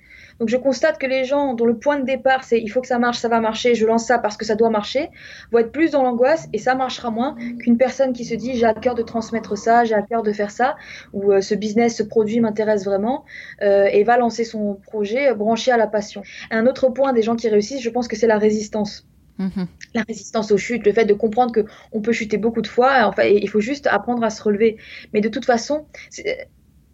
Donc 0.40 0.48
je 0.48 0.56
constate 0.56 0.98
que 0.98 1.06
les 1.06 1.24
gens 1.24 1.54
dont 1.54 1.64
le 1.64 1.76
point 1.76 1.98
de 1.98 2.04
départ 2.04 2.42
c'est 2.42 2.60
il 2.60 2.68
faut 2.68 2.80
que 2.80 2.88
ça 2.88 2.98
marche, 2.98 3.18
ça 3.18 3.28
va 3.28 3.40
marcher, 3.40 3.76
je 3.76 3.86
lance 3.86 4.06
ça 4.06 4.18
parce 4.18 4.36
que 4.36 4.44
ça 4.44 4.56
doit 4.56 4.70
marcher, 4.70 5.10
vont 5.52 5.60
être 5.60 5.70
plus 5.70 5.92
dans 5.92 6.02
l'angoisse 6.02 6.48
et 6.52 6.58
ça 6.58 6.74
marchera 6.74 7.10
moins 7.10 7.36
qu'une 7.60 7.76
personne 7.76 8.12
qui 8.12 8.24
se 8.24 8.34
dit 8.34 8.54
j'ai 8.54 8.66
à 8.66 8.74
cœur 8.74 8.96
de 8.96 9.02
transmettre 9.02 9.56
ça, 9.56 9.84
j'ai 9.84 9.94
à 9.94 10.02
cœur 10.02 10.24
de 10.24 10.32
faire 10.32 10.50
ça, 10.50 10.76
ou 11.12 11.32
euh, 11.32 11.40
ce 11.40 11.54
business, 11.54 11.96
ce 11.96 12.02
produit 12.02 12.40
m'intéresse 12.40 12.84
vraiment 12.84 13.24
euh, 13.62 13.84
et 13.84 14.02
va 14.02 14.16
lancer 14.16 14.44
son 14.44 14.74
projet 14.74 15.32
branché 15.34 15.70
à 15.70 15.76
la 15.76 15.86
passion. 15.86 16.22
Un 16.50 16.66
autre 16.66 16.88
point 16.88 17.12
des 17.12 17.22
gens 17.22 17.36
qui 17.36 17.48
réussissent, 17.48 17.82
je 17.82 17.90
pense 17.90 18.08
que 18.08 18.16
c'est 18.16 18.26
la 18.26 18.38
résistance. 18.38 19.06
Mhm. 19.38 19.66
La 19.94 20.02
résistance 20.02 20.52
aux 20.52 20.58
chutes, 20.58 20.86
le 20.86 20.92
fait 20.92 21.04
de 21.04 21.14
comprendre 21.14 21.52
que 21.52 21.64
on 21.92 22.00
peut 22.00 22.12
chuter 22.12 22.36
beaucoup 22.36 22.62
de 22.62 22.66
fois, 22.66 23.06
enfin, 23.06 23.24
il 23.24 23.48
faut 23.48 23.60
juste 23.60 23.86
apprendre 23.86 24.22
à 24.22 24.30
se 24.30 24.42
relever. 24.42 24.76
Mais 25.12 25.20
de 25.20 25.28
toute 25.28 25.44
façon, 25.44 25.86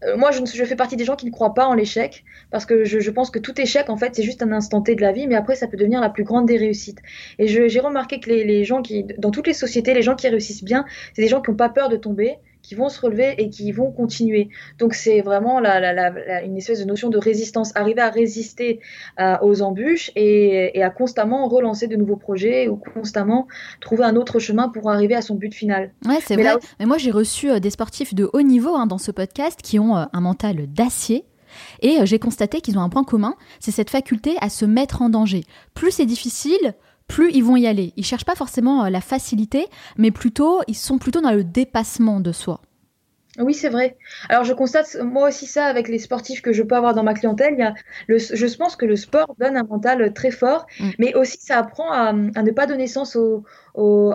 euh, 0.05 0.16
moi, 0.16 0.31
je, 0.31 0.64
fais 0.64 0.76
partie 0.76 0.96
des 0.96 1.05
gens 1.05 1.16
qui 1.16 1.26
ne 1.26 1.31
croient 1.31 1.55
pas 1.55 1.66
en 1.66 1.74
l'échec, 1.74 2.24
parce 2.50 2.64
que 2.64 2.85
je, 2.85 3.11
pense 3.11 3.31
que 3.31 3.38
tout 3.38 3.59
échec, 3.61 3.90
en 3.90 3.96
fait, 3.96 4.14
c'est 4.14 4.22
juste 4.22 4.42
un 4.42 4.53
instant 4.53 4.81
T 4.81 4.94
de 4.94 5.03
la 5.03 5.12
vie, 5.12 5.26
mais 5.26 5.35
après, 5.35 5.57
ça 5.57 5.66
peut 5.66 5.76
devenir 5.76 6.00
la 6.00 6.11
plus 6.11 6.24
grande 6.24 6.46
des 6.46 6.57
réussites. 6.57 6.98
Et 7.38 7.46
j'ai 7.46 7.81
remarqué 7.81 8.20
que 8.20 8.31
les, 8.31 8.64
gens 8.64 8.83
qui, 8.83 9.05
dans 9.18 9.31
toutes 9.31 9.46
les 9.46 9.55
sociétés, 9.55 9.94
les 9.94 10.03
gens 10.03 10.16
qui 10.16 10.29
réussissent 10.29 10.64
bien, 10.64 10.85
c'est 11.14 11.22
des 11.22 11.29
gens 11.29 11.40
qui 11.40 11.50
n'ont 11.50 11.57
pas 11.57 11.68
peur 11.68 11.88
de 11.88 11.96
tomber, 11.96 12.38
qui 12.62 12.75
vont 12.75 12.88
se 12.88 13.01
relever 13.01 13.35
et 13.38 13.51
qui 13.51 13.73
vont 13.73 13.90
continuer. 13.90 14.49
Donc 14.79 14.94
c'est 14.94 15.20
vraiment 15.20 15.61
la, 15.61 16.42
une 16.42 16.57
espèce 16.57 16.81
de 16.81 16.85
notion 16.85 17.09
de 17.09 17.18
résistance, 17.18 17.73
arriver 17.75 18.01
à 18.01 18.11
résister 18.11 18.81
euh, 19.18 19.37
aux 19.42 19.62
embûches 19.62 20.11
et, 20.16 20.83
à 20.83 20.90
constamment 20.90 21.49
relancer 21.49 21.87
de 21.87 21.96
nouveaux 21.96 22.16
projets 22.16 22.68
ou 22.68 22.77
constamment 22.77 23.46
trouver 23.81 24.05
un 24.05 24.16
autre 24.16 24.38
chemin 24.38 24.68
pour 24.68 24.90
arriver 24.90 25.14
à 25.14 25.23
son 25.23 25.35
but 25.35 25.55
final. 25.55 25.92
Ouais, 26.07 26.18
c'est 26.25 26.37
vrai. 26.37 26.57
Mais 26.79 26.87
moi 26.87 26.99
j'ai 26.99 27.11
reçu 27.11 27.51
euh, 27.51 27.61
des 27.61 27.70
sportifs 27.70 28.14
de 28.14 28.29
haut 28.33 28.42
niveau 28.42 28.75
hein, 28.75 28.87
dans 28.87 28.99
ce 28.99 29.11
podcast 29.11 29.61
qui 29.62 29.79
ont 29.79 29.96
euh, 29.96 30.05
un 30.12 30.20
mental 30.20 30.66
d'acier. 30.66 31.25
Et 31.83 31.99
j'ai 32.05 32.20
constaté 32.20 32.61
qu'ils 32.61 32.79
ont 32.79 32.81
un 32.81 32.88
point 32.88 33.03
commun, 33.03 33.35
c'est 33.59 33.73
cette 33.73 33.90
faculté 33.90 34.37
à 34.40 34.49
se 34.49 34.64
mettre 34.64 35.03
en 35.03 35.09
danger. 35.09 35.42
Plus 35.75 35.90
c'est 35.90 36.07
difficile, 36.07 36.75
plus 37.11 37.31
ils 37.33 37.44
vont 37.44 37.57
y 37.57 37.66
aller. 37.66 37.92
Ils 37.96 38.05
cherchent 38.05 38.25
pas 38.25 38.35
forcément 38.35 38.85
euh, 38.85 38.90
la 38.90 39.01
facilité, 39.01 39.66
mais 39.99 40.11
plutôt, 40.11 40.62
ils 40.68 40.77
sont 40.77 40.99
plutôt 40.99 41.20
dans 41.20 41.33
le 41.33 41.44
dépassement 41.44 42.20
de 42.20 42.33
soi. 42.33 42.61
Oui, 43.38 43.55
c'est 43.55 43.68
vrai. 43.68 43.96
Alors, 44.29 44.44
je 44.44 44.53
constate 44.53 44.96
moi 45.03 45.29
aussi 45.29 45.46
ça 45.46 45.66
avec 45.66 45.88
les 45.88 45.99
sportifs 45.99 46.42
que 46.42 46.53
je 46.53 46.62
peux 46.62 46.75
avoir 46.75 46.94
dans 46.94 47.05
ma 47.05 47.14
clientèle. 47.14 47.55
Il 47.55 47.61
y 47.61 47.62
a 47.62 47.75
le, 48.09 48.18
je 48.18 48.57
pense 48.57 48.77
que 48.77 48.87
le 48.87 48.96
sport 48.96 49.35
donne 49.38 49.57
un 49.57 49.62
mental 49.62 50.12
très 50.12 50.31
fort, 50.31 50.66
mm. 50.79 50.90
mais 50.99 51.14
aussi 51.14 51.38
ça 51.40 51.59
apprend 51.59 51.90
à, 51.92 52.12
ne 52.12 52.51
pas 52.51 52.66
donner 52.66 52.87
sens 52.87 53.16
au, 53.16 53.44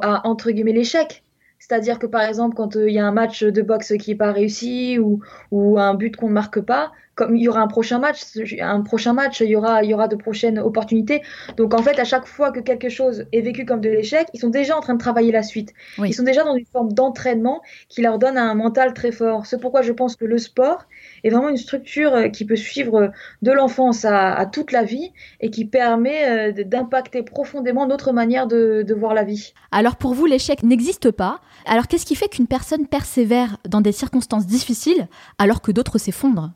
à 0.01 0.27
entre 0.27 0.51
guillemets 0.51 0.73
l'échec. 0.73 1.23
C'est-à-dire 1.59 1.97
que 1.97 2.05
par 2.05 2.21
exemple, 2.21 2.55
quand 2.55 2.75
euh, 2.75 2.89
il 2.89 2.93
y 2.93 2.99
a 2.99 3.05
un 3.05 3.11
match 3.11 3.43
de 3.43 3.61
boxe 3.61 3.93
qui 3.97 4.11
n'est 4.11 4.17
pas 4.17 4.31
réussi 4.31 4.99
ou, 4.99 5.21
ou 5.51 5.79
un 5.79 5.95
but 5.95 6.15
qu'on 6.15 6.27
ne 6.27 6.33
marque 6.33 6.59
pas, 6.59 6.91
comme 7.15 7.35
il 7.35 7.43
y 7.43 7.47
aura 7.47 7.61
un 7.61 7.67
prochain 7.67 7.99
match, 7.99 8.21
un 8.59 8.81
prochain 8.81 9.13
match, 9.13 9.39
il 9.39 9.49
y 9.49 9.55
aura, 9.55 9.83
il 9.83 9.89
y 9.89 9.93
aura 9.93 10.07
de 10.07 10.17
prochaines 10.17 10.59
opportunités. 10.59 11.21
Donc 11.55 11.73
en 11.73 11.81
fait, 11.81 11.97
à 11.97 12.03
chaque 12.03 12.27
fois 12.27 12.51
que 12.51 12.59
quelque 12.59 12.89
chose 12.89 13.25
est 13.31 13.41
vécu 13.41 13.65
comme 13.65 13.79
de 13.79 13.89
l'échec, 13.89 14.27
ils 14.33 14.39
sont 14.39 14.49
déjà 14.49 14.77
en 14.77 14.81
train 14.81 14.93
de 14.93 14.99
travailler 14.99 15.31
la 15.31 15.41
suite. 15.41 15.73
Ils 15.97 16.13
sont 16.13 16.23
déjà 16.23 16.43
dans 16.43 16.55
une 16.55 16.65
forme 16.65 16.91
d'entraînement 16.91 17.61
qui 17.87 18.01
leur 18.01 18.19
donne 18.19 18.37
un 18.37 18.53
mental 18.53 18.93
très 18.93 19.11
fort. 19.11 19.45
C'est 19.45 19.59
pourquoi 19.59 19.81
je 19.81 19.93
pense 19.93 20.17
que 20.17 20.25
le 20.25 20.37
sport 20.37 20.85
est 21.23 21.29
vraiment 21.29 21.49
une 21.49 21.57
structure 21.57 22.13
euh, 22.13 22.27
qui 22.27 22.45
peut 22.45 22.55
suivre 22.55 23.11
de 23.41 23.51
l'enfance 23.51 24.05
à, 24.05 24.45
toute 24.51 24.71
la 24.71 24.83
vie 24.83 25.11
et 25.39 25.49
qui 25.49 25.65
permet 25.65 26.51
euh, 26.51 26.63
d'impacter 26.63 27.23
profondément 27.23 27.87
notre 27.87 28.11
manière 28.11 28.47
de, 28.47 28.83
de 28.85 28.93
voir 28.93 29.13
la 29.13 29.23
vie. 29.23 29.53
Alors 29.71 29.95
pour 29.95 30.13
vous, 30.13 30.25
l'échec 30.25 30.63
n'existe 30.63 31.11
pas. 31.11 31.39
Alors 31.65 31.87
qu'est-ce 31.87 32.05
qui 32.05 32.15
fait 32.15 32.27
qu'une 32.27 32.47
personne 32.47 32.87
persévère 32.87 33.57
dans 33.67 33.81
des 33.81 33.91
circonstances 33.91 34.45
difficiles 34.45 35.07
alors 35.37 35.61
que 35.61 35.71
d'autres 35.71 35.97
s'effondrent? 35.97 36.51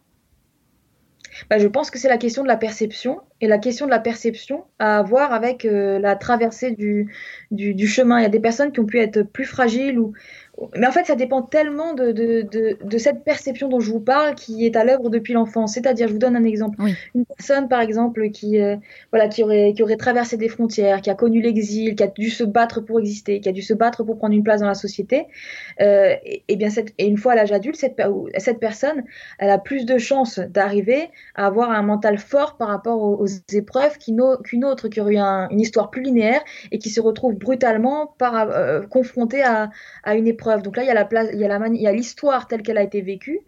Bah, 1.50 1.58
je 1.60 1.68
pense 1.68 1.92
que 1.92 2.00
c'est 2.00 2.10
la 2.10 2.18
question 2.18 2.44
de 2.44 2.48
la 2.48 2.58
perception. 2.58 3.22
Et 3.42 3.48
la 3.48 3.58
question 3.58 3.86
de 3.86 3.92
la 3.92 4.00
perception 4.00 4.66
à 4.80 5.02
voir 5.02 5.34
avec 5.34 5.64
euh, 5.64 5.98
la 6.00 6.16
traversée 6.16 6.72
du, 6.72 7.14
du, 7.52 7.74
du, 7.74 7.88
chemin. 7.88 8.20
Il 8.20 8.24
y 8.24 8.26
a 8.26 8.30
des 8.30 8.40
personnes 8.40 8.72
qui 8.72 8.80
ont 8.80 8.86
pu 8.86 9.00
être 9.00 9.22
plus 9.24 9.46
fragiles 9.46 9.98
ou, 9.98 10.14
mais 10.76 10.88
en 10.88 10.92
fait, 10.92 11.06
ça 11.06 11.16
dépend 11.16 11.42
tellement 11.42 11.94
de, 11.94 12.12
de, 12.12 12.78
de, 12.84 12.98
cette 12.98 13.24
perception 13.24 13.70
dont 13.70 13.80
je 13.80 13.92
vous 13.92 14.00
parle 14.00 14.36
qui 14.36 14.66
est 14.66 14.76
à 14.76 14.84
l'œuvre 14.84 15.10
depuis 15.10 15.34
l'enfance. 15.34 15.74
C'est-à-dire, 15.74 16.08
je 16.08 16.14
vous 16.14 16.20
donne 16.20 16.36
un 16.36 16.44
exemple. 16.44 16.78
Une 17.16 17.26
personne, 17.26 17.68
par 17.70 17.82
exemple, 17.82 18.30
qui, 18.30 18.60
euh, 18.60 18.76
voilà, 19.12 19.28
qui, 19.28 19.44
aurait, 19.44 19.74
qui 19.76 19.84
aurait 19.84 19.96
traversé 19.96 20.38
des 20.38 20.50
frontières, 20.50 21.02
qui 21.02 21.10
a 21.10 21.16
connu 21.16 21.42
l'exil, 21.42 21.96
qui 21.96 22.04
a 22.04 22.08
dû 22.08 22.30
se 22.30 22.44
battre 22.44 22.82
pour 22.82 23.00
exister, 23.00 23.40
qui 23.40 23.50
a 23.50 23.52
dû 23.52 23.62
se 23.62 23.74
battre 23.74 24.04
pour 24.04 24.18
prendre 24.18 24.36
une 24.36 24.44
place 24.44 24.62
dans 24.62 24.68
la 24.68 24.74
société, 24.74 25.28
euh, 25.82 26.16
et, 26.24 26.56
bien 26.56 26.70
cette, 26.70 26.94
et 26.98 27.08
une 27.08 27.18
fois 27.18 27.34
à 27.34 27.36
l'âge 27.36 27.52
adulte, 27.52 27.78
cette, 27.78 28.02
cette 28.38 28.60
personne, 28.60 29.04
elle 29.38 29.50
a 29.50 29.60
plus 29.60 29.86
de 29.86 29.98
chances 29.98 30.40
d'arriver 30.40 31.10
à 31.36 31.46
avoir 31.46 31.72
un 31.72 31.84
mental 31.84 32.18
fort 32.18 32.58
par 32.58 32.68
rapport 32.68 33.02
aux, 33.02 33.28
épreuves 33.54 33.98
qu'une 33.98 34.66
autre 34.66 34.88
qui 34.88 35.00
aurait 35.00 35.16
eu 35.16 35.20
une 35.52 35.60
histoire 35.60 35.90
plus 35.90 36.02
linéaire 36.02 36.42
et 36.72 36.80
qui 36.80 36.90
se 36.90 37.00
retrouve 37.00 37.36
brutalement 37.36 38.14
par, 38.18 38.36
euh, 38.36 38.82
confrontée 38.82 39.44
à, 39.44 39.70
à 40.04 40.16
une 40.16 40.28
épreuve 40.28 40.49
donc 40.58 40.78
là, 40.78 40.84
il 40.84 40.88
y 40.88 40.92
a 40.92 40.94
la 40.94 41.06
place, 41.06 41.30
il 41.34 41.40
y 41.40 41.88
a 41.88 41.92
l'histoire 41.92 42.48
telle 42.48 42.62
qu'elle 42.62 42.78
a 42.78 42.84
été 42.84 43.02
vécue, 43.02 43.40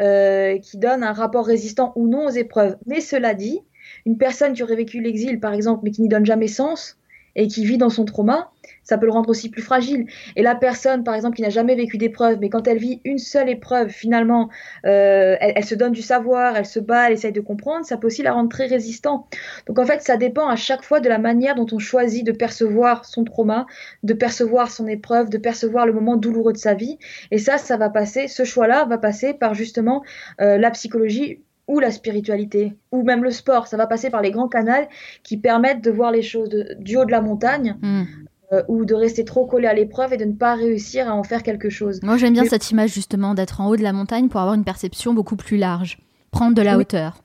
euh, 0.00 0.58
qui 0.58 0.78
donne 0.78 1.02
un 1.02 1.12
rapport 1.12 1.46
résistant 1.46 1.92
ou 1.96 2.08
non 2.08 2.26
aux 2.26 2.30
épreuves. 2.30 2.76
Mais 2.86 3.00
cela 3.00 3.34
dit, 3.34 3.60
une 4.04 4.18
personne 4.18 4.52
qui 4.52 4.62
aurait 4.62 4.76
vécu 4.76 5.00
l'exil, 5.00 5.40
par 5.40 5.52
exemple, 5.52 5.82
mais 5.84 5.90
qui 5.90 6.02
n'y 6.02 6.08
donne 6.08 6.26
jamais 6.26 6.48
sens, 6.48 6.98
et 7.34 7.48
qui 7.48 7.64
vit 7.64 7.78
dans 7.78 7.90
son 7.90 8.04
trauma, 8.04 8.50
ça 8.86 8.96
peut 8.98 9.06
le 9.06 9.12
rendre 9.12 9.28
aussi 9.28 9.50
plus 9.50 9.62
fragile. 9.62 10.06
Et 10.36 10.42
la 10.42 10.54
personne, 10.54 11.04
par 11.04 11.14
exemple, 11.14 11.36
qui 11.36 11.42
n'a 11.42 11.50
jamais 11.50 11.74
vécu 11.74 11.98
d'épreuve, 11.98 12.38
mais 12.40 12.48
quand 12.48 12.66
elle 12.68 12.78
vit 12.78 13.00
une 13.04 13.18
seule 13.18 13.50
épreuve, 13.50 13.88
finalement, 13.88 14.48
euh, 14.86 15.36
elle, 15.40 15.64
se 15.64 15.74
donne 15.74 15.92
du 15.92 16.02
savoir, 16.02 16.56
elle 16.56 16.66
se 16.66 16.78
bat, 16.78 17.08
elle 17.08 17.14
essaye 17.14 17.32
de 17.32 17.40
comprendre, 17.40 17.84
ça 17.84 17.96
peut 17.96 18.06
aussi 18.06 18.22
la 18.22 18.32
rendre 18.32 18.48
très 18.48 18.66
résistant. 18.66 19.28
Donc 19.66 19.78
en 19.78 19.84
fait, 19.84 20.02
ça 20.02 20.16
dépend 20.16 20.48
à 20.48 20.56
chaque 20.56 20.84
fois 20.84 21.00
de 21.00 21.08
la 21.08 21.18
manière 21.18 21.56
dont 21.56 21.66
on 21.72 21.78
choisit 21.78 22.24
de 22.24 22.32
percevoir 22.32 23.04
son 23.04 23.24
trauma, 23.24 23.66
de 24.04 24.14
percevoir 24.14 24.70
son 24.70 24.86
épreuve, 24.86 25.30
de 25.30 25.38
percevoir 25.38 25.84
le 25.84 25.92
moment 25.92 26.16
douloureux 26.16 26.52
de 26.52 26.58
sa 26.58 26.74
vie. 26.74 26.98
Et 27.32 27.38
ça, 27.38 27.58
ça 27.58 27.76
va 27.76 27.90
passer, 27.90 28.28
ce 28.28 28.44
choix-là 28.44 28.84
va 28.84 28.98
passer 28.98 29.34
par 29.34 29.54
justement 29.54 30.04
euh, 30.40 30.58
la 30.58 30.70
psychologie 30.70 31.40
ou 31.68 31.80
la 31.80 31.90
spiritualité, 31.90 32.74
ou 32.92 33.02
même 33.02 33.24
le 33.24 33.30
sport. 33.30 33.66
Ça 33.66 33.76
va 33.76 33.86
passer 33.86 34.10
par 34.10 34.22
les 34.22 34.30
grands 34.30 34.48
canaux 34.48 34.86
qui 35.24 35.36
permettent 35.36 35.82
de 35.82 35.90
voir 35.90 36.12
les 36.12 36.22
choses 36.22 36.48
du 36.78 36.96
haut 36.96 37.04
de 37.04 37.10
la 37.10 37.20
montagne. 37.20 37.76
Hmm. 37.82 38.04
Euh, 38.52 38.62
ou 38.68 38.84
de 38.84 38.94
rester 38.94 39.24
trop 39.24 39.44
collé 39.44 39.66
à 39.66 39.74
l'épreuve 39.74 40.12
et 40.12 40.16
de 40.16 40.24
ne 40.24 40.32
pas 40.32 40.54
réussir 40.54 41.08
à 41.08 41.14
en 41.16 41.24
faire 41.24 41.42
quelque 41.42 41.68
chose. 41.68 42.00
Moi 42.04 42.16
j'aime 42.16 42.32
bien 42.32 42.44
cette 42.44 42.70
image 42.70 42.90
justement 42.94 43.34
d'être 43.34 43.60
en 43.60 43.68
haut 43.68 43.76
de 43.76 43.82
la 43.82 43.92
montagne 43.92 44.28
pour 44.28 44.38
avoir 44.38 44.54
une 44.54 44.62
perception 44.62 45.14
beaucoup 45.14 45.34
plus 45.34 45.56
large, 45.56 45.98
prendre 46.30 46.54
de 46.54 46.62
la 46.62 46.78
hauteur. 46.78 47.24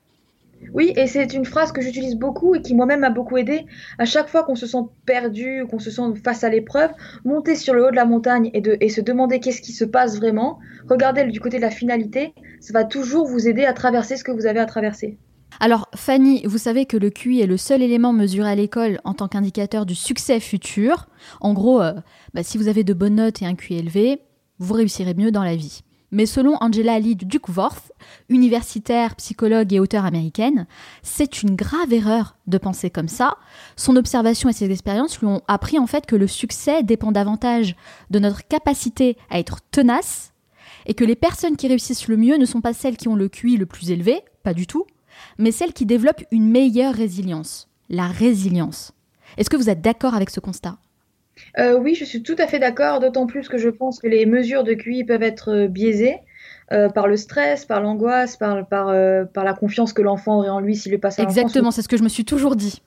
Oui, 0.74 0.94
et 0.96 1.06
c'est 1.06 1.32
une 1.34 1.46
phrase 1.46 1.72
que 1.72 1.82
j'utilise 1.82 2.16
beaucoup 2.16 2.56
et 2.56 2.62
qui 2.62 2.74
moi-même 2.74 3.02
m'a 3.02 3.12
beaucoup 3.12 3.38
aidé. 3.38 3.68
À 4.00 4.06
chaque 4.06 4.30
fois 4.30 4.44
qu'on 4.44 4.56
se 4.56 4.66
sent 4.66 4.84
perdu, 5.06 5.64
qu'on 5.70 5.78
se 5.78 5.92
sent 5.92 6.02
face 6.24 6.44
à 6.44 6.50
l'épreuve, 6.50 6.90
monter 7.24 7.56
sur 7.56 7.76
le 7.76 7.86
haut 7.86 7.92
de 7.92 7.96
la 7.96 8.06
montagne 8.06 8.50
et, 8.54 8.62
de, 8.62 8.78
et 8.80 8.90
se 8.90 9.02
demander 9.02 9.40
qu'est-ce 9.40 9.62
qui 9.62 9.74
se 9.74 9.86
passe 9.86 10.18
vraiment, 10.18 10.58
regarder 10.90 11.26
du 11.26 11.40
côté 11.40 11.58
de 11.58 11.62
la 11.62 11.72
finalité, 11.72 12.34
ça 12.60 12.74
va 12.74 12.84
toujours 12.84 13.28
vous 13.28 13.48
aider 13.48 13.66
à 13.66 13.74
traverser 13.74 14.18
ce 14.18 14.24
que 14.24 14.32
vous 14.32 14.48
avez 14.48 14.60
à 14.60 14.66
traverser. 14.66 15.18
Alors 15.60 15.88
Fanny, 15.96 16.44
vous 16.46 16.58
savez 16.58 16.86
que 16.86 16.98
le 16.98 17.10
QI 17.10 17.42
est 17.42 17.48
le 17.48 17.58
seul 17.58 17.82
élément 17.82 18.14
mesuré 18.14 18.50
à 18.50 18.56
l'école 18.56 19.00
en 19.04 19.14
tant 19.14 19.28
qu'indicateur 19.28 19.86
du 19.86 19.96
succès 19.96 20.40
futur. 20.40 21.08
En 21.40 21.54
gros, 21.54 21.82
euh, 21.82 21.94
bah, 22.34 22.44
si 22.44 22.58
vous 22.58 22.68
avez 22.68 22.84
de 22.84 22.94
bonnes 22.94 23.16
notes 23.16 23.42
et 23.42 23.46
un 23.46 23.56
QI 23.56 23.76
élevé, 23.76 24.22
vous 24.60 24.74
réussirez 24.74 25.14
mieux 25.14 25.32
dans 25.32 25.44
la 25.44 25.56
vie. 25.56 25.82
Mais 26.12 26.26
selon 26.26 26.58
Angela 26.60 27.00
Lee 27.00 27.16
Duckworth, 27.16 27.94
universitaire, 28.28 29.16
psychologue 29.16 29.72
et 29.72 29.80
auteure 29.80 30.04
américaine, 30.04 30.68
c'est 31.04 31.42
une 31.42 31.56
grave 31.56 31.94
erreur 31.94 32.36
de 32.48 32.58
penser 32.58 32.90
comme 32.90 33.08
ça. 33.08 33.38
Son 33.78 33.96
observation 33.96 34.50
et 34.50 34.54
ses 34.54 34.70
expériences 34.72 35.20
lui 35.20 35.28
ont 35.28 35.42
appris 35.48 35.80
en 35.80 35.88
fait 35.88 36.06
que 36.06 36.18
le 36.18 36.28
succès 36.28 36.84
dépend 36.84 37.14
davantage 37.14 37.76
de 38.10 38.20
notre 38.20 38.46
capacité 38.46 39.18
à 39.30 39.40
être 39.40 39.60
tenace 39.72 40.34
et 40.86 40.94
que 40.96 41.06
les 41.06 41.16
personnes 41.16 41.56
qui 41.56 41.70
réussissent 41.70 42.10
le 42.10 42.18
mieux 42.18 42.38
ne 42.38 42.46
sont 42.46 42.62
pas 42.62 42.74
celles 42.74 42.98
qui 42.98 43.08
ont 43.08 43.16
le 43.16 43.30
QI 43.30 43.56
le 43.56 43.66
plus 43.66 43.92
élevé, 43.92 44.22
pas 44.44 44.54
du 44.54 44.68
tout, 44.68 44.86
mais 45.38 45.52
celles 45.52 45.74
qui 45.74 45.86
développent 45.86 46.24
une 46.32 46.50
meilleure 46.50 46.94
résilience. 46.94 47.70
La 47.90 48.08
résilience. 48.08 48.94
Est-ce 49.38 49.50
que 49.50 49.58
vous 49.58 49.70
êtes 49.70 49.82
d'accord 49.82 50.16
avec 50.16 50.30
ce 50.30 50.40
constat? 50.40 50.78
Euh, 51.60 51.78
Oui, 51.78 51.96
je 51.96 52.06
suis 52.06 52.24
tout 52.24 52.36
à 52.38 52.48
fait 52.48 52.60
d'accord, 52.60 53.00
d'autant 53.00 53.28
plus 53.28 53.50
que 53.50 53.58
je 53.58 53.70
pense 53.70 54.00
que 54.00 54.08
les 54.08 54.26
mesures 54.26 54.64
de 54.64 54.74
QI 54.74 55.04
peuvent 55.04 55.24
être 55.24 55.52
euh, 55.52 55.68
biaisées. 55.68 56.18
Euh, 56.72 56.88
par 56.88 57.08
le 57.08 57.18
stress, 57.18 57.66
par 57.66 57.82
l'angoisse, 57.82 58.38
par, 58.38 58.66
par, 58.66 58.96
par, 59.34 59.44
la 59.44 59.54
confiance 59.54 59.92
que 59.92 60.02
l'enfant 60.02 60.38
aurait 60.38 60.50
en 60.50 60.62
lui 60.62 60.78
s'il 60.78 60.94
le 60.94 61.00
passe 61.00 61.20
à 61.20 61.24
Exactement, 61.24 61.70
c'est 61.70 61.82
ce 61.82 61.90
que 61.90 61.98
je 61.98 62.04
me 62.04 62.08
suis 62.08 62.24
toujours 62.24 62.56
dit. 62.56 62.82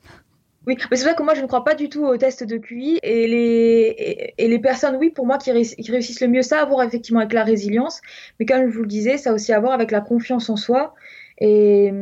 Oui, 0.66 0.79
mais 0.90 0.97
c'est 0.97 1.05
vrai 1.05 1.14
que 1.14 1.23
moi 1.23 1.35
je 1.35 1.42
ne 1.42 1.47
crois 1.47 1.64
pas 1.64 1.75
du 1.75 1.90
tout 1.90 2.07
aux 2.07 2.16
tests 2.16 2.44
de 2.44 2.57
QI 2.57 2.99
et 3.03 3.27
les, 3.27 4.35
et, 4.38 4.49
les 4.49 4.59
personnes, 4.59 4.97
oui, 4.97 5.11
pour 5.11 5.27
moi 5.27 5.37
qui, 5.37 5.53
réussissent 5.53 6.20
le 6.20 6.29
mieux, 6.29 6.40
ça 6.40 6.59
a 6.59 6.62
à 6.62 6.64
voir 6.64 6.83
effectivement 6.87 7.20
avec 7.20 7.35
la 7.35 7.44
résilience, 7.44 8.01
mais 8.40 8.47
comme 8.47 8.70
je 8.70 8.75
vous 8.75 8.83
le 8.83 8.88
disais, 8.88 9.18
ça 9.18 9.31
a 9.31 9.33
aussi 9.35 9.53
à 9.53 9.61
voir 9.61 9.73
avec 9.73 9.90
la 9.90 10.01
confiance 10.01 10.49
en 10.49 10.57
soi 10.57 10.94
et, 11.38 11.92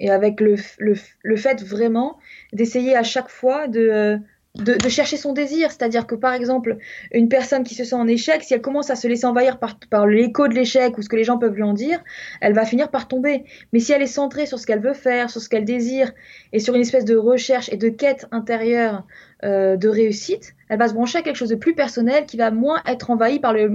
et 0.00 0.10
avec 0.10 0.40
le, 0.40 0.56
le, 0.78 0.94
le, 1.22 1.36
fait 1.36 1.62
vraiment 1.62 2.18
d'essayer 2.52 2.96
à 2.96 3.02
chaque 3.02 3.28
fois 3.28 3.66
de, 3.68 4.18
de, 4.56 4.74
de 4.74 4.88
chercher 4.88 5.16
son 5.16 5.32
désir. 5.32 5.70
C'est-à-dire 5.72 6.06
que 6.06 6.14
par 6.14 6.32
exemple, 6.32 6.76
une 7.12 7.28
personne 7.28 7.64
qui 7.64 7.74
se 7.74 7.84
sent 7.84 7.96
en 7.96 8.06
échec, 8.06 8.42
si 8.42 8.54
elle 8.54 8.60
commence 8.60 8.90
à 8.90 8.96
se 8.96 9.08
laisser 9.08 9.26
envahir 9.26 9.58
par, 9.58 9.78
par 9.90 10.06
l'écho 10.06 10.46
de 10.48 10.54
l'échec 10.54 10.96
ou 10.96 11.02
ce 11.02 11.08
que 11.08 11.16
les 11.16 11.24
gens 11.24 11.38
peuvent 11.38 11.54
lui 11.54 11.62
en 11.62 11.72
dire, 11.72 12.02
elle 12.40 12.54
va 12.54 12.64
finir 12.64 12.90
par 12.90 13.08
tomber. 13.08 13.44
Mais 13.72 13.80
si 13.80 13.92
elle 13.92 14.02
est 14.02 14.06
centrée 14.06 14.46
sur 14.46 14.58
ce 14.58 14.66
qu'elle 14.66 14.80
veut 14.80 14.94
faire, 14.94 15.30
sur 15.30 15.40
ce 15.40 15.48
qu'elle 15.48 15.64
désire 15.64 16.12
et 16.52 16.60
sur 16.60 16.74
une 16.74 16.82
espèce 16.82 17.04
de 17.04 17.16
recherche 17.16 17.68
et 17.72 17.76
de 17.76 17.88
quête 17.88 18.26
intérieure 18.30 19.04
euh, 19.42 19.76
de 19.76 19.88
réussite, 19.88 20.54
elle 20.68 20.78
va 20.78 20.88
se 20.88 20.94
brancher 20.94 21.18
à 21.18 21.22
quelque 21.22 21.36
chose 21.36 21.50
de 21.50 21.56
plus 21.56 21.74
personnel 21.74 22.26
qui 22.26 22.36
va 22.36 22.50
moins 22.50 22.80
être 22.86 23.10
envahi 23.10 23.40
par 23.40 23.52
le, 23.52 23.66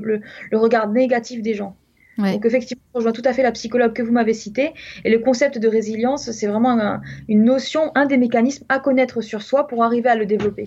le 0.52 0.58
regard 0.58 0.89
négatif 0.89 1.42
des 1.42 1.54
gens. 1.54 1.76
Donc 2.20 2.46
effectivement, 2.46 2.84
je 2.94 2.98
rejoins 2.98 3.12
tout 3.12 3.22
à 3.26 3.34
fait 3.34 3.44
la 3.44 3.52
psychologue 3.52 3.94
que 3.94 4.02
vous 4.02 4.12
m'avez 4.12 4.34
citée. 4.34 4.74
Et 5.06 5.10
le 5.10 5.20
concept 5.20 5.58
de 5.58 5.68
résilience, 5.68 6.32
c'est 6.32 6.48
vraiment 6.48 7.00
une 7.28 7.44
notion, 7.44 7.92
un 7.96 8.06
des 8.06 8.18
mécanismes 8.18 8.66
à 8.70 8.80
connaître 8.80 9.22
sur 9.22 9.42
soi 9.42 9.68
pour 9.68 9.84
arriver 9.84 10.10
à 10.10 10.16
le 10.16 10.26
développer. 10.26 10.66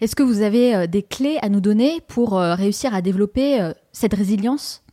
Est-ce 0.00 0.14
que 0.14 0.22
vous 0.22 0.42
avez 0.42 0.74
euh, 0.74 0.86
des 0.86 1.02
clés 1.02 1.38
à 1.42 1.48
nous 1.48 1.60
donner 1.60 2.00
pour 2.08 2.38
euh, 2.38 2.54
réussir 2.54 2.94
à 2.94 3.02
développer 3.02 3.60
euh, 3.60 3.72
cette 3.92 4.14
résilience? 4.14 4.84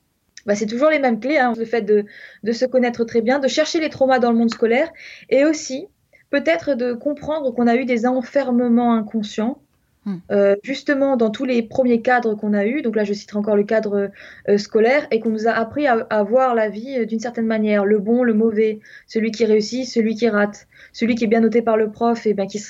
Bah, 0.45 0.55
c'est 0.55 0.65
toujours 0.65 0.89
les 0.89 0.99
mêmes 0.99 1.19
clés, 1.19 1.37
hein. 1.37 1.53
le 1.57 1.65
fait 1.65 1.81
de, 1.81 2.05
de, 2.43 2.51
se 2.51 2.65
connaître 2.65 3.03
très 3.03 3.21
bien, 3.21 3.39
de 3.39 3.47
chercher 3.47 3.79
les 3.79 3.89
traumas 3.89 4.19
dans 4.19 4.31
le 4.31 4.37
monde 4.37 4.51
scolaire 4.51 4.89
et 5.29 5.43
aussi 5.43 5.87
peut-être 6.29 6.75
de 6.75 6.93
comprendre 6.93 7.51
qu'on 7.53 7.67
a 7.67 7.75
eu 7.75 7.85
des 7.85 8.05
enfermements 8.05 8.93
inconscients 8.93 9.59
Hmm. 10.05 10.17
Euh, 10.31 10.55
justement 10.61 11.17
dans 11.17 11.31
tous 11.31 11.45
les 11.45 11.63
premiers 11.63 12.01
cadres 12.01 12.35
qu'on 12.35 12.53
a 12.53 12.67
eus, 12.67 12.83
donc 12.83 12.95
là 12.95 13.03
je 13.03 13.13
citerai 13.13 13.39
encore 13.39 13.55
le 13.55 13.63
cadre 13.63 14.11
euh, 14.47 14.57
scolaire, 14.59 15.07
et 15.09 15.19
qu'on 15.19 15.31
nous 15.31 15.47
a 15.47 15.51
appris 15.51 15.87
à, 15.87 16.23
voir 16.23 16.53
la 16.53 16.69
vie 16.69 16.99
euh, 16.99 17.05
d'une 17.05 17.19
certaine 17.19 17.47
manière, 17.47 17.85
le 17.85 17.97
bon, 17.97 18.21
le 18.21 18.35
mauvais, 18.35 18.79
celui 19.07 19.31
qui 19.31 19.45
réussit, 19.45 19.85
celui 19.87 20.13
qui 20.13 20.29
rate, 20.29 20.67
celui 20.93 21.15
qui 21.15 21.25
est 21.25 21.27
bien 21.27 21.41
noté 21.41 21.61
par 21.61 21.77
le 21.77 21.91
prof, 21.91 22.25
et 22.25 22.33
ben 22.33 22.47
qui 22.47 22.61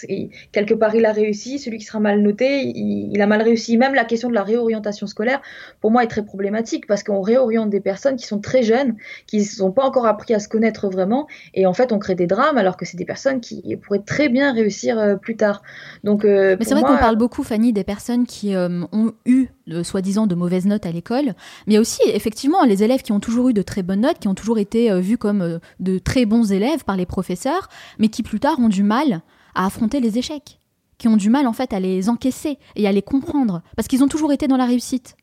quelque 0.52 0.74
part 0.74 0.96
il 0.96 1.06
a 1.06 1.12
réussi, 1.12 1.60
celui 1.60 1.78
qui 1.78 1.86
sera 1.86 2.00
mal 2.00 2.22
noté, 2.22 2.62
il, 2.64 3.22
a 3.22 3.28
mal 3.28 3.42
réussi. 3.42 3.78
Même 3.78 3.94
la 3.94 4.06
question 4.06 4.30
de 4.30 4.34
la 4.34 4.44
réorientation 4.44 5.08
scolaire, 5.08 5.42
pour 5.82 5.92
moi, 5.92 6.04
est 6.04 6.08
très 6.08 6.26
problématique 6.26 6.88
parce 6.88 7.04
qu'on 7.04 7.22
réoriente 7.22 7.70
des 7.70 7.82
personnes 7.82 8.16
qui 8.16 8.26
sont 8.26 8.40
très 8.40 8.64
jeunes, 8.64 8.96
qui 9.28 9.40
ne 9.40 9.44
sont 9.44 9.72
pas 9.72 9.84
encore 9.84 10.06
appris 10.06 10.34
à 10.34 10.40
se 10.40 10.48
connaître 10.48 10.90
vraiment, 10.90 11.28
et 11.54 11.66
en 11.66 11.74
fait 11.74 11.92
on 11.92 12.00
crée 12.00 12.16
des 12.16 12.28
drames 12.28 12.58
alors 12.58 12.78
que 12.78 12.86
c'est 12.86 12.98
des 12.98 13.06
personnes 13.06 13.40
qui 13.42 13.76
pourraient 13.78 14.04
très 14.06 14.30
bien 14.30 14.54
réussir 14.54 15.18
plus 15.22 15.36
tard. 15.36 15.62
Donc, 16.04 16.24
Mais 16.24 16.58
c'est 16.62 16.74
vrai 16.74 16.84
qu'on 16.84 16.98
parle 16.98 17.16
beaucoup, 17.18 17.44
Fanny, 17.44 17.74
des 17.74 17.84
personnes 17.84 18.26
qui 18.26 18.56
euh, 18.56 18.84
ont 18.92 19.14
eu, 19.26 19.48
soi-disant, 19.84 20.28
de 20.28 20.36
mauvaises 20.36 20.66
notes 20.66 20.86
à 20.86 20.92
l'école, 20.92 21.34
mais 21.68 21.78
aussi, 21.78 22.02
effectivement, 22.08 22.64
les 22.64 22.84
élèves 22.84 23.02
qui 23.02 23.12
ont 23.12 23.20
toujours 23.20 23.50
eu 23.50 23.54
de 23.54 23.62
très 23.62 23.84
bonnes 23.84 24.02
notes, 24.02 24.20
qui 24.20 24.28
ont 24.28 24.36
toujours 24.36 24.58
été 24.58 24.92
euh, 24.92 25.00
vus 25.00 25.18
comme 25.18 25.42
euh, 25.42 25.60
de 25.80 26.00
très 26.00 26.26
bons 26.26 26.52
élèves 26.52 26.84
par 26.84 26.98
les 26.98 27.06
professeurs, 27.06 27.70
mais 28.00 28.05
qui 28.10 28.24
plus 28.24 28.40
tard 28.40 28.60
ont 28.60 28.70
du 28.70 28.84
mal 28.84 29.22
à 29.54 29.66
affronter 29.66 30.00
les 30.00 30.18
échecs, 30.18 30.60
qui 30.98 31.08
ont 31.08 31.18
du 31.18 31.30
mal, 31.30 31.48
en 31.48 31.54
fait, 31.54 31.74
à 31.74 31.80
les 31.80 32.10
encaisser 32.10 32.58
et 32.76 32.88
à 32.88 32.92
les 32.92 33.02
comprendre, 33.02 33.62
parce 33.76 33.88
qu'ils 33.88 34.04
ont 34.04 34.08
toujours 34.08 34.34
été 34.34 34.48
dans 34.48 34.58
la 34.58 34.66
réussite. 34.66 35.16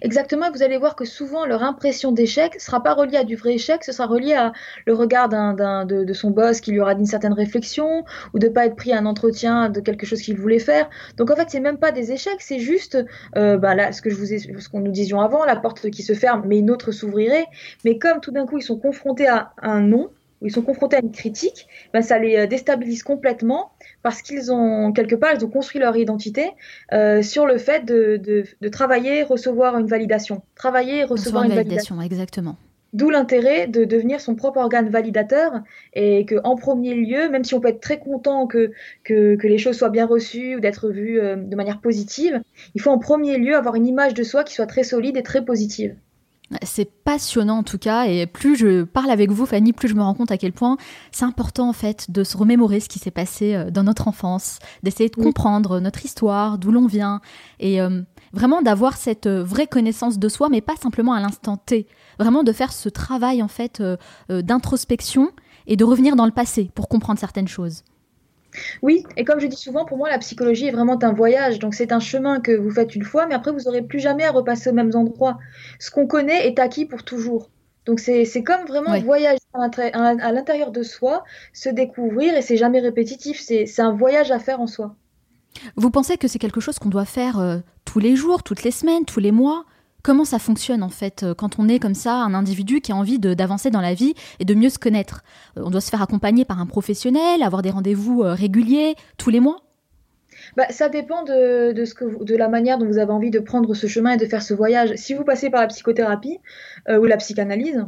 Exactement, 0.00 0.50
vous 0.52 0.62
allez 0.62 0.78
voir 0.78 0.94
que 0.94 1.04
souvent 1.04 1.44
leur 1.44 1.62
impression 1.62 2.12
d'échec 2.12 2.54
ne 2.54 2.60
sera 2.60 2.82
pas 2.82 2.94
reliée 2.94 3.16
à 3.16 3.24
du 3.24 3.36
vrai 3.36 3.54
échec, 3.54 3.82
ce 3.84 3.92
sera 3.92 4.06
relié 4.06 4.34
à 4.34 4.52
le 4.86 4.94
regard 4.94 5.28
d'un, 5.28 5.84
de, 5.84 6.12
son 6.12 6.30
boss 6.30 6.60
qui 6.60 6.70
lui 6.70 6.80
aura 6.80 6.94
dit 6.94 7.00
une 7.00 7.06
certaine 7.06 7.32
réflexion 7.32 8.04
ou 8.32 8.38
de 8.38 8.48
pas 8.48 8.66
être 8.66 8.76
pris 8.76 8.92
à 8.92 8.98
un 8.98 9.06
entretien 9.06 9.70
de 9.70 9.80
quelque 9.80 10.06
chose 10.06 10.22
qu'il 10.22 10.36
voulait 10.36 10.58
faire. 10.58 10.88
Donc 11.16 11.30
en 11.30 11.36
fait, 11.36 11.50
c'est 11.50 11.60
même 11.60 11.78
pas 11.78 11.90
des 11.90 12.12
échecs, 12.12 12.40
c'est 12.40 12.60
juste 12.60 12.98
euh, 13.36 13.56
bah 13.56 13.74
là, 13.74 13.92
ce 13.92 14.02
que 14.02 14.10
je 14.10 14.14
vous 14.14 14.26
ce 14.26 14.68
qu'on 14.68 14.80
nous 14.80 14.92
disions 14.92 15.20
avant, 15.20 15.44
la 15.44 15.56
porte 15.56 15.90
qui 15.90 16.02
se 16.02 16.12
ferme, 16.12 16.44
mais 16.46 16.58
une 16.58 16.70
autre 16.70 16.92
s'ouvrirait. 16.92 17.46
Mais 17.84 17.98
comme 17.98 18.20
tout 18.20 18.30
d'un 18.30 18.46
coup 18.46 18.58
ils 18.58 18.62
sont 18.62 18.78
confrontés 18.78 19.26
à 19.26 19.52
un 19.62 19.80
non, 19.80 20.10
où 20.42 20.46
ils 20.46 20.52
sont 20.52 20.62
confrontés 20.62 20.96
à 20.96 21.00
une 21.00 21.12
critique, 21.12 21.66
ben 21.94 22.02
ça 22.02 22.18
les 22.18 22.36
euh, 22.36 22.46
déstabilise 22.46 23.02
complètement 23.02 23.72
parce 24.02 24.20
qu'ils 24.20 24.52
ont 24.52 24.92
quelque 24.92 25.14
part 25.14 25.32
ils 25.34 25.44
ont 25.44 25.48
construit 25.48 25.80
leur 25.80 25.96
identité 25.96 26.50
euh, 26.92 27.22
sur 27.22 27.46
le 27.46 27.56
fait 27.58 27.84
de, 27.84 28.16
de, 28.16 28.44
de, 28.60 28.68
travailler, 28.68 29.22
recevoir 29.22 29.78
une 29.78 29.86
validation, 29.86 30.42
travailler, 30.54 31.04
recevoir, 31.04 31.44
une, 31.44 31.52
validation, 31.52 32.00
exactement. 32.02 32.56
D'où 32.92 33.08
l'intérêt 33.08 33.68
de 33.68 33.84
devenir 33.84 34.20
son 34.20 34.34
propre 34.34 34.58
organe 34.58 34.90
validateur 34.90 35.62
et 35.94 36.26
que 36.26 36.34
en 36.44 36.56
premier 36.56 36.92
lieu, 36.92 37.30
même 37.30 37.42
si 37.42 37.54
on 37.54 37.60
peut 37.60 37.68
être 37.68 37.80
très 37.80 37.98
content 37.98 38.46
que, 38.46 38.72
que, 39.02 39.36
que 39.36 39.46
les 39.46 39.56
choses 39.56 39.78
soient 39.78 39.88
bien 39.88 40.04
reçues 40.04 40.56
ou 40.56 40.60
d'être 40.60 40.90
vues 40.90 41.18
euh, 41.18 41.36
de 41.36 41.56
manière 41.56 41.80
positive, 41.80 42.42
il 42.74 42.82
faut 42.82 42.90
en 42.90 42.98
premier 42.98 43.38
lieu 43.38 43.56
avoir 43.56 43.76
une 43.76 43.86
image 43.86 44.12
de 44.12 44.22
soi 44.22 44.44
qui 44.44 44.52
soit 44.52 44.66
très 44.66 44.82
solide 44.82 45.16
et 45.16 45.22
très 45.22 45.42
positive. 45.42 45.96
C'est 46.62 46.90
passionnant 47.04 47.58
en 47.58 47.62
tout 47.62 47.78
cas, 47.78 48.04
et 48.04 48.26
plus 48.26 48.56
je 48.56 48.82
parle 48.82 49.10
avec 49.10 49.30
vous, 49.30 49.46
Fanny, 49.46 49.72
plus 49.72 49.88
je 49.88 49.94
me 49.94 50.02
rends 50.02 50.14
compte 50.14 50.30
à 50.30 50.38
quel 50.38 50.52
point 50.52 50.76
c'est 51.10 51.24
important 51.24 51.68
en 51.68 51.72
fait 51.72 52.10
de 52.10 52.24
se 52.24 52.36
remémorer 52.36 52.80
ce 52.80 52.88
qui 52.88 52.98
s'est 52.98 53.10
passé 53.10 53.54
euh, 53.54 53.70
dans 53.70 53.82
notre 53.82 54.08
enfance, 54.08 54.58
d'essayer 54.82 55.08
de 55.08 55.16
comprendre 55.16 55.80
notre 55.80 56.04
histoire, 56.04 56.58
d'où 56.58 56.70
l'on 56.70 56.86
vient, 56.86 57.20
et 57.60 57.80
euh, 57.80 58.02
vraiment 58.32 58.62
d'avoir 58.62 58.96
cette 58.96 59.26
euh, 59.26 59.42
vraie 59.42 59.66
connaissance 59.66 60.18
de 60.18 60.28
soi, 60.28 60.48
mais 60.50 60.60
pas 60.60 60.76
simplement 60.76 61.12
à 61.12 61.20
l'instant 61.20 61.56
T, 61.56 61.86
vraiment 62.18 62.42
de 62.42 62.52
faire 62.52 62.72
ce 62.72 62.88
travail 62.88 63.42
en 63.42 63.48
fait 63.48 63.82
d'introspection 64.28 65.30
et 65.66 65.76
de 65.76 65.84
revenir 65.84 66.16
dans 66.16 66.26
le 66.26 66.32
passé 66.32 66.70
pour 66.74 66.88
comprendre 66.88 67.18
certaines 67.18 67.48
choses. 67.48 67.82
Oui, 68.82 69.04
et 69.16 69.24
comme 69.24 69.40
je 69.40 69.46
dis 69.46 69.56
souvent, 69.56 69.84
pour 69.84 69.96
moi, 69.96 70.10
la 70.10 70.18
psychologie 70.18 70.66
est 70.66 70.72
vraiment 70.72 70.98
un 71.02 71.12
voyage. 71.12 71.58
Donc, 71.58 71.74
c'est 71.74 71.92
un 71.92 72.00
chemin 72.00 72.40
que 72.40 72.52
vous 72.52 72.70
faites 72.70 72.94
une 72.94 73.04
fois, 73.04 73.26
mais 73.26 73.34
après, 73.34 73.52
vous 73.52 73.60
n'aurez 73.60 73.82
plus 73.82 74.00
jamais 74.00 74.24
à 74.24 74.30
repasser 74.30 74.70
aux 74.70 74.74
mêmes 74.74 74.94
endroits. 74.94 75.38
Ce 75.78 75.90
qu'on 75.90 76.06
connaît 76.06 76.46
est 76.46 76.58
acquis 76.58 76.84
pour 76.84 77.02
toujours. 77.02 77.50
Donc, 77.86 77.98
c'est 77.98 78.44
comme 78.44 78.64
vraiment 78.66 78.98
voyager 79.00 79.38
à 79.54 80.32
l'intérieur 80.32 80.70
de 80.70 80.82
soi, 80.82 81.24
se 81.52 81.68
découvrir, 81.68 82.36
et 82.36 82.42
c'est 82.42 82.56
jamais 82.56 82.80
répétitif. 82.80 83.40
C'est 83.40 83.80
un 83.80 83.92
voyage 83.92 84.30
à 84.30 84.38
faire 84.38 84.60
en 84.60 84.66
soi. 84.66 84.94
Vous 85.76 85.90
pensez 85.90 86.16
que 86.16 86.28
c'est 86.28 86.38
quelque 86.38 86.60
chose 86.60 86.78
qu'on 86.78 86.88
doit 86.88 87.04
faire 87.04 87.38
euh, 87.38 87.58
tous 87.84 87.98
les 87.98 88.16
jours, 88.16 88.42
toutes 88.42 88.62
les 88.62 88.70
semaines, 88.70 89.04
tous 89.04 89.20
les 89.20 89.32
mois? 89.32 89.64
Comment 90.02 90.24
ça 90.24 90.38
fonctionne 90.38 90.82
en 90.82 90.88
fait 90.88 91.22
euh, 91.22 91.34
quand 91.34 91.58
on 91.58 91.68
est 91.68 91.78
comme 91.78 91.94
ça 91.94 92.14
un 92.14 92.34
individu 92.34 92.80
qui 92.80 92.92
a 92.92 92.96
envie 92.96 93.18
d'avancer 93.18 93.70
dans 93.70 93.80
la 93.80 93.94
vie 93.94 94.14
et 94.40 94.44
de 94.44 94.54
mieux 94.54 94.68
se 94.68 94.78
connaître 94.78 95.22
On 95.56 95.70
doit 95.70 95.80
se 95.80 95.90
faire 95.90 96.02
accompagner 96.02 96.44
par 96.44 96.60
un 96.60 96.66
professionnel, 96.66 97.42
avoir 97.42 97.62
des 97.62 97.70
rendez-vous 97.70 98.22
réguliers 98.22 98.94
tous 99.16 99.30
les 99.30 99.40
mois? 99.40 99.62
Bah, 100.56 100.66
ça 100.70 100.88
dépend 100.88 101.22
de, 101.22 101.72
de, 101.72 101.84
ce 101.84 101.94
que 101.94 102.24
de 102.24 102.36
la 102.36 102.48
manière 102.48 102.78
dont 102.78 102.86
vous 102.86 102.98
avez 102.98 103.12
envie 103.12 103.30
de 103.30 103.38
prendre 103.38 103.74
ce 103.74 103.86
chemin 103.86 104.12
et 104.12 104.16
de 104.16 104.26
faire 104.26 104.42
ce 104.42 104.54
voyage. 104.54 104.94
Si 104.96 105.14
vous 105.14 105.24
passez 105.24 105.50
par 105.50 105.60
la 105.60 105.68
psychothérapie 105.68 106.38
ou 106.88 107.04
la 107.04 107.16
psychanalyse, 107.16 107.84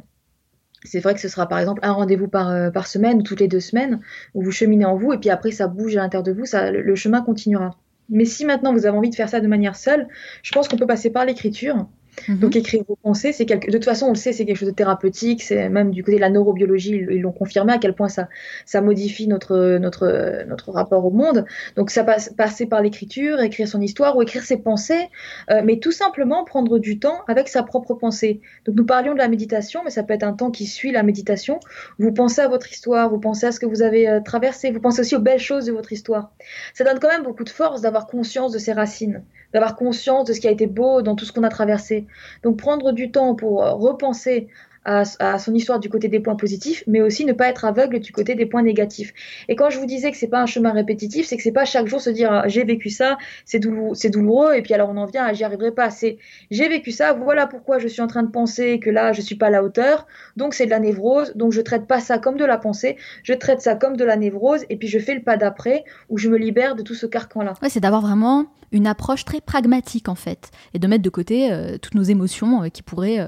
c'est 0.84 1.00
vrai 1.00 1.14
que 1.14 1.20
ce 1.20 1.28
sera 1.28 1.48
par 1.48 1.58
exemple 1.58 1.80
un 1.82 1.92
rendez-vous 1.92 2.28
par, 2.28 2.50
euh, 2.50 2.70
par 2.70 2.86
semaine 2.86 3.18
ou 3.18 3.22
toutes 3.22 3.40
les 3.40 3.48
deux 3.48 3.60
semaines 3.60 4.00
où 4.34 4.42
vous 4.42 4.52
cheminez 4.52 4.84
en 4.84 4.96
vous 4.96 5.12
et 5.12 5.18
puis 5.18 5.30
après 5.30 5.50
ça 5.50 5.66
bouge 5.66 5.96
à 5.96 6.00
l'intérieur 6.00 6.22
de 6.22 6.32
vous, 6.32 6.44
ça, 6.44 6.70
le 6.70 6.94
chemin 6.94 7.22
continuera. 7.22 7.78
Mais 8.10 8.26
si 8.26 8.44
maintenant 8.44 8.72
vous 8.72 8.86
avez 8.86 8.96
envie 8.96 9.10
de 9.10 9.14
faire 9.14 9.30
ça 9.30 9.40
de 9.40 9.48
manière 9.48 9.76
seule, 9.76 10.06
je 10.42 10.52
pense 10.52 10.68
qu'on 10.68 10.76
peut 10.76 10.86
passer 10.86 11.10
par 11.10 11.24
l'écriture 11.24 11.88
Mhm. 12.28 12.38
Donc 12.38 12.56
écrire 12.56 12.82
vos 12.88 12.96
pensées, 12.96 13.32
c'est 13.32 13.46
quelque... 13.46 13.66
de 13.66 13.72
toute 13.72 13.84
façon 13.84 14.06
on 14.06 14.10
le 14.10 14.16
sait, 14.16 14.32
c'est 14.32 14.44
quelque 14.44 14.56
chose 14.56 14.68
de 14.68 14.74
thérapeutique. 14.74 15.42
C'est 15.42 15.68
même 15.68 15.90
du 15.90 16.02
côté 16.02 16.16
de 16.16 16.20
la 16.20 16.30
neurobiologie, 16.30 17.06
ils 17.10 17.20
l'ont 17.20 17.32
confirmé 17.32 17.72
à 17.72 17.78
quel 17.78 17.94
point 17.94 18.08
ça, 18.08 18.28
ça 18.66 18.80
modifie 18.80 19.26
notre, 19.28 19.78
notre, 19.78 20.44
notre 20.46 20.70
rapport 20.72 21.04
au 21.04 21.10
monde. 21.10 21.44
Donc 21.76 21.90
ça 21.90 22.04
passe 22.04 22.32
passer 22.36 22.66
par 22.66 22.82
l'écriture, 22.82 23.40
écrire 23.40 23.68
son 23.68 23.80
histoire 23.80 24.16
ou 24.16 24.22
écrire 24.22 24.42
ses 24.42 24.56
pensées, 24.56 25.08
euh, 25.50 25.62
mais 25.64 25.78
tout 25.78 25.92
simplement 25.92 26.44
prendre 26.44 26.78
du 26.78 26.98
temps 26.98 27.20
avec 27.28 27.48
sa 27.48 27.62
propre 27.62 27.94
pensée. 27.94 28.40
Donc 28.64 28.76
nous 28.76 28.86
parlions 28.86 29.12
de 29.12 29.18
la 29.18 29.28
méditation, 29.28 29.82
mais 29.84 29.90
ça 29.90 30.02
peut 30.02 30.14
être 30.14 30.24
un 30.24 30.32
temps 30.32 30.50
qui 30.50 30.66
suit 30.66 30.92
la 30.92 31.02
méditation. 31.02 31.60
Vous 31.98 32.12
pensez 32.12 32.40
à 32.40 32.48
votre 32.48 32.70
histoire, 32.70 33.10
vous 33.10 33.18
pensez 33.18 33.46
à 33.46 33.52
ce 33.52 33.60
que 33.60 33.66
vous 33.66 33.82
avez 33.82 34.08
euh, 34.08 34.20
traversé, 34.20 34.70
vous 34.70 34.80
pensez 34.80 35.00
aussi 35.00 35.16
aux 35.16 35.20
belles 35.20 35.38
choses 35.38 35.66
de 35.66 35.72
votre 35.72 35.92
histoire. 35.92 36.32
Ça 36.74 36.84
donne 36.84 36.98
quand 36.98 37.08
même 37.08 37.22
beaucoup 37.22 37.44
de 37.44 37.50
force 37.50 37.80
d'avoir 37.80 38.06
conscience 38.06 38.52
de 38.52 38.58
ses 38.58 38.72
racines 38.72 39.22
d'avoir 39.54 39.76
conscience 39.76 40.26
de 40.26 40.32
ce 40.32 40.40
qui 40.40 40.48
a 40.48 40.50
été 40.50 40.66
beau 40.66 41.00
dans 41.00 41.14
tout 41.14 41.24
ce 41.24 41.32
qu'on 41.32 41.44
a 41.44 41.48
traversé. 41.48 42.03
Donc 42.42 42.59
prendre 42.59 42.92
du 42.92 43.11
temps 43.11 43.34
pour 43.34 43.64
euh, 43.64 43.72
repenser 43.72 44.48
à, 44.85 45.39
son 45.39 45.55
histoire 45.55 45.80
du 45.80 45.89
côté 45.89 46.09
des 46.09 46.20
points 46.20 46.37
positifs, 46.37 46.85
mais 46.87 47.01
aussi 47.01 47.24
ne 47.24 47.32
pas 47.32 47.49
être 47.49 47.64
aveugle 47.64 48.01
du 48.01 48.12
côté 48.12 48.35
des 48.35 48.47
points 48.47 48.62
négatifs. 48.62 49.12
Et 49.49 49.57
quand 49.57 49.70
je 49.70 49.78
vous 49.78 49.87
disais 49.87 50.11
que 50.11 50.16
c'est 50.16 50.28
pas 50.28 50.43
un 50.43 50.47
chemin 50.47 50.72
répétitif, 50.72 51.26
c'est 51.26 51.37
que 51.37 51.43
c'est 51.43 51.53
pas 51.53 51.64
chaque 51.64 51.87
jour 51.87 52.01
se 52.01 52.11
dire 52.11 52.32
ah, 52.32 52.49
j'ai 52.49 52.64
vécu 52.64 52.91
ça, 52.91 53.16
c'est 53.45 53.59
douloureux, 53.59 53.95
douloureux, 54.11 54.55
et 54.55 54.62
puis 54.62 54.74
alors 54.74 54.91
on 54.91 54.97
en 54.97 55.07
vient, 55.07 55.32
j'y 55.32 55.45
arriverai 55.45 55.72
pas. 55.72 55.91
C'est 55.91 56.18
j'ai 56.51 56.68
vécu 56.68 56.91
ça, 56.91 57.12
voilà 57.12 57.47
pourquoi 57.47 57.78
je 57.78 57.89
suis 57.89 58.03
en 58.03 58.07
train 58.07 58.22
de 58.22 58.30
penser 58.30 58.78
que 58.78 58.91
là 58.91 59.12
je 59.12 59.20
suis 59.20 59.37
pas 59.37 59.47
à 59.47 59.51
la 59.51 59.62
hauteur, 59.62 60.07
donc 60.37 60.55
c'est 60.55 60.66
de 60.66 60.70
la 60.70 60.80
névrose, 60.80 61.32
donc 61.35 61.53
je 61.53 61.61
traite 61.61 61.87
pas 61.87 62.01
ça 62.01 62.18
comme 62.18 62.37
de 62.37 62.45
la 62.45 62.59
pensée, 62.59 62.97
je 63.22 63.32
traite 63.35 63.61
ça 63.61 63.74
comme 63.74 63.97
de 63.97 64.05
la 64.05 64.16
névrose, 64.16 64.64
et 64.70 64.76
puis 64.76 64.89
je 64.89 64.99
fais 64.99 65.14
le 65.14 65.22
pas 65.22 65.37
d'après 65.37 65.85
où 66.09 66.18
je 66.18 66.28
me 66.28 66.37
libère 66.37 66.74
de 66.74 66.82
tout 66.82 66.95
ce 66.95 67.07
carcan 67.07 67.43
là. 67.43 67.55
Ouais, 67.62 67.68
c'est 67.68 67.80
d'avoir 67.80 68.03
vraiment 68.03 68.47
une 68.74 68.87
approche 68.87 69.24
très 69.24 69.41
pragmatique 69.41 70.09
en 70.09 70.14
fait, 70.14 70.51
et 70.74 70.78
de 70.78 70.87
mettre 70.87 71.03
de 71.03 71.11
côté 71.11 71.53
euh, 71.53 71.78
toutes 71.78 71.95
nos 71.95 72.03
émotions 72.03 72.64
euh, 72.64 72.68
qui 72.68 72.82
pourraient 72.82 73.20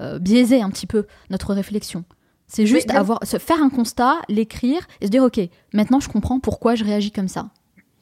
euh, 0.00 0.18
biaiser 0.18 0.62
un 0.62 0.70
petit 0.70 0.86
peu 0.86 1.01
notre 1.30 1.54
réflexion. 1.54 2.04
C'est 2.46 2.66
juste 2.66 2.90
avoir, 2.90 3.24
se 3.26 3.38
faire 3.38 3.62
un 3.62 3.70
constat, 3.70 4.20
l'écrire 4.28 4.86
et 5.00 5.06
se 5.06 5.10
dire 5.10 5.22
ok, 5.22 5.40
maintenant 5.72 6.00
je 6.00 6.08
comprends 6.08 6.38
pourquoi 6.38 6.74
je 6.74 6.84
réagis 6.84 7.10
comme 7.10 7.28
ça. 7.28 7.50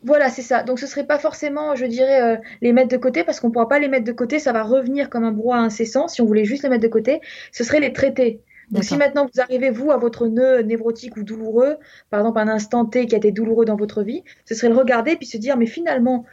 Voilà, 0.02 0.30
c'est 0.30 0.42
ça. 0.42 0.62
Donc 0.62 0.78
ce 0.78 0.86
serait 0.86 1.06
pas 1.06 1.18
forcément, 1.18 1.76
je 1.76 1.84
dirais, 1.84 2.40
les 2.62 2.72
mettre 2.72 2.88
de 2.88 2.96
côté 2.96 3.22
parce 3.22 3.38
qu'on 3.38 3.50
pourra 3.50 3.68
pas 3.68 3.78
les 3.78 3.88
mettre 3.88 4.04
de 4.04 4.12
côté, 4.12 4.38
ça 4.38 4.52
va 4.52 4.62
revenir 4.62 5.10
comme 5.10 5.24
un 5.24 5.32
brouhaha 5.32 5.60
incessant. 5.60 6.08
Si 6.08 6.22
on 6.22 6.24
voulait 6.24 6.46
juste 6.46 6.62
les 6.62 6.68
mettre 6.68 6.82
de 6.82 6.88
côté, 6.88 7.20
ce 7.52 7.64
serait 7.64 7.80
les 7.80 7.92
traiter. 7.92 8.40
Donc 8.70 8.84
si 8.84 8.96
maintenant 8.96 9.28
vous 9.32 9.40
arrivez, 9.40 9.70
vous, 9.70 9.90
à 9.90 9.96
votre 9.96 10.28
nœud 10.28 10.62
névrotique 10.62 11.16
ou 11.16 11.24
douloureux, 11.24 11.76
par 12.08 12.20
exemple 12.20 12.38
un 12.38 12.48
instant 12.48 12.84
T 12.84 13.06
qui 13.06 13.16
a 13.16 13.18
été 13.18 13.32
douloureux 13.32 13.64
dans 13.64 13.76
votre 13.76 14.02
vie, 14.02 14.22
ce 14.44 14.54
serait 14.54 14.68
le 14.68 14.76
regarder 14.76 15.16
puis 15.16 15.26
se 15.26 15.38
dire, 15.38 15.56
mais 15.56 15.66
finalement, 15.66 16.24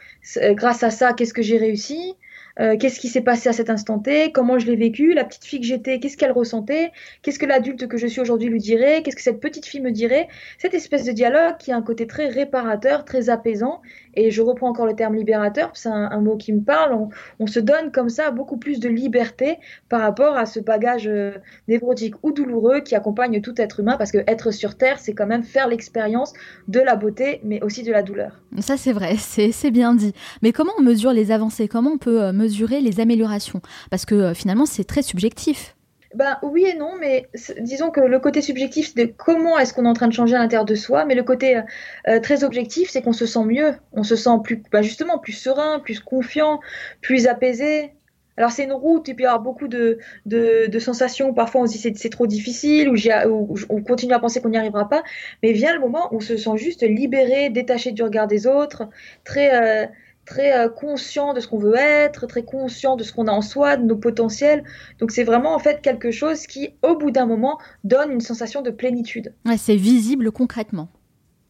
grâce 0.52 0.82
à 0.82 0.90
ça, 0.90 1.12
qu'est-ce 1.12 1.34
que 1.34 1.42
j'ai 1.42 1.58
réussi? 1.58 2.14
Euh, 2.60 2.76
qu'est-ce 2.76 2.98
qui 2.98 3.08
s'est 3.08 3.20
passé 3.20 3.48
à 3.48 3.52
cet 3.52 3.70
instant 3.70 3.98
T, 3.98 4.32
comment 4.32 4.58
je 4.58 4.66
l'ai 4.66 4.76
vécu, 4.76 5.14
la 5.14 5.24
petite 5.24 5.44
fille 5.44 5.60
que 5.60 5.66
j'étais, 5.66 6.00
qu'est-ce 6.00 6.16
qu'elle 6.16 6.32
ressentait, 6.32 6.90
qu'est-ce 7.22 7.38
que 7.38 7.46
l'adulte 7.46 7.86
que 7.86 7.96
je 7.96 8.06
suis 8.06 8.20
aujourd'hui 8.20 8.48
lui 8.48 8.58
dirait, 8.58 9.02
qu'est-ce 9.02 9.16
que 9.16 9.22
cette 9.22 9.40
petite 9.40 9.66
fille 9.66 9.80
me 9.80 9.92
dirait? 9.92 10.28
Cette 10.58 10.74
espèce 10.74 11.04
de 11.04 11.12
dialogue 11.12 11.56
qui 11.58 11.72
a 11.72 11.76
un 11.76 11.82
côté 11.82 12.06
très 12.06 12.28
réparateur, 12.28 13.04
très 13.04 13.30
apaisant, 13.30 13.80
et 14.14 14.30
je 14.30 14.42
reprends 14.42 14.68
encore 14.68 14.86
le 14.86 14.94
terme 14.94 15.14
libérateur, 15.14 15.70
c'est 15.74 15.88
un, 15.88 16.20
mot 16.20 16.36
qui 16.36 16.52
me 16.52 16.60
parle, 16.60 17.08
on, 17.38 17.46
se 17.46 17.60
donne 17.60 17.92
comme 17.92 18.08
ça 18.08 18.32
beaucoup 18.32 18.56
plus 18.56 18.80
de 18.80 18.88
liberté 18.88 19.58
par 19.88 20.00
rapport 20.00 20.36
à 20.36 20.44
ce 20.44 20.58
bagage 20.58 21.06
euh, 21.06 21.32
névrotique 21.68 22.14
ou 22.24 22.32
douloureux 22.32 22.80
qui 22.80 22.96
accompagne 22.96 23.40
tout 23.40 23.54
être 23.60 23.80
humain, 23.80 23.96
parce 23.96 24.10
que 24.10 24.18
être 24.26 24.50
sur 24.50 24.76
Terre, 24.76 24.98
c'est 24.98 25.14
quand 25.14 25.26
même 25.26 25.44
faire 25.44 25.68
l'expérience 25.68 26.32
de 26.66 26.80
la 26.80 26.96
beauté, 26.96 27.40
mais 27.44 27.62
aussi 27.62 27.84
de 27.84 27.92
la 27.92 28.02
douleur. 28.02 28.40
Ça 28.58 28.76
c'est 28.76 28.92
vrai, 28.92 29.14
c'est 29.18 29.70
bien 29.70 29.94
dit. 29.94 30.12
Mais 30.42 30.52
comment 30.52 30.72
on 30.78 30.82
mesure 30.82 31.12
les 31.12 31.30
avancées? 31.30 31.68
Comment 31.68 31.92
on 31.92 31.98
peut 31.98 32.22
euh, 32.22 32.32
mesurer 32.48 32.80
les 32.80 33.00
améliorations 33.00 33.60
Parce 33.90 34.06
que 34.06 34.14
euh, 34.14 34.34
finalement 34.34 34.66
c'est 34.66 34.84
très 34.84 35.02
subjectif. 35.02 35.76
Ben 36.14 36.38
oui 36.42 36.64
et 36.64 36.74
non, 36.74 36.92
mais 36.98 37.28
disons 37.60 37.90
que 37.90 38.00
le 38.00 38.18
côté 38.18 38.40
subjectif, 38.40 38.92
c'est 38.94 39.04
de 39.04 39.12
comment 39.14 39.58
est-ce 39.58 39.74
qu'on 39.74 39.84
est 39.84 39.88
en 39.88 39.92
train 39.92 40.08
de 40.08 40.14
changer 40.14 40.36
à 40.36 40.38
l'intérieur 40.38 40.64
de 40.64 40.74
soi, 40.74 41.04
mais 41.04 41.14
le 41.14 41.22
côté 41.22 41.58
euh, 41.58 41.62
euh, 42.08 42.18
très 42.18 42.44
objectif, 42.44 42.88
c'est 42.88 43.02
qu'on 43.02 43.12
se 43.12 43.26
sent 43.26 43.44
mieux, 43.44 43.74
on 43.92 44.02
se 44.02 44.16
sent 44.16 44.38
plus, 44.42 44.62
ben 44.72 44.80
justement, 44.80 45.18
plus 45.18 45.34
serein, 45.34 45.80
plus 45.80 46.00
confiant, 46.00 46.60
plus 47.02 47.26
apaisé. 47.26 47.92
Alors 48.38 48.52
c'est 48.52 48.64
une 48.64 48.72
route, 48.72 49.06
et 49.10 49.14
puis 49.14 49.24
il 49.24 49.26
y 49.26 49.30
a 49.30 49.36
beaucoup 49.36 49.68
de, 49.68 49.98
de, 50.24 50.78
sensations, 50.78 51.34
parfois 51.34 51.62
on 51.62 51.66
se 51.66 51.76
dit 51.76 51.92
c'est 51.94 52.08
trop 52.08 52.26
difficile, 52.26 52.88
ou, 52.88 53.54
on 53.68 53.82
continue 53.82 54.14
à 54.14 54.20
penser 54.20 54.40
qu'on 54.40 54.50
n'y 54.50 54.56
arrivera 54.56 54.88
pas, 54.88 55.02
mais 55.42 55.52
vient 55.52 55.74
le 55.74 55.80
moment 55.80 56.08
où 56.14 56.18
on 56.18 56.20
se 56.20 56.36
sent 56.36 56.56
juste 56.56 56.82
libéré, 56.82 57.50
détaché 57.50 57.92
du 57.92 58.02
regard 58.02 58.28
des 58.28 58.46
autres, 58.46 58.88
très... 59.24 59.90
très 60.28 60.56
euh, 60.56 60.68
conscient 60.68 61.32
de 61.32 61.40
ce 61.40 61.48
qu'on 61.48 61.58
veut 61.58 61.76
être, 61.76 62.26
très 62.26 62.42
conscient 62.42 62.96
de 62.96 63.02
ce 63.02 63.12
qu'on 63.12 63.26
a 63.26 63.32
en 63.32 63.40
soi, 63.40 63.76
de 63.76 63.84
nos 63.84 63.96
potentiels. 63.96 64.62
Donc 64.98 65.10
c'est 65.10 65.24
vraiment 65.24 65.54
en 65.54 65.58
fait 65.58 65.80
quelque 65.80 66.10
chose 66.10 66.46
qui, 66.46 66.70
au 66.82 66.96
bout 66.96 67.10
d'un 67.10 67.26
moment, 67.26 67.58
donne 67.82 68.12
une 68.12 68.20
sensation 68.20 68.62
de 68.62 68.70
plénitude. 68.70 69.34
c'est 69.56 69.76
visible 69.76 70.30
concrètement. 70.30 70.88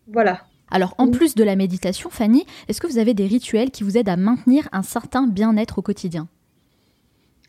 Voilà. 0.07 0.43
Alors, 0.71 0.95
en 0.99 1.11
plus 1.11 1.35
de 1.35 1.45
la 1.45 1.57
méditation, 1.57 2.11
Fanny, 2.11 2.47
est-ce 2.69 2.81
que 2.81 2.87
vous 2.87 2.99
avez 2.99 3.15
des 3.15 3.27
rituels 3.27 3.71
qui 3.71 3.85
vous 3.85 3.97
aident 3.97 4.11
à 4.11 4.17
maintenir 4.17 4.69
un 4.73 4.83
certain 4.83 5.27
bien-être 5.27 5.79
au 5.79 5.83
quotidien? 5.83 6.29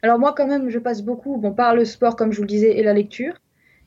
Alors 0.01 0.17
moi, 0.17 0.33
quand 0.35 0.47
même, 0.47 0.69
je 0.69 0.79
passe 0.79 1.01
beaucoup 1.03 1.37
bon, 1.37 1.53
par 1.53 1.75
le 1.75 1.83
sport, 1.83 2.15
comme 2.15 2.31
je 2.31 2.37
vous 2.37 2.43
le 2.43 2.47
disais, 2.47 2.77
et 2.77 2.83
la 2.83 2.93
lecture. 2.93 3.33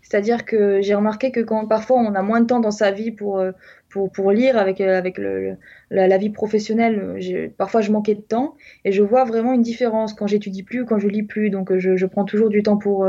C'est-à-dire 0.03 0.45
que 0.45 0.83
j'ai 0.83 0.95
remarqué 0.95 1.31
que 1.31 1.41
quand 1.41 1.67
parfois 1.67 1.97
on 1.97 2.15
a 2.15 2.23
moins 2.23 2.41
de 2.41 2.47
temps 2.47 2.61
dans 2.61 2.73
sa 2.73 2.91
vie 2.91 3.13
pour, 3.13 3.39
euh, 3.39 3.53
pour, 3.93 4.11
pour 4.11 4.33
lire 4.33 4.57
avec, 4.57 4.81
euh, 4.81 4.97
avec 4.97 5.19
le, 5.19 5.57
la, 5.91 6.17
vie 6.17 6.31
professionnelle, 6.31 7.21
parfois 7.59 7.83
je 7.83 7.93
manquais 7.93 8.15
de 8.15 8.21
temps 8.21 8.55
et 8.85 8.91
je 8.91 9.03
vois 9.03 9.25
vraiment 9.25 9.53
une 9.53 9.63
différence 9.63 10.15
quand 10.15 10.27
j'étudie 10.27 10.63
plus 10.63 10.87
quand 10.87 10.99
je 10.99 11.09
lis 11.09 11.23
plus. 11.23 11.51
Donc 11.51 11.71
euh, 11.71 11.79
je, 11.79 11.97
je, 11.97 12.07
prends 12.07 12.25
toujours 12.25 12.49
du 12.49 12.63
temps 12.63 12.79
pour, 12.79 13.07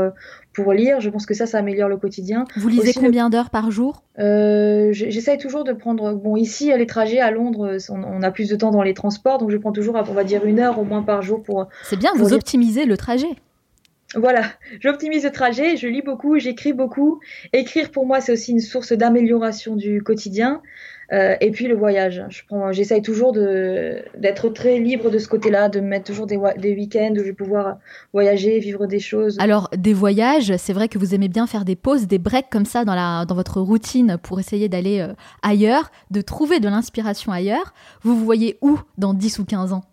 pour 0.52 0.72
lire. 0.72 1.00
Je 1.00 1.08
pense 1.08 1.24
que 1.24 1.34
ça, 1.34 1.46
ça 1.46 1.58
améliore 1.58 1.88
le 1.88 1.96
quotidien. 1.96 2.44
Vous 2.56 2.68
lisez 2.68 2.92
combien 2.92 3.30
d'heures 3.30 3.50
par 3.50 3.70
jour? 3.70 4.02
Euh, 4.18 4.90
J'essaye 4.92 5.38
toujours 5.38 5.64
de 5.64 5.72
prendre. 5.72 6.12
Bon, 6.12 6.36
ici, 6.36 6.70
les 6.76 6.86
trajets 6.86 7.20
à 7.20 7.30
Londres, 7.30 7.78
on, 7.88 8.04
on, 8.04 8.22
a 8.22 8.30
plus 8.30 8.50
de 8.50 8.56
temps 8.56 8.70
dans 8.70 8.82
les 8.82 8.94
transports, 8.94 9.38
donc 9.38 9.50
je 9.50 9.56
prends 9.56 9.72
toujours, 9.72 9.96
on 9.96 10.12
va 10.12 10.24
dire, 10.24 10.44
une 10.44 10.60
heure 10.60 10.78
au 10.78 10.84
moins 10.84 11.02
par 11.02 11.22
jour 11.22 11.42
pour. 11.42 11.66
C'est 11.84 11.98
bien, 11.98 12.10
vous 12.16 12.34
optimisez 12.34 12.84
le 12.84 12.96
trajet. 12.96 13.30
Voilà, 14.16 14.42
j'optimise 14.80 15.24
le 15.24 15.30
trajet, 15.30 15.76
je 15.76 15.88
lis 15.88 16.02
beaucoup, 16.02 16.38
j'écris 16.38 16.72
beaucoup. 16.72 17.20
Écrire 17.52 17.90
pour 17.90 18.06
moi, 18.06 18.20
c'est 18.20 18.32
aussi 18.32 18.52
une 18.52 18.60
source 18.60 18.92
d'amélioration 18.92 19.76
du 19.76 20.02
quotidien. 20.02 20.62
Euh, 21.12 21.36
et 21.40 21.50
puis 21.50 21.66
le 21.66 21.74
voyage. 21.74 22.24
J'essaye 22.70 23.02
toujours 23.02 23.32
d'être 23.32 24.48
très 24.48 24.78
libre 24.78 25.10
de 25.10 25.18
ce 25.18 25.28
côté-là, 25.28 25.68
de 25.68 25.80
me 25.80 25.86
mettre 25.86 26.06
toujours 26.06 26.26
des, 26.26 26.36
week-ends 26.36 27.12
où 27.12 27.18
je 27.18 27.24
vais 27.24 27.32
pouvoir 27.32 27.78
voyager, 28.12 28.58
vivre 28.58 28.86
des 28.86 29.00
choses. 29.00 29.36
Alors 29.38 29.68
des 29.76 29.92
voyages, 29.92 30.56
c'est 30.56 30.72
vrai 30.72 30.88
que 30.88 30.98
vous 30.98 31.14
aimez 31.14 31.28
bien 31.28 31.46
faire 31.46 31.64
des 31.64 31.76
pauses, 31.76 32.06
des 32.06 32.18
breaks 32.18 32.50
comme 32.50 32.64
ça 32.64 32.84
dans, 32.84 33.26
dans 33.26 33.34
votre 33.34 33.60
routine 33.60 34.16
pour 34.22 34.40
essayer 34.40 34.68
d'aller 34.68 35.00
euh, 35.00 35.12
ailleurs, 35.42 35.90
de 36.10 36.20
trouver 36.20 36.60
de 36.60 36.68
l'inspiration 36.68 37.32
ailleurs. 37.32 37.74
Vous 38.02 38.16
vous 38.16 38.24
voyez 38.24 38.58
où 38.62 38.78
dans 38.98 39.14
10 39.14 39.38
ou 39.40 39.44
15 39.44 39.72
ans? 39.72 39.84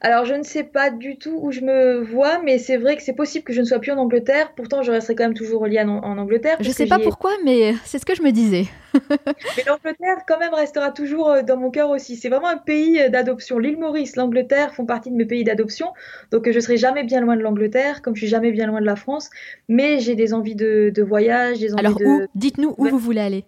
Alors, 0.00 0.24
je 0.24 0.34
ne 0.34 0.42
sais 0.42 0.64
pas 0.64 0.90
du 0.90 1.16
tout 1.16 1.38
où 1.40 1.52
je 1.52 1.60
me 1.60 2.00
vois, 2.00 2.40
mais 2.42 2.58
c'est 2.58 2.76
vrai 2.76 2.96
que 2.96 3.02
c'est 3.02 3.14
possible 3.14 3.44
que 3.44 3.52
je 3.52 3.60
ne 3.60 3.66
sois 3.66 3.78
plus 3.78 3.92
en 3.92 3.98
Angleterre. 3.98 4.52
Pourtant, 4.56 4.82
je 4.82 4.90
resterai 4.90 5.14
quand 5.14 5.24
même 5.24 5.34
toujours 5.34 5.62
reliée 5.62 5.80
en, 5.80 5.88
en 5.88 6.18
Angleterre. 6.18 6.56
Je 6.60 6.68
ne 6.68 6.74
sais 6.74 6.86
pas 6.86 6.98
pourquoi, 6.98 7.32
mais 7.44 7.74
c'est 7.84 7.98
ce 7.98 8.06
que 8.06 8.14
je 8.14 8.22
me 8.22 8.30
disais. 8.30 8.66
mais 9.10 9.64
l'Angleterre, 9.66 10.24
quand 10.26 10.38
même, 10.38 10.54
restera 10.54 10.90
toujours 10.90 11.30
euh, 11.30 11.42
dans 11.42 11.56
mon 11.56 11.70
cœur 11.70 11.90
aussi. 11.90 12.16
C'est 12.16 12.28
vraiment 12.28 12.48
un 12.48 12.58
pays 12.58 13.00
euh, 13.00 13.08
d'adoption. 13.08 13.58
L'île 13.58 13.78
Maurice, 13.78 14.16
l'Angleterre 14.16 14.74
font 14.74 14.86
partie 14.86 15.10
de 15.10 15.16
mes 15.16 15.24
pays 15.24 15.44
d'adoption. 15.44 15.88
Donc, 16.30 16.50
je 16.50 16.60
serai 16.60 16.76
jamais 16.76 17.04
bien 17.04 17.20
loin 17.20 17.36
de 17.36 17.42
l'Angleterre, 17.42 18.02
comme 18.02 18.14
je 18.14 18.20
suis 18.20 18.28
jamais 18.28 18.52
bien 18.52 18.66
loin 18.66 18.80
de 18.80 18.86
la 18.86 18.96
France. 18.96 19.30
Mais 19.68 20.00
j'ai 20.00 20.14
des 20.14 20.34
envies 20.34 20.56
de, 20.56 20.92
voyage, 21.02 21.58
des 21.58 21.72
envies 21.72 21.86
Alors, 21.86 21.98
Dites-nous 22.34 22.74
où 22.78 22.86
vous 22.86 22.98
voulez 22.98 23.20
aller. 23.20 23.44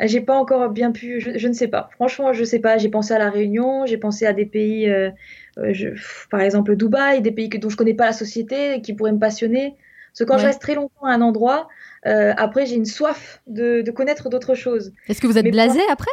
J'ai 0.00 0.20
pas 0.20 0.34
encore 0.34 0.70
bien 0.70 0.90
pu, 0.90 1.20
je, 1.20 1.48
ne 1.48 1.52
sais 1.52 1.68
pas. 1.68 1.90
Franchement, 1.94 2.32
je 2.32 2.44
sais 2.44 2.58
pas. 2.58 2.78
J'ai 2.78 2.88
pensé 2.88 3.12
à 3.14 3.18
la 3.18 3.30
Réunion, 3.30 3.86
j'ai 3.86 3.98
pensé 3.98 4.26
à 4.26 4.32
des 4.32 4.46
pays. 4.46 4.88
Euh, 4.88 5.10
euh, 5.58 5.72
je, 5.72 5.88
par 6.30 6.40
exemple 6.40 6.76
Dubaï, 6.76 7.20
des 7.20 7.32
pays 7.32 7.50
que, 7.50 7.58
dont 7.58 7.68
je 7.68 7.76
connais 7.76 7.94
pas 7.94 8.06
la 8.06 8.12
société, 8.12 8.80
qui 8.80 8.94
pourraient 8.94 9.12
me 9.12 9.18
passionner. 9.18 9.76
Parce 10.12 10.18
que 10.20 10.24
quand 10.24 10.38
je 10.38 10.46
reste 10.46 10.60
très 10.60 10.74
longtemps 10.74 11.06
à 11.06 11.12
un 11.12 11.20
endroit, 11.22 11.68
euh, 12.06 12.34
après 12.36 12.66
j'ai 12.66 12.76
une 12.76 12.84
soif 12.84 13.40
de, 13.46 13.80
de 13.80 13.90
connaître 13.90 14.28
d'autres 14.28 14.54
choses. 14.54 14.92
Est-ce 15.08 15.20
que 15.20 15.26
vous 15.26 15.38
êtes 15.38 15.50
blasé 15.50 15.80
après? 15.90 16.10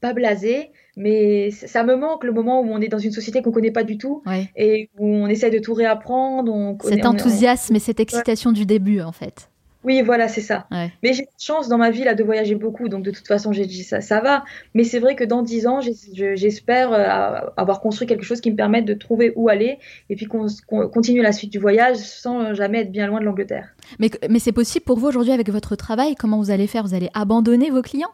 Pas 0.00 0.12
blasé, 0.12 0.70
mais 0.96 1.50
ça 1.50 1.82
me 1.82 1.96
manque 1.96 2.22
le 2.22 2.30
moment 2.30 2.60
où 2.60 2.68
on 2.70 2.80
est 2.80 2.86
dans 2.86 2.98
une 2.98 3.10
société 3.10 3.42
qu'on 3.42 3.50
connaît 3.50 3.72
pas 3.72 3.82
du 3.82 3.98
tout 3.98 4.22
et 4.54 4.90
où 4.96 5.06
on 5.06 5.26
essaie 5.26 5.50
de 5.50 5.58
tout 5.58 5.74
réapprendre. 5.74 6.76
Cet 6.84 7.04
enthousiasme 7.04 7.74
et 7.74 7.80
cette 7.80 7.98
excitation 7.98 8.52
du 8.52 8.64
début, 8.64 9.00
en 9.00 9.12
fait. 9.12 9.47
Oui, 9.84 10.02
voilà, 10.02 10.28
c'est 10.28 10.40
ça. 10.40 10.66
Mais 10.70 11.12
j'ai 11.12 11.22
la 11.22 11.38
chance 11.38 11.68
dans 11.68 11.78
ma 11.78 11.90
vie 11.90 12.04
là, 12.04 12.14
de 12.14 12.24
voyager 12.24 12.56
beaucoup, 12.56 12.88
donc 12.88 13.04
de 13.04 13.10
toute 13.10 13.26
façon, 13.26 13.52
j'ai 13.52 13.64
dit 13.64 13.84
ça, 13.84 14.00
ça 14.00 14.20
va. 14.20 14.44
Mais 14.74 14.84
c'est 14.84 14.98
vrai 14.98 15.14
que 15.14 15.24
dans 15.24 15.42
dix 15.42 15.66
ans, 15.66 15.80
j'espère 15.80 16.92
euh, 16.92 17.48
avoir 17.56 17.80
construit 17.80 18.06
quelque 18.06 18.24
chose 18.24 18.40
qui 18.40 18.50
me 18.50 18.56
permette 18.56 18.84
de 18.84 18.94
trouver 18.94 19.32
où 19.36 19.48
aller 19.48 19.78
et 20.10 20.16
puis 20.16 20.26
qu'on 20.26 20.46
continue 20.88 21.22
la 21.22 21.32
suite 21.32 21.52
du 21.52 21.58
voyage 21.58 21.96
sans 21.96 22.54
jamais 22.54 22.80
être 22.80 22.92
bien 22.92 23.06
loin 23.06 23.20
de 23.20 23.24
l'Angleterre. 23.24 23.68
Mais, 23.98 24.10
mais 24.28 24.40
c'est 24.40 24.52
possible 24.52 24.84
pour 24.84 24.98
vous 24.98 25.06
aujourd'hui 25.06 25.32
avec 25.32 25.48
votre 25.48 25.76
travail? 25.76 26.14
Comment 26.16 26.38
vous 26.38 26.50
allez 26.50 26.66
faire? 26.66 26.82
Vous 26.82 26.94
allez 26.94 27.10
abandonner 27.14 27.70
vos 27.70 27.82
clients? 27.82 28.12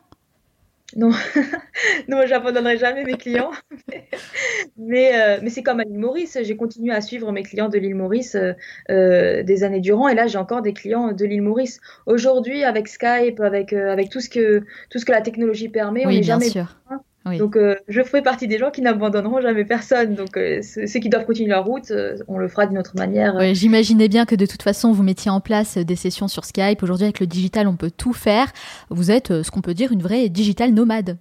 Non, 0.97 1.11
non, 2.09 2.27
j'abandonnerai 2.27 2.79
jamais 2.79 3.05
mes 3.05 3.17
clients. 3.17 3.51
mais 4.77 5.15
euh, 5.15 5.39
mais 5.43 5.51
c'est 5.51 5.63
comme 5.63 5.81
à 5.81 5.85
l'île 5.85 5.99
Maurice. 5.99 6.39
J'ai 6.43 6.57
continué 6.57 6.95
à 6.95 7.01
suivre 7.01 7.33
mes 7.33 7.43
clients 7.43 7.69
de 7.69 7.79
l'île 7.79 7.95
Maurice 7.95 8.35
euh, 8.35 8.53
euh, 8.91 9.43
des 9.43 9.65
années 9.65 9.81
durant, 9.81 10.09
et 10.09 10.15
là 10.15 10.27
j'ai 10.27 10.39
encore 10.39 10.63
des 10.63 10.73
clients 10.73 11.13
de 11.13 11.25
l'île 11.25 11.43
Maurice. 11.43 11.81
Aujourd'hui, 12.07 12.65
avec 12.65 12.89
Skype, 12.89 13.41
avec 13.41 13.73
avec 13.73 14.11
tout 14.11 14.21
ce 14.21 14.29
que 14.29 14.61
tout 14.91 14.99
ce 14.99 15.05
que 15.05 15.13
la 15.13 15.21
technologie 15.21 15.69
permet, 15.69 16.07
on 16.07 16.11
n'est 16.11 16.23
jamais 16.23 16.49
sûr. 16.49 16.77
Donc, 17.27 17.57
euh, 17.57 17.75
je 17.89 18.03
ferai 18.03 18.23
partie 18.23 18.47
des 18.47 18.59
gens 18.59 18.71
qui 18.71 18.83
n'abandonneront 18.83 19.41
jamais 19.41 19.65
personne. 19.65 20.15
Donc, 20.15 20.37
euh, 20.37 20.61
ceux 20.63 21.01
qui 21.01 21.09
doivent 21.09 21.25
continuer 21.25 21.49
leur 21.49 21.65
route, 21.65 21.91
euh, 21.91 22.19
on 22.29 22.37
le 22.37 22.49
fera 22.49 22.67
d'une 22.67 22.79
autre 22.79 22.97
manière. 22.97 23.55
J'imaginais 23.55 24.09
bien 24.09 24.27
que 24.27 24.35
de 24.35 24.45
toute 24.45 24.63
façon, 24.63 24.93
vous 24.93 25.03
mettiez 25.03 25.31
en 25.31 25.41
place 25.41 25.79
des 25.79 25.97
sessions 25.97 26.29
sur 26.29 26.45
Skype. 26.45 26.83
Aujourd'hui, 26.83 27.05
avec 27.05 27.21
le 27.21 27.27
digital, 27.27 27.67
on 27.67 27.77
peut 27.77 27.91
tout 27.91 28.13
faire. 28.13 28.53
Vous 28.91 29.11
êtes 29.11 29.43
ce 29.43 29.51
qu'on 29.51 29.63
peut 29.63 29.75
dire 29.75 29.91
une 29.91 30.03
vraie 30.03 30.29
digital 30.29 30.73
nomade. 30.73 31.17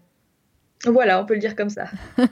Voilà, 0.86 1.22
on 1.22 1.26
peut 1.26 1.36
le 1.36 1.40
dire 1.40 1.56
comme 1.56 1.70
ça. 1.70 1.86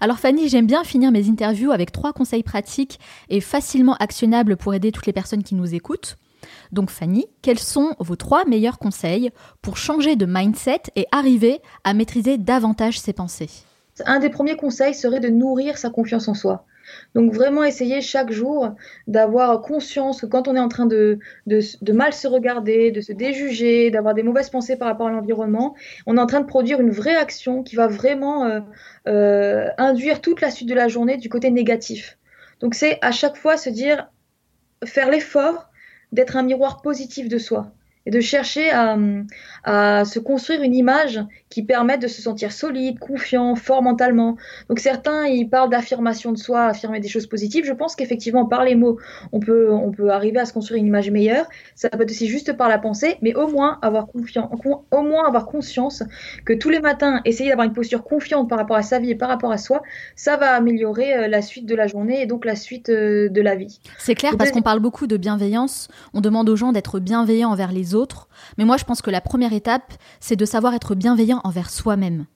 Alors 0.00 0.20
Fanny, 0.20 0.48
j'aime 0.48 0.68
bien 0.68 0.84
finir 0.84 1.10
mes 1.10 1.28
interviews 1.28 1.72
avec 1.72 1.90
trois 1.90 2.12
conseils 2.12 2.44
pratiques 2.44 3.00
et 3.28 3.40
facilement 3.40 3.96
actionnables 3.96 4.56
pour 4.56 4.72
aider 4.72 4.92
toutes 4.92 5.06
les 5.06 5.12
personnes 5.12 5.42
qui 5.42 5.56
nous 5.56 5.74
écoutent. 5.74 6.16
Donc 6.72 6.90
Fanny, 6.90 7.26
quels 7.42 7.58
sont 7.58 7.94
vos 7.98 8.16
trois 8.16 8.44
meilleurs 8.44 8.78
conseils 8.78 9.30
pour 9.62 9.76
changer 9.76 10.16
de 10.16 10.26
mindset 10.26 10.82
et 10.96 11.06
arriver 11.12 11.60
à 11.84 11.94
maîtriser 11.94 12.38
davantage 12.38 13.00
ses 13.00 13.12
pensées? 13.12 13.50
Un 14.06 14.20
des 14.20 14.30
premiers 14.30 14.56
conseils 14.56 14.94
serait 14.94 15.20
de 15.20 15.28
nourrir 15.28 15.76
sa 15.76 15.90
confiance 15.90 16.28
en 16.28 16.34
soi. 16.34 16.64
Donc 17.14 17.32
vraiment 17.32 17.64
essayer 17.64 18.00
chaque 18.00 18.30
jour 18.30 18.74
d'avoir 19.06 19.60
conscience 19.60 20.20
que 20.20 20.26
quand 20.26 20.48
on 20.48 20.56
est 20.56 20.60
en 20.60 20.68
train 20.68 20.86
de, 20.86 21.18
de, 21.46 21.92
mal 21.92 22.12
se 22.12 22.26
regarder, 22.28 22.90
de 22.90 23.00
se 23.00 23.12
déjuger, 23.12 23.90
d'avoir 23.90 24.14
des 24.14 24.22
mauvaises 24.22 24.50
pensées 24.50 24.76
par 24.76 24.88
rapport 24.88 25.08
à 25.08 25.10
l'environnement, 25.10 25.74
on 26.06 26.16
est 26.16 26.20
en 26.20 26.26
train 26.26 26.40
de 26.40 26.46
produire 26.46 26.80
une 26.80 26.90
vraie 26.90 27.16
action 27.16 27.62
qui 27.62 27.76
va 27.76 27.88
vraiment 27.88 28.44
euh, 28.44 28.60
euh, 29.06 29.68
induire 29.78 30.20
toute 30.20 30.40
la 30.40 30.50
suite 30.50 30.68
de 30.68 30.74
la 30.74 30.88
journée 30.88 31.16
du 31.16 31.28
côté 31.28 31.50
négatif. 31.50 32.18
Donc 32.60 32.74
c'est 32.74 32.98
à 33.02 33.12
chaque 33.12 33.36
fois 33.36 33.56
se 33.56 33.70
dire, 33.70 34.08
faire 34.84 35.10
l'effort 35.10 35.68
d'être 36.12 36.36
un 36.36 36.42
miroir 36.42 36.82
positif 36.82 37.28
de 37.28 37.38
soi 37.38 37.70
et 38.06 38.10
de 38.10 38.20
chercher 38.20 38.70
à, 38.70 40.04
se 40.04 40.18
construire 40.18 40.62
une 40.62 40.74
image 40.74 41.20
qui 41.50 41.62
permette 41.62 42.02
de 42.02 42.08
se 42.08 42.22
sentir 42.22 42.52
solide, 42.52 42.98
confiant, 42.98 43.54
fort 43.54 43.82
mentalement. 43.82 44.36
Donc 44.68 44.78
certains, 44.78 45.26
ils 45.26 45.48
parlent 45.48 45.70
d'affirmation 45.70 46.32
de 46.32 46.38
soi, 46.38 46.64
affirmer 46.64 47.00
des 47.00 47.08
choses 47.08 47.26
positives. 47.26 47.64
Je 47.64 47.72
pense 47.72 47.96
qu'effectivement, 47.96 48.46
par 48.46 48.64
les 48.64 48.74
mots, 48.74 48.98
on 49.32 49.40
peut, 49.40 49.70
on 49.70 49.90
peut 49.90 50.10
arriver 50.10 50.38
à 50.38 50.44
se 50.44 50.52
construire 50.52 50.80
une 50.80 50.86
image 50.86 51.10
meilleure. 51.10 51.46
Ça 51.74 51.88
peut 51.88 52.02
être 52.02 52.10
aussi 52.10 52.26
juste 52.26 52.52
par 52.56 52.68
la 52.68 52.78
pensée, 52.78 53.16
mais 53.22 53.34
au 53.34 53.48
moins 53.48 53.78
avoir 53.82 54.06
confiance, 54.06 54.48
au 54.90 55.02
moins 55.02 55.26
avoir 55.26 55.46
conscience 55.46 56.02
que 56.44 56.52
tous 56.52 56.70
les 56.70 56.80
matins, 56.80 57.20
essayer 57.24 57.50
d'avoir 57.50 57.66
une 57.66 57.72
posture 57.72 58.04
confiante 58.04 58.48
par 58.48 58.58
rapport 58.58 58.76
à 58.76 58.82
sa 58.82 58.98
vie 58.98 59.10
et 59.10 59.14
par 59.14 59.28
rapport 59.28 59.52
à 59.52 59.58
soi, 59.58 59.82
ça 60.16 60.36
va 60.36 60.54
améliorer 60.54 61.14
euh, 61.14 61.28
la 61.28 61.42
suite 61.42 61.66
de 61.66 61.74
la 61.74 61.86
journée 61.86 62.22
et 62.22 62.26
donc 62.26 62.44
la 62.44 62.56
suite 62.56 62.88
euh, 62.88 63.28
de 63.28 63.40
la 63.40 63.54
vie. 63.54 63.80
C'est 63.98 64.14
clair 64.14 64.36
parce 64.36 64.50
qu'on 64.50 64.62
parle 64.62 64.80
beaucoup 64.80 65.06
de 65.06 65.16
bienveillance. 65.16 65.88
On 66.14 66.20
demande 66.20 66.48
aux 66.48 66.56
gens 66.56 66.72
d'être 66.72 67.00
bienveillants 67.00 67.50
envers 67.50 67.72
les 67.72 67.94
autres 67.94 68.28
mais 68.56 68.64
moi, 68.64 68.76
je 68.76 68.84
pense 68.84 69.02
que 69.02 69.10
la 69.10 69.20
première 69.20 69.52
étape, 69.52 69.94
c'est 70.20 70.36
de 70.36 70.44
savoir 70.44 70.74
être 70.74 70.94
bienveillant 70.94 71.37
envers 71.44 71.70
soi-même. 71.70 72.26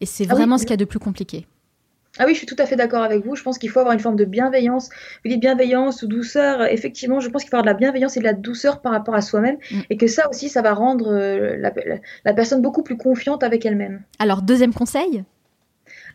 Et 0.00 0.06
c'est 0.06 0.26
ah 0.28 0.34
vraiment 0.34 0.58
ce 0.58 0.64
qu'il 0.64 0.70
y 0.70 0.74
a 0.74 0.78
de 0.78 0.84
plus 0.84 0.98
compliqué. 0.98 1.46
Ah 2.18 2.24
oui, 2.26 2.34
je 2.34 2.38
suis 2.38 2.46
tout 2.46 2.56
à 2.58 2.66
fait 2.66 2.76
d'accord 2.76 3.02
avec 3.02 3.24
vous. 3.24 3.36
Je 3.36 3.42
pense 3.42 3.56
qu'il 3.56 3.70
faut 3.70 3.80
avoir 3.80 3.94
une 3.94 4.00
forme 4.00 4.16
de 4.16 4.26
bienveillance. 4.26 4.90
Vous 5.24 5.30
dites 5.30 5.40
bienveillance 5.40 6.02
ou 6.02 6.06
douceur. 6.08 6.62
Effectivement, 6.70 7.20
je 7.20 7.30
pense 7.30 7.42
qu'il 7.42 7.50
faut 7.50 7.56
avoir 7.56 7.64
de 7.64 7.70
la 7.70 7.78
bienveillance 7.78 8.16
et 8.18 8.20
de 8.20 8.24
la 8.24 8.34
douceur 8.34 8.82
par 8.82 8.92
rapport 8.92 9.14
à 9.14 9.22
soi-même. 9.22 9.56
Mm. 9.70 9.80
Et 9.88 9.96
que 9.96 10.06
ça 10.06 10.28
aussi, 10.28 10.50
ça 10.50 10.60
va 10.60 10.74
rendre 10.74 11.10
euh, 11.10 11.56
la 11.56 12.34
personne 12.34 12.60
beaucoup 12.60 12.82
plus 12.82 12.98
confiante 12.98 13.42
avec 13.42 13.64
elle-même. 13.64 14.02
Alors, 14.18 14.42
deuxième 14.42 14.74
conseil 14.74 15.24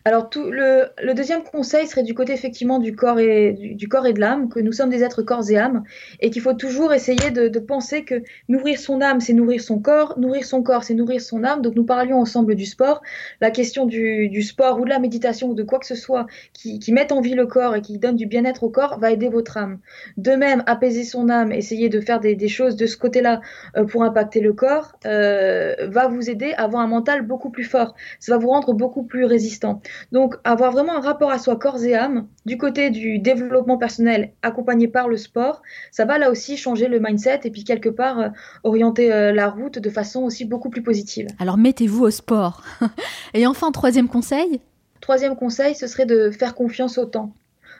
alors 0.07 0.29
tout, 0.29 0.49
le, 0.49 1.13
deuxième 1.13 1.43
conseil 1.43 1.85
serait 1.85 2.03
du 2.03 2.13
côté 2.13 2.31
effectivement 2.31 2.79
du 2.79 2.95
corps 2.95 3.19
et 3.19 3.51
de 3.51 4.19
l'âme, 4.21 4.47
que 4.47 4.61
nous 4.61 4.71
sommes 4.71 4.89
des 4.89 5.03
êtres 5.03 5.21
corps 5.21 5.51
et 5.51 5.57
âme, 5.57 5.83
et 6.21 6.29
qu'il 6.29 6.41
faut 6.41 6.53
toujours 6.53 6.93
essayer 6.93 7.29
de, 7.29 7.59
penser 7.59 8.05
que 8.05 8.23
nourrir 8.47 8.79
son 8.79 9.01
âme, 9.01 9.19
c'est 9.19 9.33
nourrir 9.33 9.59
son 9.59 9.79
corps, 9.79 10.17
nourrir 10.17 10.45
son 10.45 10.63
corps, 10.63 10.85
c'est 10.85 10.93
nourrir 10.93 11.19
son 11.19 11.43
âme. 11.43 11.61
Donc 11.61 11.75
nous 11.75 11.83
parlions 11.83 12.21
ensemble 12.21 12.55
du 12.55 12.65
sport. 12.65 13.01
La 13.41 13.51
question 13.51 13.85
du, 13.85 14.41
sport 14.43 14.79
ou 14.79 14.85
de 14.85 14.89
la 14.89 14.99
méditation 14.99 15.49
ou 15.49 15.55
de 15.55 15.63
quoi 15.63 15.77
que 15.77 15.85
ce 15.85 15.95
soit 15.95 16.25
qui, 16.53 16.79
qui 16.79 16.93
mette 16.93 17.11
en 17.11 17.19
vie 17.19 17.33
le 17.33 17.45
corps 17.45 17.75
et 17.75 17.81
qui 17.81 17.97
donne 17.97 18.15
du 18.15 18.27
bien-être 18.27 18.63
au 18.63 18.69
corps 18.69 18.99
va 19.01 19.11
aider 19.11 19.27
votre 19.27 19.57
âme. 19.57 19.79
De 20.15 20.31
même, 20.31 20.63
apaiser 20.67 21.03
son 21.03 21.27
âme, 21.27 21.51
essayer 21.51 21.89
de 21.89 21.99
faire 21.99 22.21
des, 22.21 22.47
choses 22.47 22.77
de 22.77 22.85
ce 22.85 22.95
côté-là 22.95 23.41
euh, 23.75 23.83
pour 23.83 24.03
impacter 24.03 24.39
le 24.39 24.53
corps, 24.53 24.93
euh, 25.05 25.75
va 25.89 26.07
vous 26.07 26.29
aider 26.29 26.53
à 26.53 26.63
avoir 26.63 26.81
un 26.81 26.87
mental 26.87 27.23
beaucoup 27.23 27.49
plus 27.49 27.65
fort. 27.65 27.93
Ça 28.21 28.31
va 28.31 28.37
vous 28.37 28.47
rendre 28.47 28.71
beaucoup 28.71 29.03
plus 29.03 29.25
résistant. 29.25 29.81
Donc 30.11 30.35
avoir 30.43 30.71
vraiment 30.71 30.95
un 30.95 31.01
rapport 31.01 31.31
à 31.31 31.39
soi 31.39 31.55
corps 31.55 31.83
et 31.83 31.95
âme, 31.95 32.27
du 32.45 32.57
côté 32.57 32.89
du 32.89 33.19
développement 33.19 33.77
personnel 33.77 34.31
accompagné 34.41 34.87
par 34.87 35.07
le 35.07 35.17
sport, 35.17 35.61
ça 35.91 36.05
va 36.05 36.17
là 36.17 36.31
aussi 36.31 36.57
changer 36.57 36.87
le 36.87 36.99
mindset 36.99 37.41
et 37.43 37.51
puis 37.51 37.63
quelque 37.63 37.89
part 37.89 38.19
euh, 38.19 38.29
orienter 38.63 39.11
euh, 39.11 39.33
la 39.33 39.49
route 39.49 39.79
de 39.79 39.89
façon 39.89 40.23
aussi 40.23 40.45
beaucoup 40.45 40.69
plus 40.69 40.83
positive. 40.83 41.27
Alors 41.39 41.57
mettez-vous 41.57 42.03
au 42.05 42.11
sport. 42.11 42.63
et 43.33 43.47
enfin, 43.47 43.71
troisième 43.71 44.07
conseil? 44.07 44.61
Troisième 45.01 45.35
conseil, 45.35 45.75
ce 45.75 45.87
serait 45.87 46.05
de 46.05 46.31
faire 46.31 46.55
confiance 46.55 46.97
au 46.97 47.05
temps. 47.05 47.33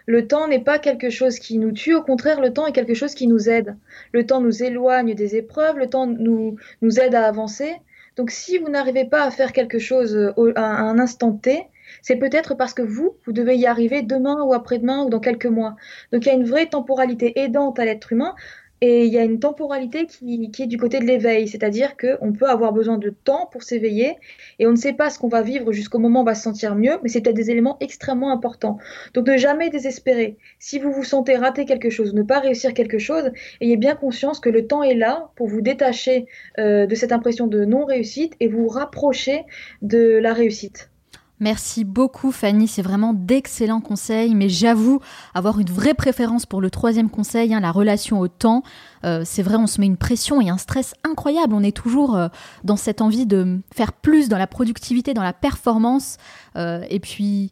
Le 0.05 0.25
temps 0.25 0.47
n'est 0.47 0.63
pas 0.63 0.79
quelque 0.79 1.09
chose 1.09 1.37
qui 1.37 1.57
nous 1.57 1.73
tue, 1.73 1.93
au 1.93 2.01
contraire, 2.01 2.39
le 2.39 2.53
temps 2.53 2.65
est 2.65 2.71
quelque 2.71 2.93
chose 2.93 3.13
qui 3.13 3.27
nous 3.27 3.49
aide. 3.49 3.75
Le 4.13 4.25
temps 4.25 4.39
nous 4.39 4.63
éloigne 4.63 5.13
des 5.13 5.35
épreuves, 5.35 5.77
le 5.77 5.89
temps 5.89 6.07
nous, 6.07 6.55
nous 6.81 6.99
aide 6.99 7.13
à 7.13 7.27
avancer. 7.27 7.75
Donc 8.15 8.31
si 8.31 8.57
vous 8.57 8.69
n'arrivez 8.69 9.03
pas 9.05 9.23
à 9.23 9.31
faire 9.31 9.51
quelque 9.51 9.79
chose 9.79 10.15
euh, 10.15 10.53
à 10.55 10.63
un 10.63 10.97
instant 10.97 11.33
T, 11.33 11.67
c'est 12.01 12.17
peut-être 12.17 12.55
parce 12.55 12.73
que 12.73 12.81
vous, 12.81 13.15
vous 13.25 13.31
devez 13.31 13.57
y 13.57 13.65
arriver 13.65 14.01
demain 14.01 14.43
ou 14.43 14.53
après-demain 14.53 15.03
ou 15.05 15.09
dans 15.09 15.19
quelques 15.19 15.45
mois. 15.45 15.75
Donc 16.11 16.25
il 16.25 16.29
y 16.29 16.31
a 16.31 16.35
une 16.35 16.45
vraie 16.45 16.67
temporalité 16.67 17.39
aidante 17.39 17.79
à 17.79 17.85
l'être 17.85 18.11
humain. 18.11 18.35
Et 18.79 19.05
il 19.05 19.13
y 19.13 19.17
a 19.17 19.23
une 19.23 19.39
temporalité 19.39 20.05
qui, 20.05 20.51
est 20.59 20.67
du 20.67 20.77
côté 20.77 20.99
de 20.99 21.05
l'éveil, 21.05 21.47
c'est-à-dire 21.47 21.97
qu'on 21.97 22.31
peut 22.31 22.47
avoir 22.47 22.73
besoin 22.73 22.99
de 22.99 23.09
temps 23.09 23.47
pour 23.51 23.63
s'éveiller 23.63 24.17
et 24.59 24.67
on 24.67 24.71
ne 24.71 24.75
sait 24.75 24.93
pas 24.93 25.09
ce 25.09 25.17
qu'on 25.17 25.29
va 25.29 25.41
vivre 25.41 25.71
jusqu'au 25.71 25.97
moment 25.97 26.19
où 26.19 26.21
on 26.21 26.25
va 26.25 26.35
se 26.35 26.43
sentir 26.43 26.75
mieux, 26.75 26.99
mais 27.01 27.09
c'est 27.09 27.21
peut-être 27.21 27.35
des 27.35 27.49
éléments 27.49 27.77
extrêmement 27.79 28.31
importants. 28.31 28.77
Donc 29.15 29.27
ne 29.27 29.37
jamais 29.37 29.71
désespérer. 29.71 30.37
Si 30.59 30.77
vous 30.77 30.91
vous 30.91 31.03
sentez 31.03 31.37
rater 31.37 31.65
quelque 31.65 31.89
chose, 31.89 32.13
ne 32.13 32.21
pas 32.21 32.39
réussir 32.39 32.75
quelque 32.75 32.99
chose, 32.99 33.31
ayez 33.61 33.77
bien 33.77 33.95
conscience 33.95 34.39
que 34.39 34.49
le 34.49 34.67
temps 34.67 34.83
est 34.83 34.95
là 34.95 35.31
pour 35.35 35.47
vous 35.47 35.61
détacher 35.61 36.27
euh, 36.59 36.85
de 36.85 36.93
cette 36.93 37.11
impression 37.11 37.47
de 37.47 37.65
non-réussite 37.65 38.33
et 38.39 38.47
vous 38.47 38.67
rapprocher 38.67 39.45
de 39.81 40.19
la 40.19 40.33
réussite. 40.33 40.91
Merci 41.39 41.83
beaucoup 41.83 42.31
Fanny, 42.31 42.67
c'est 42.67 42.81
vraiment 42.81 43.13
d'excellents 43.13 43.79
conseils, 43.79 44.33
mais 44.33 44.49
j'avoue 44.49 45.01
avoir 45.35 45.59
une 45.59 45.69
vraie 45.69 45.93
préférence 45.93 46.47
pour 46.47 46.61
le 46.61 46.71
troisième 46.71 47.11
conseil, 47.11 47.53
hein, 47.53 47.59
la 47.59 47.71
relation 47.71 48.19
au 48.19 48.27
temps. 48.27 48.63
Euh, 49.05 49.21
c'est 49.23 49.43
vrai, 49.43 49.55
on 49.55 49.67
se 49.67 49.79
met 49.79 49.85
une 49.85 49.97
pression 49.97 50.41
et 50.41 50.49
un 50.49 50.57
stress 50.57 50.95
incroyable, 51.03 51.53
on 51.53 51.61
est 51.61 51.75
toujours 51.75 52.15
euh, 52.15 52.27
dans 52.63 52.75
cette 52.75 53.01
envie 53.01 53.27
de 53.27 53.59
faire 53.71 53.93
plus 53.93 54.29
dans 54.29 54.39
la 54.39 54.47
productivité, 54.47 55.13
dans 55.13 55.21
la 55.21 55.33
performance, 55.33 56.17
euh, 56.55 56.83
et 56.89 56.99
puis 56.99 57.51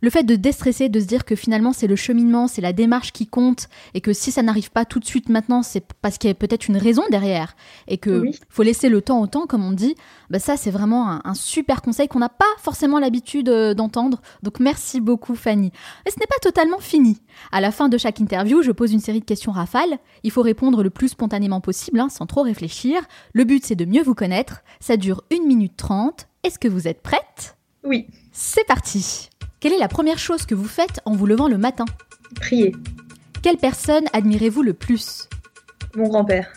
le 0.00 0.10
fait 0.10 0.24
de 0.24 0.36
déstresser, 0.36 0.88
de 0.88 1.00
se 1.00 1.06
dire 1.06 1.24
que 1.24 1.34
finalement 1.34 1.72
c'est 1.72 1.86
le 1.86 1.96
cheminement, 1.96 2.48
c'est 2.48 2.60
la 2.60 2.72
démarche 2.72 3.12
qui 3.12 3.26
compte, 3.26 3.68
et 3.94 4.00
que 4.00 4.12
si 4.12 4.30
ça 4.30 4.42
n'arrive 4.42 4.70
pas 4.70 4.84
tout 4.84 5.00
de 5.00 5.04
suite 5.04 5.28
maintenant, 5.28 5.62
c'est 5.62 5.84
parce 6.02 6.18
qu'il 6.18 6.28
y 6.28 6.30
a 6.30 6.34
peut-être 6.34 6.68
une 6.68 6.76
raison 6.76 7.02
derrière, 7.10 7.56
et 7.88 7.98
que 7.98 8.24
faut 8.48 8.62
laisser 8.62 8.88
le 8.88 9.00
temps 9.00 9.20
au 9.20 9.26
temps, 9.26 9.46
comme 9.46 9.64
on 9.64 9.72
dit, 9.72 9.94
bah 10.30 10.38
ça 10.38 10.56
c'est 10.56 10.70
vraiment 10.70 11.20
un, 11.24 11.34
super 11.34 11.82
conseil 11.82 12.08
qu'on 12.08 12.18
n'a 12.18 12.28
pas 12.28 12.44
forcément 12.58 12.98
l'habitude 12.98 13.48
euh, 13.48 13.74
d'entendre. 13.74 14.20
Donc 14.42 14.60
merci 14.60 15.00
beaucoup 15.00 15.34
Fanny. 15.34 15.70
Mais 16.04 16.10
ce 16.10 16.18
n'est 16.18 16.26
pas 16.26 16.38
totalement 16.42 16.78
fini. 16.78 17.20
À 17.52 17.60
la 17.60 17.70
fin 17.70 17.88
de 17.88 17.98
chaque 17.98 18.20
interview, 18.20 18.62
je 18.62 18.72
pose 18.72 18.92
une 18.92 19.00
série 19.00 19.20
de 19.20 19.24
questions 19.24 19.52
rafales. 19.52 19.98
Il 20.22 20.30
faut 20.30 20.42
répondre 20.42 20.82
le 20.82 20.90
plus 20.90 21.08
spontanément 21.08 21.60
possible, 21.60 22.00
hein, 22.00 22.08
sans 22.08 22.26
trop 22.26 22.42
réfléchir. 22.42 23.02
Le 23.32 23.44
but 23.44 23.64
c'est 23.64 23.76
de 23.76 23.84
mieux 23.84 24.02
vous 24.02 24.14
connaître. 24.14 24.62
Ça 24.80 24.96
dure 24.96 25.22
1 25.32 25.46
minute 25.46 25.76
30. 25.76 26.28
Est-ce 26.42 26.58
que 26.58 26.68
vous 26.68 26.88
êtes 26.88 27.02
prête? 27.02 27.56
Oui. 27.84 28.06
C'est 28.32 28.66
parti. 28.66 29.28
Quelle 29.58 29.72
est 29.72 29.78
la 29.78 29.88
première 29.88 30.18
chose 30.18 30.44
que 30.44 30.54
vous 30.54 30.68
faites 30.68 31.00
en 31.06 31.12
vous 31.12 31.26
levant 31.26 31.48
le 31.48 31.56
matin? 31.56 31.86
Prier. 32.34 32.76
Quelle 33.42 33.56
personne 33.56 34.04
admirez-vous 34.12 34.62
le 34.62 34.74
plus? 34.74 35.28
Mon 35.94 36.08
grand-père. 36.08 36.52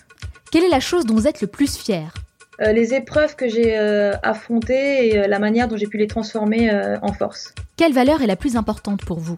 Quelle 0.51 0.63
est 0.65 0.69
la 0.69 0.81
chose 0.81 1.05
dont 1.05 1.15
vous 1.15 1.27
êtes 1.27 1.41
le 1.41 1.47
plus 1.47 1.77
fier? 1.77 2.13
Euh, 2.61 2.73
les 2.73 2.93
épreuves 2.93 3.37
que 3.37 3.47
j'ai 3.47 3.77
euh, 3.77 4.13
affrontées 4.21 5.07
et 5.07 5.17
euh, 5.17 5.27
la 5.27 5.39
manière 5.39 5.69
dont 5.69 5.77
j'ai 5.77 5.87
pu 5.87 5.97
les 5.97 6.07
transformer 6.07 6.69
en 7.01 7.13
force. 7.13 7.53
Quelle 7.77 7.93
valeur 7.93 8.21
est 8.21 8.27
la 8.27 8.35
plus 8.35 8.57
importante 8.57 9.05
pour 9.05 9.19
vous? 9.19 9.37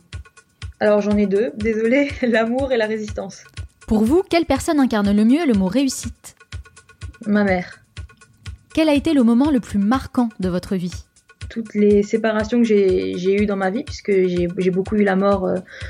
Alors 0.80 1.01
j'en 1.01 1.16
ai 1.16 1.28
deux, 1.28 1.51
désolé, 1.55 2.09
l'amour 2.24 2.72
et 2.72 2.78
la 2.78 2.88
résistance. 2.88 3.43
Pour 3.86 4.03
vous, 4.03 4.24
quelle 4.28 4.45
personne 4.45 4.80
incarne 4.80 5.16
le 5.16 5.26
mieux 5.26 5.45
le 5.45 5.53
mot 5.53 5.68
réussite? 5.68 6.36
Ma 7.28 7.43
mère. 7.43 7.80
Quel 8.74 8.89
a 8.89 8.95
été 8.95 9.14
le 9.14 9.24
moment 9.24 9.51
le 9.51 9.59
plus 9.59 9.78
marquant 9.78 10.30
de 10.39 10.49
votre 10.49 10.76
vie? 10.76 11.05
Toutes 11.52 11.76
les 11.76 12.02
séparations 12.02 12.60
que 12.60 12.64
j'ai 12.64 13.41
eues 13.41 13.45
dans 13.45 13.58
ma 13.58 13.70
vie, 13.70 13.84
puisque 13.84 14.12
j'ai 14.12 14.72
beaucoup 14.72 14.95
eu 14.95 15.04
la 15.04 15.18
mort 15.18 15.47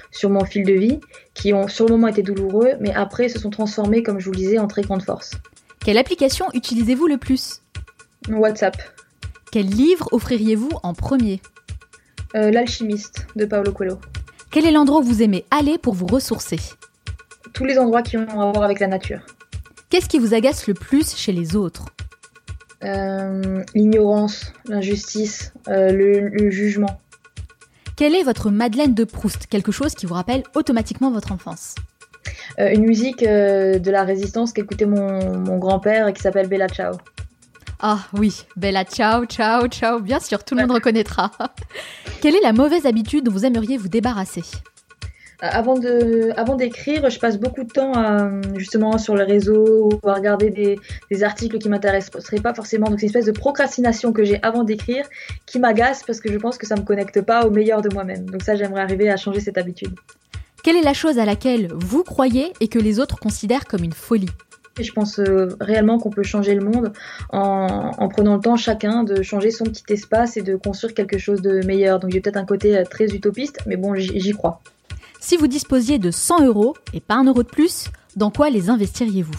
sur 0.10 0.32
mon 0.32 0.44
fil 0.44 0.66
de 0.66 0.74
vie, 0.74 1.00
qui 1.36 1.54
ont 1.54 1.68
sur 1.68 1.86
le 1.86 1.92
moment 1.92 2.08
été 2.08 2.24
douloureux, 2.24 2.72
mais 2.80 2.92
après 2.94 3.30
se 3.30 3.40
sont 3.40 3.52
transformés, 3.52 4.02
comme 4.02 4.20
je 4.20 4.26
vous 4.26 4.32
le 4.32 4.38
disais, 4.38 4.58
en 4.58 4.68
très 4.68 4.82
grande 4.82 5.04
force. 5.04 5.32
Quelle 5.86 6.00
application 6.00 6.48
utilisez-vous 6.54 7.08
le 7.08 7.18
plus? 7.18 7.62
WhatsApp. 8.28 8.76
Quel 9.52 9.68
livre 9.68 10.10
offririez-vous 10.12 10.72
en 10.82 10.94
premier? 10.94 11.42
Euh, 12.36 12.50
L'alchimiste 12.50 13.28
de 13.36 13.46
Paolo 13.46 13.72
Coelho. 13.72 14.00
Quel 14.50 14.66
est 14.66 14.72
l'endroit 14.72 15.00
où 15.00 15.04
vous 15.04 15.22
aimez 15.22 15.46
aller 15.52 15.78
pour 15.78 15.94
vous 15.94 16.08
ressourcer? 16.08 16.60
Tous 17.54 17.66
les 17.66 17.78
endroits 17.78 18.02
qui 18.02 18.18
ont 18.18 18.28
à 18.28 18.52
voir 18.52 18.64
avec 18.64 18.80
la 18.80 18.88
nature. 18.88 19.22
Qu'est-ce 19.90 20.10
qui 20.10 20.20
vous 20.20 20.34
agace 20.34 20.68
le 20.68 20.74
plus 20.74 21.16
chez 21.16 21.32
les 21.32 21.56
autres? 21.56 21.86
Euh, 22.84 23.64
L'ignorance, 23.76 24.54
l'injustice, 24.66 25.54
euh, 25.68 25.92
le, 25.92 26.50
jugement. 26.50 27.02
Quelle 27.96 28.16
est 28.16 28.24
votre 28.24 28.50
Madeleine 28.50 28.94
de 28.94 29.04
Proust? 29.04 29.48
Quelque 29.48 29.72
chose 29.72 29.94
qui 29.94 30.06
vous 30.06 30.16
rappelle 30.16 30.44
automatiquement 30.56 31.12
votre 31.12 31.32
enfance? 31.32 31.76
Euh, 32.60 32.72
une 32.74 32.86
musique 32.86 33.24
de 33.24 33.92
la 33.92 34.04
résistance 34.04 34.54
qu'écoutait 34.54 34.86
mon, 34.86 35.38
mon 35.38 35.58
grand-père 35.58 36.08
et 36.08 36.14
qui 36.14 36.22
s'appelle 36.22 36.48
Bella 36.48 36.68
Ciao. 36.68 36.96
Ah 37.80 38.00
oui, 38.14 38.46
Bella 38.56 38.84
Ciao, 38.84 39.26
ciao, 39.26 39.68
ciao, 39.68 40.00
bien 40.00 40.20
sûr, 40.20 40.44
tout 40.44 40.54
le 40.56 40.62
monde 40.62 40.72
reconnaîtra. 40.72 41.32
Quelle 42.22 42.36
est 42.36 42.42
la 42.42 42.54
mauvaise 42.54 42.86
habitude 42.86 43.26
dont 43.26 43.32
vous 43.32 43.46
aimeriez 43.46 43.78
vous 43.78 43.88
débarrasser? 43.88 44.44
Avant 45.42 45.78
de, 45.78 46.32
avant 46.38 46.56
d'écrire, 46.56 47.10
je 47.10 47.20
passe 47.20 47.40
beaucoup 47.40 47.64
de 47.64 47.72
temps 47.72 47.94
à, 47.94 48.30
justement 48.56 48.98
sur 48.98 49.16
le 49.16 49.24
réseau 49.24 49.90
ou 50.04 50.10
à 50.10 50.14
regarder 50.14 50.50
des, 50.52 50.80
des 51.10 51.24
articles 51.24 51.58
qui 51.58 51.68
m'intéresseraient 51.68 52.42
pas 52.42 52.54
forcément. 52.54 52.88
Donc 52.88 53.00
c'est 53.00 53.08
une 53.08 53.10
espèce 53.10 53.26
de 53.26 53.32
procrastination 53.32 54.14
que 54.14 54.24
j'ai 54.24 54.40
avant 54.44 54.64
d'écrire 54.64 55.06
qui 55.46 55.60
m'agace 55.60 56.04
parce 56.06 56.20
que 56.20 56.32
je 56.32 56.38
pense 56.38 56.58
que 56.58 56.68
ça 56.68 56.76
me 56.76 56.84
connecte 56.84 57.22
pas 57.22 57.46
au 57.46 57.50
meilleur 57.50 57.82
de 57.82 57.94
moi-même. 57.94 58.30
Donc 58.30 58.44
ça, 58.44 58.56
j'aimerais 58.56 58.82
arriver 58.82 59.10
à 59.10 59.18
changer 59.18 59.40
cette 59.40 59.58
habitude. 59.58 59.96
Quelle 60.64 60.78
est 60.78 60.84
la 60.84 60.94
chose 60.94 61.18
à 61.18 61.26
laquelle 61.26 61.70
vous 61.74 62.04
croyez 62.04 62.54
et 62.60 62.68
que 62.68 62.78
les 62.78 63.00
autres 63.00 63.18
considèrent 63.18 63.66
comme 63.66 63.84
une 63.84 63.94
folie? 63.94 64.30
Je 64.80 64.92
pense 64.92 65.20
euh, 65.20 65.50
réellement 65.60 65.98
qu'on 65.98 66.12
peut 66.12 66.24
changer 66.24 66.56
le 66.56 66.64
monde 66.64 66.94
en, 67.32 68.08
prenant 68.10 68.36
le 68.36 68.42
temps 68.42 68.56
chacun 68.56 69.04
de 69.04 69.22
changer 69.22 69.52
son 69.52 69.66
petit 69.66 69.84
espace 69.90 70.38
et 70.38 70.44
de 70.44 70.56
construire 70.56 70.94
quelque 70.94 71.18
chose 71.18 71.42
de 71.42 71.66
meilleur. 71.66 72.00
Donc 72.00 72.12
j'ai 72.12 72.22
peut-être 72.22 72.38
un 72.38 72.46
côté 72.46 72.78
euh, 72.78 72.84
très 72.84 73.06
utopiste, 73.06 73.60
mais 73.66 73.76
bon, 73.76 73.96
j'y 73.96 74.32
crois. 74.32 74.62
Si 75.24 75.38
vous 75.38 75.46
disposiez 75.46 76.00
de 76.00 76.10
100 76.10 76.46
euros 76.46 76.76
et 76.94 77.00
pas 77.00 77.14
un 77.14 77.24
euro 77.24 77.44
de 77.44 77.48
plus, 77.48 77.90
dans 78.16 78.32
quoi 78.32 78.50
les 78.50 78.72
investiriez-vous? 78.72 79.32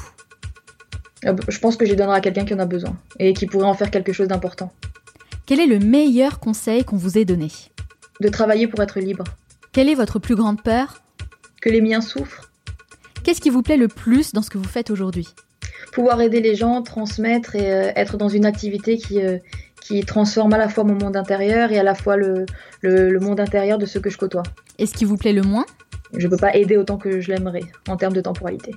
Euh, 1.26 1.34
Je 1.48 1.58
pense 1.58 1.76
que 1.76 1.84
je 1.84 1.90
les 1.90 1.96
donnerai 1.96 2.18
à 2.18 2.20
quelqu'un 2.20 2.44
qui 2.44 2.54
en 2.54 2.60
a 2.60 2.66
besoin 2.66 2.96
et 3.18 3.32
qui 3.32 3.46
pourrait 3.46 3.66
en 3.66 3.74
faire 3.74 3.90
quelque 3.90 4.12
chose 4.12 4.28
d'important. 4.28 4.72
Quel 5.44 5.58
est 5.58 5.66
le 5.66 5.80
meilleur 5.80 6.38
conseil 6.38 6.84
qu'on 6.84 6.96
vous 6.96 7.18
ait 7.18 7.24
donné? 7.24 7.48
De 8.20 8.28
travailler 8.28 8.68
pour 8.68 8.80
être 8.80 9.00
libre. 9.00 9.24
Quelle 9.72 9.88
est 9.88 9.96
votre 9.96 10.20
plus 10.20 10.36
grande 10.36 10.62
peur? 10.62 11.02
Que 11.60 11.68
les 11.68 11.80
miens 11.80 12.00
souffrent. 12.00 12.48
Qu'est-ce 13.24 13.40
qui 13.40 13.50
vous 13.50 13.62
plaît 13.62 13.76
le 13.76 13.88
plus 13.88 14.32
dans 14.32 14.42
ce 14.42 14.50
que 14.50 14.58
vous 14.58 14.68
faites 14.68 14.88
aujourd'hui? 14.88 15.28
Pouvoir 15.92 16.20
aider 16.20 16.40
les 16.40 16.54
gens, 16.54 16.82
transmettre 16.82 17.56
et 17.56 17.72
euh, 17.72 17.92
être 17.96 18.16
dans 18.16 18.28
une 18.28 18.46
activité 18.46 18.98
qui, 18.98 19.20
euh, 19.20 19.38
qui 19.80 20.04
transforme 20.04 20.52
à 20.52 20.58
la 20.58 20.68
fois 20.68 20.84
mon 20.84 20.94
monde 20.94 21.16
intérieur 21.16 21.72
et 21.72 21.78
à 21.78 21.82
la 21.82 21.94
fois 21.94 22.16
le, 22.16 22.46
le, 22.82 23.18
monde 23.18 23.40
intérieur 23.40 23.78
de 23.78 23.86
ceux 23.86 24.00
que 24.00 24.10
je 24.10 24.16
côtoie. 24.16 24.42
Et 24.82 24.86
ce 24.86 24.94
qui 24.94 25.04
vous 25.04 25.16
plaît 25.16 25.32
le 25.32 25.42
moins 25.42 25.64
Je 26.12 26.26
ne 26.26 26.28
peux 26.28 26.36
pas 26.36 26.56
aider 26.56 26.76
autant 26.76 26.96
que 26.96 27.20
je 27.20 27.30
l'aimerais 27.30 27.62
en 27.88 27.96
termes 27.96 28.14
de 28.14 28.20
temporalité. 28.20 28.74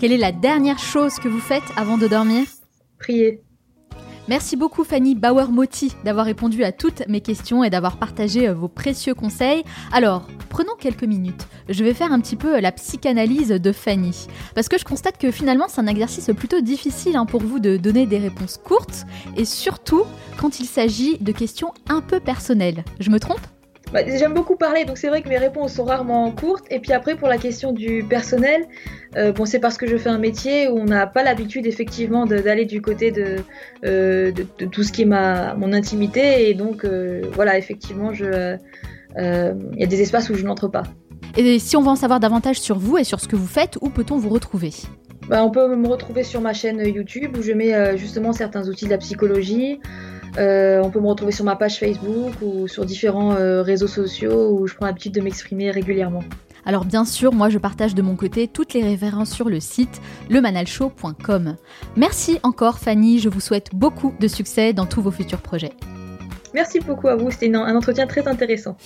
Quelle 0.00 0.12
est 0.12 0.16
la 0.16 0.32
dernière 0.32 0.78
chose 0.78 1.16
que 1.16 1.28
vous 1.28 1.40
faites 1.40 1.62
avant 1.76 1.98
de 1.98 2.08
dormir 2.08 2.46
Prier. 2.98 3.42
Merci 4.28 4.56
beaucoup 4.56 4.82
Fanny 4.82 5.14
Bauer-Motti 5.14 5.94
d'avoir 6.04 6.24
répondu 6.24 6.64
à 6.64 6.72
toutes 6.72 7.06
mes 7.06 7.20
questions 7.20 7.62
et 7.62 7.68
d'avoir 7.68 7.98
partagé 7.98 8.48
euh, 8.48 8.54
vos 8.54 8.68
précieux 8.68 9.12
conseils. 9.12 9.62
Alors, 9.92 10.26
prenons 10.48 10.74
quelques 10.78 11.04
minutes. 11.04 11.46
Je 11.68 11.84
vais 11.84 11.92
faire 11.92 12.12
un 12.12 12.20
petit 12.20 12.36
peu 12.36 12.58
la 12.58 12.72
psychanalyse 12.72 13.48
de 13.50 13.72
Fanny. 13.72 14.26
Parce 14.54 14.70
que 14.70 14.78
je 14.78 14.86
constate 14.86 15.18
que 15.18 15.30
finalement 15.30 15.66
c'est 15.68 15.82
un 15.82 15.86
exercice 15.86 16.30
plutôt 16.34 16.62
difficile 16.62 17.16
hein, 17.16 17.26
pour 17.26 17.42
vous 17.42 17.58
de 17.58 17.76
donner 17.76 18.06
des 18.06 18.18
réponses 18.18 18.56
courtes 18.56 19.04
et 19.36 19.44
surtout 19.44 20.04
quand 20.38 20.60
il 20.60 20.66
s'agit 20.66 21.18
de 21.18 21.32
questions 21.32 21.74
un 21.90 22.00
peu 22.00 22.20
personnelles. 22.20 22.84
Je 23.00 23.10
me 23.10 23.20
trompe? 23.20 23.46
Bah, 23.92 24.00
J'aime 24.06 24.34
beaucoup 24.34 24.56
parler, 24.56 24.84
donc 24.84 24.98
c'est 24.98 25.08
vrai 25.08 25.22
que 25.22 25.28
mes 25.28 25.38
réponses 25.38 25.74
sont 25.74 25.84
rarement 25.84 26.30
courtes. 26.30 26.64
Et 26.70 26.78
puis 26.78 26.92
après, 26.92 27.16
pour 27.16 27.28
la 27.28 27.38
question 27.38 27.72
du 27.72 28.04
personnel, 28.08 28.66
euh, 29.16 29.32
bon, 29.32 29.44
c'est 29.44 29.58
parce 29.58 29.76
que 29.76 29.86
je 29.86 29.96
fais 29.96 30.08
un 30.08 30.18
métier 30.18 30.68
où 30.68 30.78
on 30.78 30.84
n'a 30.84 31.06
pas 31.06 31.22
l'habitude 31.22 31.66
effectivement 31.66 32.26
d'aller 32.26 32.64
du 32.64 32.80
côté 32.80 33.10
de, 33.10 33.36
euh, 33.84 34.30
de, 34.32 34.66
tout 34.66 34.82
ce 34.82 34.92
qui 34.92 35.02
est 35.02 35.06
ma, 35.06 35.54
mon 35.54 35.72
intimité. 35.72 36.48
Et 36.48 36.54
donc, 36.54 36.84
euh, 36.84 37.22
voilà, 37.32 37.58
effectivement, 37.58 38.12
il 38.12 38.58
y 39.16 39.84
a 39.84 39.86
des 39.86 40.00
espaces 40.00 40.30
où 40.30 40.34
je 40.34 40.44
n'entre 40.44 40.68
pas. 40.68 40.84
Et 41.36 41.58
si 41.58 41.76
on 41.76 41.82
veut 41.82 41.88
en 41.88 41.96
savoir 41.96 42.20
davantage 42.20 42.60
sur 42.60 42.78
vous 42.78 42.98
et 42.98 43.04
sur 43.04 43.20
ce 43.20 43.28
que 43.28 43.36
vous 43.36 43.46
faites, 43.46 43.78
où 43.80 43.90
peut-on 43.90 44.16
vous 44.16 44.30
retrouver? 44.30 44.72
Bah, 45.28 45.44
On 45.44 45.50
peut 45.50 45.76
me 45.76 45.86
retrouver 45.86 46.24
sur 46.24 46.40
ma 46.40 46.52
chaîne 46.52 46.80
YouTube 46.84 47.36
où 47.36 47.42
je 47.42 47.52
mets 47.52 47.96
justement 47.96 48.32
certains 48.32 48.68
outils 48.68 48.86
de 48.86 48.90
la 48.90 48.98
psychologie. 48.98 49.78
Euh, 50.38 50.80
on 50.82 50.90
peut 50.90 51.00
me 51.00 51.08
retrouver 51.08 51.32
sur 51.32 51.44
ma 51.44 51.56
page 51.56 51.78
Facebook 51.78 52.32
ou 52.42 52.68
sur 52.68 52.84
différents 52.84 53.34
euh, 53.34 53.62
réseaux 53.62 53.86
sociaux 53.86 54.50
où 54.50 54.66
je 54.66 54.74
prends 54.74 54.86
l'habitude 54.86 55.12
de 55.12 55.20
m'exprimer 55.20 55.70
régulièrement. 55.70 56.22
Alors 56.66 56.84
bien 56.84 57.04
sûr, 57.04 57.32
moi 57.32 57.48
je 57.48 57.58
partage 57.58 57.94
de 57.94 58.02
mon 58.02 58.16
côté 58.16 58.46
toutes 58.46 58.74
les 58.74 58.82
références 58.82 59.30
sur 59.30 59.48
le 59.48 59.60
site 59.60 60.00
lemanalshow.com. 60.28 61.56
Merci 61.96 62.38
encore 62.42 62.78
Fanny, 62.78 63.18
je 63.18 63.28
vous 63.28 63.40
souhaite 63.40 63.74
beaucoup 63.74 64.14
de 64.20 64.28
succès 64.28 64.72
dans 64.72 64.86
tous 64.86 65.00
vos 65.00 65.10
futurs 65.10 65.40
projets. 65.40 65.72
Merci 66.52 66.80
beaucoup 66.80 67.08
à 67.08 67.16
vous, 67.16 67.30
c'était 67.30 67.54
un 67.54 67.76
entretien 67.76 68.06
très 68.06 68.26
intéressant. 68.28 68.76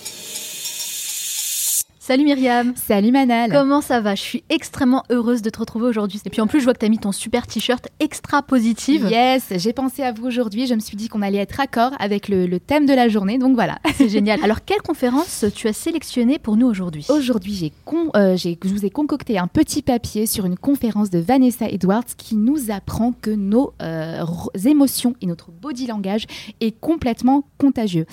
Salut 2.07 2.25
Myriam. 2.25 2.75
Salut 2.77 3.13
Manal. 3.13 3.51
Comment 3.51 3.81
ça 3.81 4.03
va? 4.03 4.15
Je 4.15 4.21
suis 4.21 4.45
extrêmement 4.51 5.05
heureuse 5.09 5.41
de 5.41 5.49
te 5.49 5.59
retrouver 5.59 5.87
aujourd'hui. 5.87 6.21
Et 6.27 6.29
puis 6.29 6.43
en 6.43 6.47
plus, 6.47 6.61
je 6.61 6.65
vois 6.65 6.75
que 6.75 6.79
tu 6.81 6.85
as 6.85 6.91
mis 6.91 6.99
ton 6.99 7.13
super 7.13 7.47
t-shirt 7.47 7.89
extra 7.99 8.43
positive. 8.43 9.09
Yes, 9.11 9.55
j'ai 9.57 9.73
pensé 9.73 10.03
à 10.03 10.13
vous 10.13 10.27
aujourd'hui. 10.27 10.67
Je 10.67 10.75
me 10.75 10.81
suis 10.81 10.99
dit 10.99 11.09
qu'on 11.09 11.23
allait 11.23 11.39
être 11.39 11.61
accord 11.61 11.93
avec 11.99 12.29
le, 12.29 12.61
thème 12.61 12.85
de 12.85 12.93
la 12.93 13.09
journée. 13.09 13.39
Donc 13.39 13.55
voilà. 13.55 13.79
C'est 13.95 14.11
génial. 14.11 14.39
Alors, 14.45 14.67
quelle 14.67 14.83
conférence 14.83 15.47
tu 15.55 15.67
as 15.67 15.73
sélectionnée 15.73 16.39
pour 16.39 16.59
nous 16.59 16.67
aujourd'hui? 16.67 17.07
Aujourd'hui, 17.09 17.55
j'ai 17.55 17.73
euh, 18.17 18.37
je 18.37 18.69
vous 18.69 18.85
ai 18.85 18.91
concocté 18.91 19.39
un 19.39 19.47
petit 19.47 19.81
papier 19.81 20.27
sur 20.27 20.45
une 20.45 20.59
conférence 20.59 21.09
de 21.09 21.21
Vanessa 21.21 21.67
Edwards 21.71 22.05
qui 22.19 22.37
nous 22.37 22.71
apprend 22.71 23.13
que 23.13 23.31
nos 23.31 23.73
euh, 23.81 24.27
émotions 24.67 25.15
et 25.23 25.27
notre 25.27 25.53
body 25.53 25.87
langage 25.87 26.27
est 26.61 26.79
complètement 26.79 27.45
contagieux. 27.57 28.05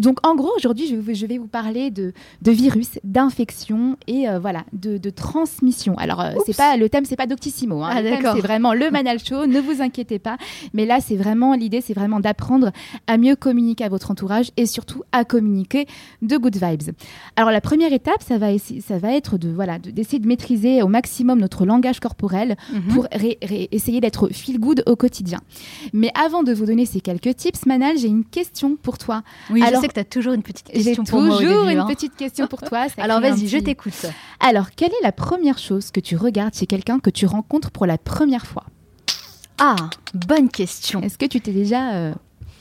Donc 0.00 0.18
en 0.26 0.34
gros, 0.34 0.50
aujourd'hui, 0.56 0.86
je, 0.88 1.26
vais 1.26 1.38
vous 1.38 1.46
parler 1.46 1.90
de, 1.90 2.12
de 2.42 2.50
virus, 2.50 2.98
d'infections 3.04 3.96
et 4.06 4.28
euh, 4.28 4.38
voilà 4.38 4.64
de, 4.72 4.98
transmission. 5.10 5.96
Alors 5.98 6.20
euh, 6.20 6.32
c'est 6.46 6.56
pas 6.56 6.76
le 6.76 6.88
thème, 6.88 7.04
c'est 7.04 7.16
pas 7.16 7.26
Doctissimo. 7.26 7.82
Hein. 7.82 7.90
Ah, 7.92 8.34
c'est 8.34 8.40
vraiment 8.40 8.74
le 8.74 8.90
Manal 8.90 9.18
Show. 9.18 9.46
ne 9.46 9.60
vous 9.60 9.80
inquiétez 9.80 10.18
pas. 10.18 10.36
Mais 10.72 10.86
là, 10.86 10.98
c'est 11.00 11.16
vraiment 11.16 11.54
l'idée, 11.54 11.80
c'est 11.80 11.94
vraiment 11.94 12.20
d'apprendre 12.20 12.72
à 13.06 13.16
mieux 13.16 13.36
communiquer 13.36 13.84
à 13.84 13.88
votre 13.88 14.10
entourage 14.10 14.50
et 14.56 14.66
surtout 14.66 15.02
à 15.12 15.24
communiquer 15.24 15.86
de 16.22 16.36
good 16.36 16.56
vibes. 16.56 16.94
Alors 17.36 17.50
la 17.50 17.60
première 17.60 17.92
étape, 17.92 18.22
ça 18.22 18.38
va, 18.38 18.48
ça 18.58 18.98
va 18.98 19.12
être 19.12 19.38
de 19.38 19.50
voilà 19.50 19.78
d'essayer 19.78 20.18
de, 20.18 20.26
maîtriser 20.26 20.82
au 20.82 20.88
maximum 20.88 21.38
notre 21.38 21.64
langage 21.66 22.00
corporel 22.00 22.56
mhm. 22.72 22.94
pour 22.94 23.06
essayer 23.12 24.00
d'être 24.00 24.28
feel 24.32 24.58
good 24.58 24.82
au 24.86 24.96
quotidien. 24.96 25.40
Mais 25.92 26.10
avant 26.14 26.42
de 26.42 26.52
vous 26.52 26.66
donner 26.66 26.86
ces 26.86 27.00
quelques 27.00 27.36
tips, 27.36 27.66
Manal, 27.66 27.96
j'ai 27.98 28.08
une 28.08 28.24
question 28.24 28.76
pour 28.76 28.98
toi. 28.98 29.22
Oui, 29.50 29.62
Alors, 29.62 29.83
sais 29.84 29.88
que 29.88 29.94
tu 29.94 30.00
as 30.00 30.04
toujours 30.04 30.32
une 30.32 30.42
petite 30.42 30.66
question 30.66 31.04
pour 31.04 31.20
moi. 31.20 31.38
J'ai 31.38 31.46
toujours 31.46 31.68
une 31.68 31.78
hein. 31.78 31.86
petite 31.86 32.16
question 32.16 32.46
pour 32.46 32.60
toi. 32.62 32.86
Alors 32.98 33.20
vas-y, 33.20 33.48
je 33.48 33.58
t'écoute. 33.58 34.06
Alors, 34.40 34.70
quelle 34.70 34.90
est 34.90 35.02
la 35.02 35.12
première 35.12 35.58
chose 35.58 35.90
que 35.90 36.00
tu 36.00 36.16
regardes 36.16 36.54
chez 36.54 36.66
quelqu'un 36.66 36.98
que 36.98 37.10
tu 37.10 37.26
rencontres 37.26 37.70
pour 37.70 37.86
la 37.86 37.98
première 37.98 38.46
fois? 38.46 38.64
Ah, 39.58 39.76
bonne 40.14 40.48
question. 40.48 41.00
Est-ce 41.02 41.18
que 41.18 41.26
tu 41.26 41.40
t'es 41.40 41.52
déjà... 41.52 41.94
Euh... 41.94 42.14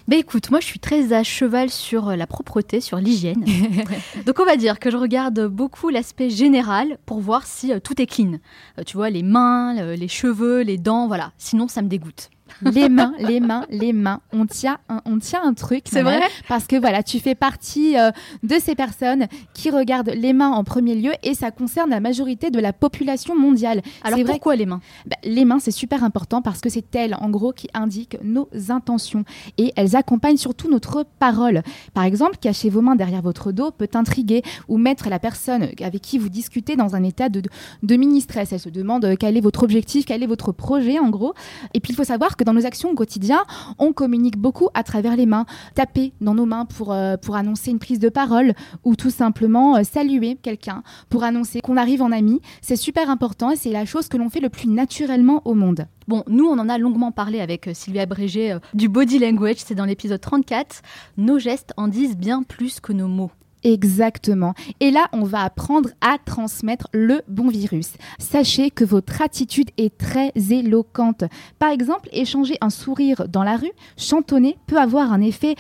Ben 0.06 0.20
écoute, 0.20 0.52
moi 0.52 0.60
je 0.60 0.66
suis 0.66 0.80
très 0.80 1.14
à 1.14 1.24
cheval 1.24 1.70
sur 1.70 2.10
euh, 2.10 2.16
la 2.18 2.28
propreté, 2.28 2.82
sur 2.82 2.98
l'hygiène. 2.98 3.46
Donc 4.26 4.38
on 4.42 4.44
va 4.44 4.58
dire 4.58 4.78
que 4.78 4.92
je 4.92 4.98
regarde 4.98 5.48
beaucoup 5.48 5.88
l'aspect 5.88 6.30
général 6.30 6.98
pour 7.06 7.22
voir 7.22 7.48
si 7.48 7.72
euh, 7.72 7.80
tout 7.80 8.02
est 8.02 8.06
clean. 8.06 8.34
Euh, 8.78 8.84
tu 8.86 8.98
vois, 8.98 9.10
les 9.10 9.24
mains, 9.24 9.96
les 9.96 10.08
cheveux, 10.10 10.62
les 10.62 10.78
dents, 10.78 11.08
voilà. 11.08 11.32
Sinon 11.38 11.70
ça 11.70 11.82
me 11.82 11.88
dégoûte. 11.88 12.30
Les 12.62 12.90
mains, 12.90 13.14
les 13.20 13.40
mains, 13.40 13.66
les 13.70 13.94
mains. 13.94 14.22
On 14.32 14.46
tient 14.46 14.78
un, 14.90 15.02
on 15.06 15.20
tient 15.20 15.42
un 15.44 15.54
truc. 15.54 15.84
C'est 15.86 16.04
vrai 16.04 16.22
Parce 16.48 16.68
que 16.68 16.76
voilà, 16.76 17.04
tu 17.04 17.20
fais 17.20 17.36
partie 17.36 17.98
euh, 17.98 18.12
de 18.44 18.56
ces 18.60 18.76
personnes 18.76 19.28
qui 19.54 19.70
regardent 19.70 20.12
les 20.16 20.34
mains 20.34 20.52
en 20.52 20.64
premier 20.64 20.96
lieu 20.96 21.12
et 21.24 21.34
ça 21.34 21.52
concerne 21.52 21.90
la 21.90 22.00
majorité 22.00 22.52
de 22.52 22.60
la 22.60 22.74
population 22.74 23.38
mondiale. 23.38 23.82
Alors 24.04 24.18
C'est 24.18 24.24
vrai 24.24 24.34
pourquoi 24.34 24.56
les 24.56 24.66
mains? 24.66 24.82
Bah, 25.06 25.18
les 25.24 25.46
mains, 25.46 25.60
c'est 25.60 25.72
super 25.72 26.04
important 26.04 26.42
parce 26.42 26.62
que 26.62 26.70
c'est 26.70 26.96
elles, 26.96 27.16
en 27.20 27.30
gros, 27.30 27.54
qui 27.54 27.68
indiquent 27.74 28.18
nos 28.24 28.48
intentions 28.70 29.24
et 29.58 29.74
elles 29.76 29.96
accompagnent 29.96 30.38
surtout 30.38 30.70
notre 30.70 31.06
parole. 31.20 31.64
Par 31.94 32.04
exemple, 32.04 32.38
cacher 32.40 32.70
vos 32.70 32.82
mains 32.82 32.96
derrière 32.96 33.22
votre 33.22 33.52
dos 33.52 33.72
peut 33.72 33.90
intriguer 33.94 34.44
ou 34.68 34.78
mettre 34.78 35.10
la 35.10 35.20
personne 35.20 35.70
avec 35.82 36.02
qui 36.02 36.18
vous 36.18 36.30
discutez 36.30 36.76
dans 36.76 36.96
un 36.96 37.04
état 37.04 37.30
de, 37.30 37.42
de 37.84 37.96
mini-stress. 37.96 38.54
Elle 38.54 38.60
se 38.60 38.70
demande 38.70 39.06
euh, 39.06 39.16
quel 39.20 39.38
est 39.38 39.42
votre 39.42 39.64
objectif, 39.64 40.06
quel 40.06 40.24
est 40.24 40.28
votre 40.28 40.52
projet, 40.52 41.00
en 41.00 41.10
gros. 41.10 41.34
Et 41.74 41.80
puis, 41.80 41.94
il 41.94 41.96
faut 41.96 42.04
savoir 42.04 42.38
que 42.38 42.43
dans 42.44 42.54
nos 42.54 42.66
actions 42.66 42.90
au 42.90 42.96
quotidien, 42.96 43.44
on 43.80 43.94
communique 43.94 44.38
beaucoup 44.38 44.70
à 44.74 44.84
travers 44.84 45.16
les 45.16 45.26
mains. 45.26 45.46
Taper 45.76 46.14
dans 46.22 46.36
nos 46.36 46.46
mains 46.46 46.66
pour, 46.66 46.94
euh, 46.94 47.18
pour 47.18 47.36
annoncer 47.36 47.72
une 47.72 47.80
prise 47.80 48.00
de 48.00 48.10
parole 48.10 48.54
ou 48.84 48.96
tout 48.96 49.10
simplement 49.10 49.78
euh, 49.78 49.84
saluer 49.84 50.38
quelqu'un 50.42 50.84
pour 51.10 51.24
annoncer 51.24 51.62
qu'on 51.62 51.78
arrive 51.78 52.02
en 52.02 52.12
ami. 52.12 52.42
C'est 52.62 52.76
super 52.76 53.10
important 53.10 53.52
et 53.52 53.56
c'est 53.56 53.72
la 53.72 53.86
chose 53.86 54.08
que 54.08 54.18
l'on 54.18 54.30
fait 54.30 54.40
le 54.40 54.50
plus 54.50 54.68
naturellement 54.68 55.42
au 55.46 55.54
monde. 55.54 55.88
Bon, 56.08 56.24
nous, 56.28 56.46
on 56.46 56.60
en 56.60 56.70
a 56.70 56.78
longuement 56.78 57.12
parlé 57.12 57.40
avec 57.40 57.68
euh, 57.68 57.74
Sylvia 57.74 58.06
Brégé 58.06 58.58
du 58.74 58.90
Body 58.90 59.20
Language, 59.20 59.58
c'est 59.58 59.76
dans 59.76 59.86
l'épisode 59.86 60.22
34. 60.22 60.82
Nos 61.18 61.40
gestes 61.40 61.74
en 61.78 61.88
disent 61.88 62.18
bien 62.18 62.44
plus 62.44 62.80
que 62.80 62.94
nos 62.94 63.08
mots. 63.08 63.32
Exactement. 63.64 64.54
Et 64.80 64.92
là, 64.92 65.08
on 65.14 65.24
va 65.24 65.42
apprendre 65.42 65.90
à 66.02 66.18
transmettre 66.24 66.88
le 66.94 67.22
bon 67.28 67.48
virus. 67.48 67.94
Sachez 68.20 68.72
que 68.72 68.84
votre 68.84 69.22
attitude 69.22 69.70
est 69.78 69.98
très 69.98 70.32
éloquente. 70.50 71.24
Par 71.60 71.72
exemple, 71.72 72.10
échanger 72.12 72.58
un 72.62 72.70
sourire 72.70 73.28
dans 73.30 73.44
la 73.44 73.58
rue, 73.58 73.72
chantonner, 73.98 74.58
peut 74.68 74.78
avoir 74.78 75.14
un 75.14 75.22
effet, 75.22 75.56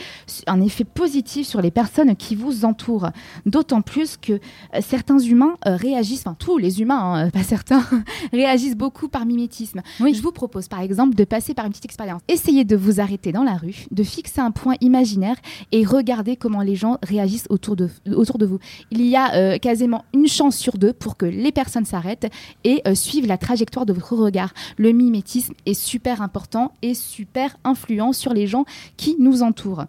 un 0.47 0.61
effet 0.61 0.83
positif 0.83 1.47
sur 1.47 1.61
les 1.61 1.71
personnes 1.71 2.15
qui 2.15 2.35
vous 2.35 2.65
entourent. 2.65 3.09
D'autant 3.45 3.81
plus 3.81 4.17
que 4.17 4.33
euh, 4.33 4.39
certains 4.81 5.19
humains 5.19 5.55
euh, 5.65 5.75
réagissent, 5.75 6.23
enfin 6.25 6.35
tous 6.37 6.57
les 6.57 6.81
humains, 6.81 7.25
hein, 7.25 7.29
pas 7.29 7.43
certains, 7.43 7.83
réagissent 8.33 8.75
beaucoup 8.75 9.07
par 9.07 9.25
mimétisme. 9.25 9.81
Oui. 9.99 10.13
Je 10.13 10.21
vous 10.21 10.31
propose 10.31 10.67
par 10.67 10.81
exemple 10.81 11.15
de 11.15 11.23
passer 11.23 11.53
par 11.53 11.65
une 11.65 11.71
petite 11.71 11.85
expérience. 11.85 12.21
Essayez 12.27 12.65
de 12.65 12.75
vous 12.75 12.99
arrêter 12.99 13.31
dans 13.31 13.43
la 13.43 13.55
rue, 13.55 13.85
de 13.91 14.03
fixer 14.03 14.41
un 14.41 14.51
point 14.51 14.75
imaginaire 14.81 15.35
et 15.71 15.85
regardez 15.85 16.35
comment 16.35 16.61
les 16.61 16.75
gens 16.75 16.97
réagissent 17.03 17.47
autour 17.49 17.75
de, 17.75 17.89
autour 18.15 18.37
de 18.37 18.45
vous. 18.45 18.59
Il 18.91 19.05
y 19.05 19.15
a 19.15 19.35
euh, 19.35 19.57
quasiment 19.57 20.05
une 20.13 20.27
chance 20.27 20.57
sur 20.57 20.77
deux 20.77 20.93
pour 20.93 21.17
que 21.17 21.25
les 21.25 21.51
personnes 21.51 21.85
s'arrêtent 21.85 22.27
et 22.63 22.81
euh, 22.87 22.95
suivent 22.95 23.27
la 23.27 23.37
trajectoire 23.37 23.85
de 23.85 23.93
votre 23.93 24.15
regard. 24.15 24.53
Le 24.77 24.91
mimétisme 24.91 25.53
est 25.65 25.73
super 25.73 26.21
important 26.21 26.71
et 26.81 26.93
super 26.93 27.57
influent 27.63 28.13
sur 28.13 28.33
les 28.33 28.47
gens 28.47 28.65
qui 28.97 29.15
nous 29.19 29.43
entourent. 29.43 29.85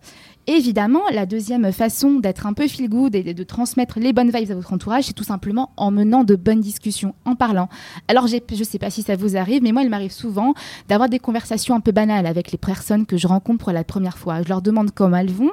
Évidemment, 0.46 1.00
la 1.10 1.26
deuxième 1.26 1.72
façon 1.72 2.20
d'être 2.20 2.46
un 2.46 2.52
peu 2.52 2.68
feel 2.68 2.88
good 2.88 3.14
et 3.14 3.34
de, 3.34 3.42
transmettre 3.44 3.98
les 3.98 4.12
bonnes 4.12 4.30
vibes 4.30 4.50
à 4.50 4.54
votre 4.54 4.72
entourage, 4.72 5.04
c'est 5.04 5.12
tout 5.12 5.24
simplement 5.24 5.70
en 5.76 5.90
menant 5.90 6.24
de 6.24 6.34
bonnes 6.36 6.60
discussions, 6.60 7.14
en 7.24 7.34
parlant. 7.34 7.68
Alors, 8.08 8.26
je 8.26 8.36
ne 8.36 8.64
sais 8.64 8.78
pas 8.78 8.90
si 8.90 9.02
ça 9.02 9.16
vous 9.16 9.36
arrive, 9.36 9.62
mais 9.62 9.72
moi, 9.72 9.82
il 9.82 9.90
m'arrive 9.90 10.12
souvent 10.12 10.54
d'avoir 10.88 11.08
des 11.08 11.18
conversations 11.18 11.74
un 11.74 11.80
peu 11.80 11.92
banales 11.92 12.26
avec 12.26 12.52
les 12.52 12.58
personnes 12.58 13.06
que 13.06 13.16
je 13.16 13.26
rencontre 13.26 13.64
pour 13.64 13.72
la 13.72 13.84
première 13.84 14.18
fois. 14.18 14.42
Je 14.42 14.48
leur 14.48 14.60
demande 14.60 14.90
comment 14.90 15.16
elles 15.16 15.30
vont, 15.30 15.50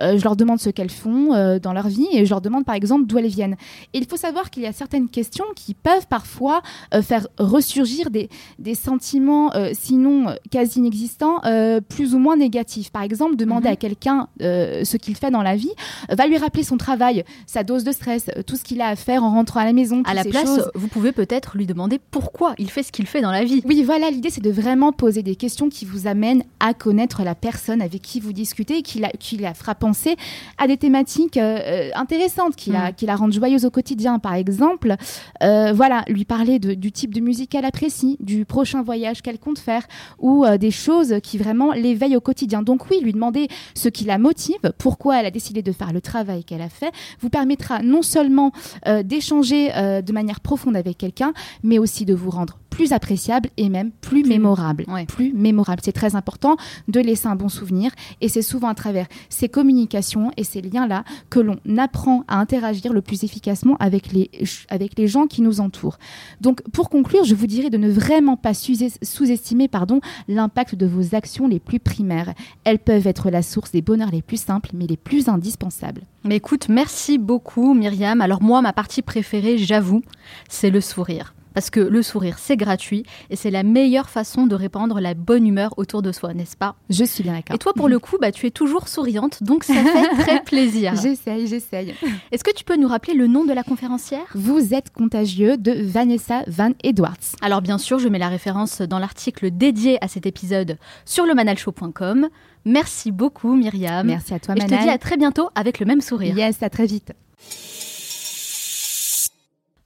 euh, 0.00 0.18
je 0.18 0.24
leur 0.24 0.36
demande 0.36 0.58
ce 0.58 0.70
qu'elles 0.70 0.90
font 0.90 1.34
euh, 1.34 1.58
dans 1.58 1.72
leur 1.72 1.88
vie 1.88 2.08
et 2.12 2.24
je 2.24 2.30
leur 2.30 2.40
demande 2.40 2.64
par 2.64 2.74
exemple 2.74 3.06
d'où 3.06 3.18
elles 3.18 3.26
viennent. 3.26 3.56
Et 3.94 3.98
il 3.98 4.06
faut 4.06 4.16
savoir 4.16 4.50
qu'il 4.50 4.62
y 4.62 4.66
a 4.66 4.72
certaines 4.72 5.08
questions 5.08 5.44
qui 5.54 5.74
peuvent 5.74 6.06
parfois 6.08 6.62
euh, 6.94 7.02
faire 7.02 7.26
ressurgir 7.38 8.10
des, 8.10 8.28
des 8.58 8.74
sentiments, 8.74 9.52
sinon 9.72 10.34
quasi 10.50 10.80
inexistants, 10.80 11.40
plus 11.88 12.14
ou 12.14 12.18
moins 12.18 12.36
négatifs. 12.36 12.90
Par 12.90 13.02
exemple, 13.02 13.36
demander 13.36 13.68
Mhm. 13.68 13.72
à 13.72 13.76
quelqu'un 13.76 14.28
euh, 14.40 14.84
ce 14.84 14.96
qu'il 14.96 15.16
fait 15.16 15.30
dans 15.30 15.42
la 15.42 15.56
vie 15.56 15.70
euh, 16.10 16.14
va 16.14 16.26
lui 16.26 16.38
rappeler 16.38 16.62
son 16.62 16.76
travail, 16.76 17.24
sa 17.46 17.64
dose 17.64 17.84
de 17.84 17.92
stress, 17.92 18.26
euh, 18.36 18.42
tout 18.42 18.56
ce 18.56 18.64
qu'il 18.64 18.80
a 18.80 18.88
à 18.88 18.96
faire 18.96 19.22
en 19.24 19.30
rentrant 19.32 19.60
à 19.60 19.64
la 19.64 19.72
maison. 19.72 20.02
À 20.06 20.14
la 20.14 20.22
ces 20.22 20.30
place, 20.30 20.44
choses. 20.46 20.70
vous 20.74 20.88
pouvez 20.88 21.12
peut-être 21.12 21.56
lui 21.56 21.66
demander 21.66 22.00
pourquoi 22.10 22.54
il 22.58 22.70
fait 22.70 22.82
ce 22.82 22.92
qu'il 22.92 23.06
fait 23.06 23.20
dans 23.20 23.30
la 23.30 23.44
vie. 23.44 23.62
Oui, 23.66 23.82
voilà, 23.82 24.10
l'idée 24.10 24.30
c'est 24.30 24.40
de 24.42 24.50
vraiment 24.50 24.92
poser 24.92 25.22
des 25.22 25.36
questions 25.36 25.68
qui 25.68 25.84
vous 25.84 26.06
amènent 26.06 26.44
à 26.60 26.74
connaître 26.74 27.22
la 27.22 27.34
personne 27.34 27.82
avec 27.82 28.02
qui 28.02 28.20
vous 28.20 28.32
discutez 28.32 28.78
et 28.78 28.82
qui 28.82 28.98
la, 29.00 29.08
qui 29.10 29.36
la 29.36 29.54
fera 29.54 29.74
penser 29.74 30.16
à 30.58 30.66
des 30.66 30.76
thématiques 30.76 31.36
euh, 31.36 31.90
intéressantes, 31.94 32.56
qui, 32.56 32.70
la, 32.70 32.90
Mm. 32.90 32.94
qui 32.94 33.06
la 33.06 33.16
rendent 33.16 33.32
joyeuse 33.32 33.64
au 33.64 33.70
quotidien. 33.70 34.18
Par 34.18 34.34
exemple, 34.34 34.94
euh, 35.42 35.72
voilà, 35.72 36.04
lui 36.08 36.24
parler 36.24 36.58
de- 36.58 36.74
du 36.74 36.90
type 36.92 37.14
de 37.14 37.20
musique 37.20 37.50
qu'elle 37.50 37.64
apprécie, 37.64 38.16
du 38.20 38.44
prochain 38.44 38.82
voyage 38.82 39.22
qu'elle 39.22 39.38
compte 39.38 39.58
faire 39.58 39.86
ou 40.18 40.44
des 40.58 40.70
choses 40.70 41.16
qui 41.22 41.38
vraiment 41.38 41.72
l'éveillent 41.72 42.16
au 42.16 42.20
quotidien. 42.20 42.62
Donc 42.62 42.90
oui, 42.90 43.00
lui 43.02 43.12
demander 43.12 43.48
ce 43.74 43.88
qui 43.88 44.04
la 44.04 44.18
motive, 44.22 44.72
pourquoi 44.78 45.20
elle 45.20 45.26
a 45.26 45.30
décidé 45.30 45.60
de 45.62 45.72
faire 45.72 45.92
le 45.92 46.00
travail 46.00 46.44
qu'elle 46.44 46.62
a 46.62 46.68
fait, 46.70 46.92
vous 47.20 47.28
permettra 47.28 47.82
non 47.82 48.00
seulement 48.02 48.52
euh, 48.86 49.02
d'échanger 49.02 49.70
euh, 49.76 50.00
de 50.00 50.12
manière 50.12 50.40
profonde 50.40 50.76
avec 50.76 50.96
quelqu'un, 50.96 51.32
mais 51.62 51.78
aussi 51.78 52.04
de 52.06 52.14
vous 52.14 52.30
rendre 52.30 52.58
plus 52.70 52.94
appréciable 52.94 53.50
et 53.58 53.68
même 53.68 53.90
plus, 53.90 54.22
Plus- 54.22 54.30
mémorable. 54.30 54.86
ouais. 54.88 55.04
Plus 55.04 55.34
mémorable. 55.34 55.82
C'est 55.84 55.92
très 55.92 56.16
important 56.16 56.56
de 56.88 57.00
laisser 57.00 57.26
un 57.28 57.36
bon 57.36 57.50
souvenir 57.50 57.90
et 58.22 58.30
c'est 58.30 58.40
souvent 58.40 58.68
à 58.68 58.74
travers 58.74 59.06
ces 59.28 59.50
communications 59.50 60.30
et 60.38 60.44
ces 60.44 60.62
liens-là 60.62 61.04
que 61.28 61.38
l'on 61.38 61.58
apprend 61.76 62.24
à 62.28 62.38
interagir 62.38 62.94
le 62.94 63.02
plus 63.02 63.24
efficacement 63.24 63.76
avec 63.78 64.10
les, 64.12 64.30
avec 64.70 64.98
les 64.98 65.06
gens 65.06 65.26
qui 65.26 65.42
nous 65.42 65.60
entourent. 65.60 65.98
Donc 66.40 66.62
pour 66.72 66.88
conclure, 66.88 67.24
je 67.24 67.34
vous 67.34 67.46
dirais 67.46 67.68
de 67.68 67.76
ne 67.76 67.90
vraiment 67.90 68.38
pas 68.38 68.54
sous- 68.54 68.72
sous-estimer 69.02 69.68
pardon, 69.68 70.00
l'impact 70.26 70.74
de 70.74 70.86
vos 70.86 71.14
actions 71.14 71.48
les 71.48 71.60
plus 71.60 71.78
primaires. 71.78 72.32
Elles 72.64 72.78
peuvent 72.78 73.06
être 73.06 73.28
la 73.30 73.42
source 73.42 73.70
des 73.72 73.82
bonheurs 73.82 74.11
les 74.12 74.22
plus 74.22 74.40
simples 74.40 74.70
mais 74.74 74.86
les 74.86 74.96
plus 74.96 75.28
indispensables. 75.28 76.02
Mais 76.24 76.36
écoute, 76.36 76.68
merci 76.68 77.18
beaucoup 77.18 77.74
Myriam. 77.74 78.20
Alors 78.20 78.42
moi, 78.42 78.62
ma 78.62 78.72
partie 78.72 79.02
préférée, 79.02 79.58
j'avoue, 79.58 80.02
c'est 80.48 80.70
le 80.70 80.80
sourire. 80.80 81.34
Parce 81.54 81.70
que 81.70 81.80
le 81.80 82.02
sourire, 82.02 82.38
c'est 82.38 82.56
gratuit 82.56 83.04
et 83.30 83.36
c'est 83.36 83.50
la 83.50 83.62
meilleure 83.62 84.08
façon 84.08 84.46
de 84.46 84.54
répandre 84.54 85.00
la 85.00 85.14
bonne 85.14 85.46
humeur 85.46 85.74
autour 85.76 86.02
de 86.02 86.12
soi, 86.12 86.32
n'est-ce 86.34 86.56
pas? 86.56 86.76
Je 86.88 87.04
suis 87.04 87.22
bien 87.22 87.34
d'accord. 87.34 87.54
Et 87.54 87.58
toi, 87.58 87.72
pour 87.74 87.88
le 87.88 87.98
coup, 87.98 88.16
bah, 88.20 88.32
tu 88.32 88.46
es 88.46 88.50
toujours 88.50 88.88
souriante, 88.88 89.42
donc 89.42 89.64
ça 89.64 89.74
fait 89.74 90.08
très 90.18 90.42
plaisir. 90.42 90.94
J'essaye, 90.96 91.46
j'essaye. 91.46 91.94
Est-ce 92.30 92.44
que 92.44 92.54
tu 92.54 92.64
peux 92.64 92.76
nous 92.76 92.88
rappeler 92.88 93.14
le 93.14 93.26
nom 93.26 93.44
de 93.44 93.52
la 93.52 93.62
conférencière? 93.62 94.24
Vous 94.34 94.74
êtes 94.74 94.90
contagieux 94.92 95.56
de 95.56 95.72
Vanessa 95.72 96.42
Van 96.46 96.70
Edwards. 96.82 97.36
Alors 97.42 97.60
bien 97.60 97.78
sûr, 97.78 97.98
je 97.98 98.08
mets 98.08 98.18
la 98.18 98.28
référence 98.28 98.80
dans 98.80 98.98
l'article 98.98 99.50
dédié 99.50 100.02
à 100.02 100.08
cet 100.08 100.26
épisode 100.26 100.78
sur 101.04 101.26
le 101.26 101.34
manalshow.com. 101.34 102.28
Merci 102.64 103.10
beaucoup 103.10 103.54
Myriam. 103.54 104.06
Merci 104.06 104.34
à 104.34 104.38
toi, 104.38 104.54
Et 104.56 104.60
je 104.60 104.66
te 104.66 104.82
dis 104.82 104.88
à 104.88 104.98
très 104.98 105.16
bientôt 105.16 105.48
avec 105.54 105.80
le 105.80 105.86
même 105.86 106.00
sourire. 106.00 106.36
Yes, 106.36 106.62
à 106.62 106.70
très 106.70 106.86
vite. 106.86 107.12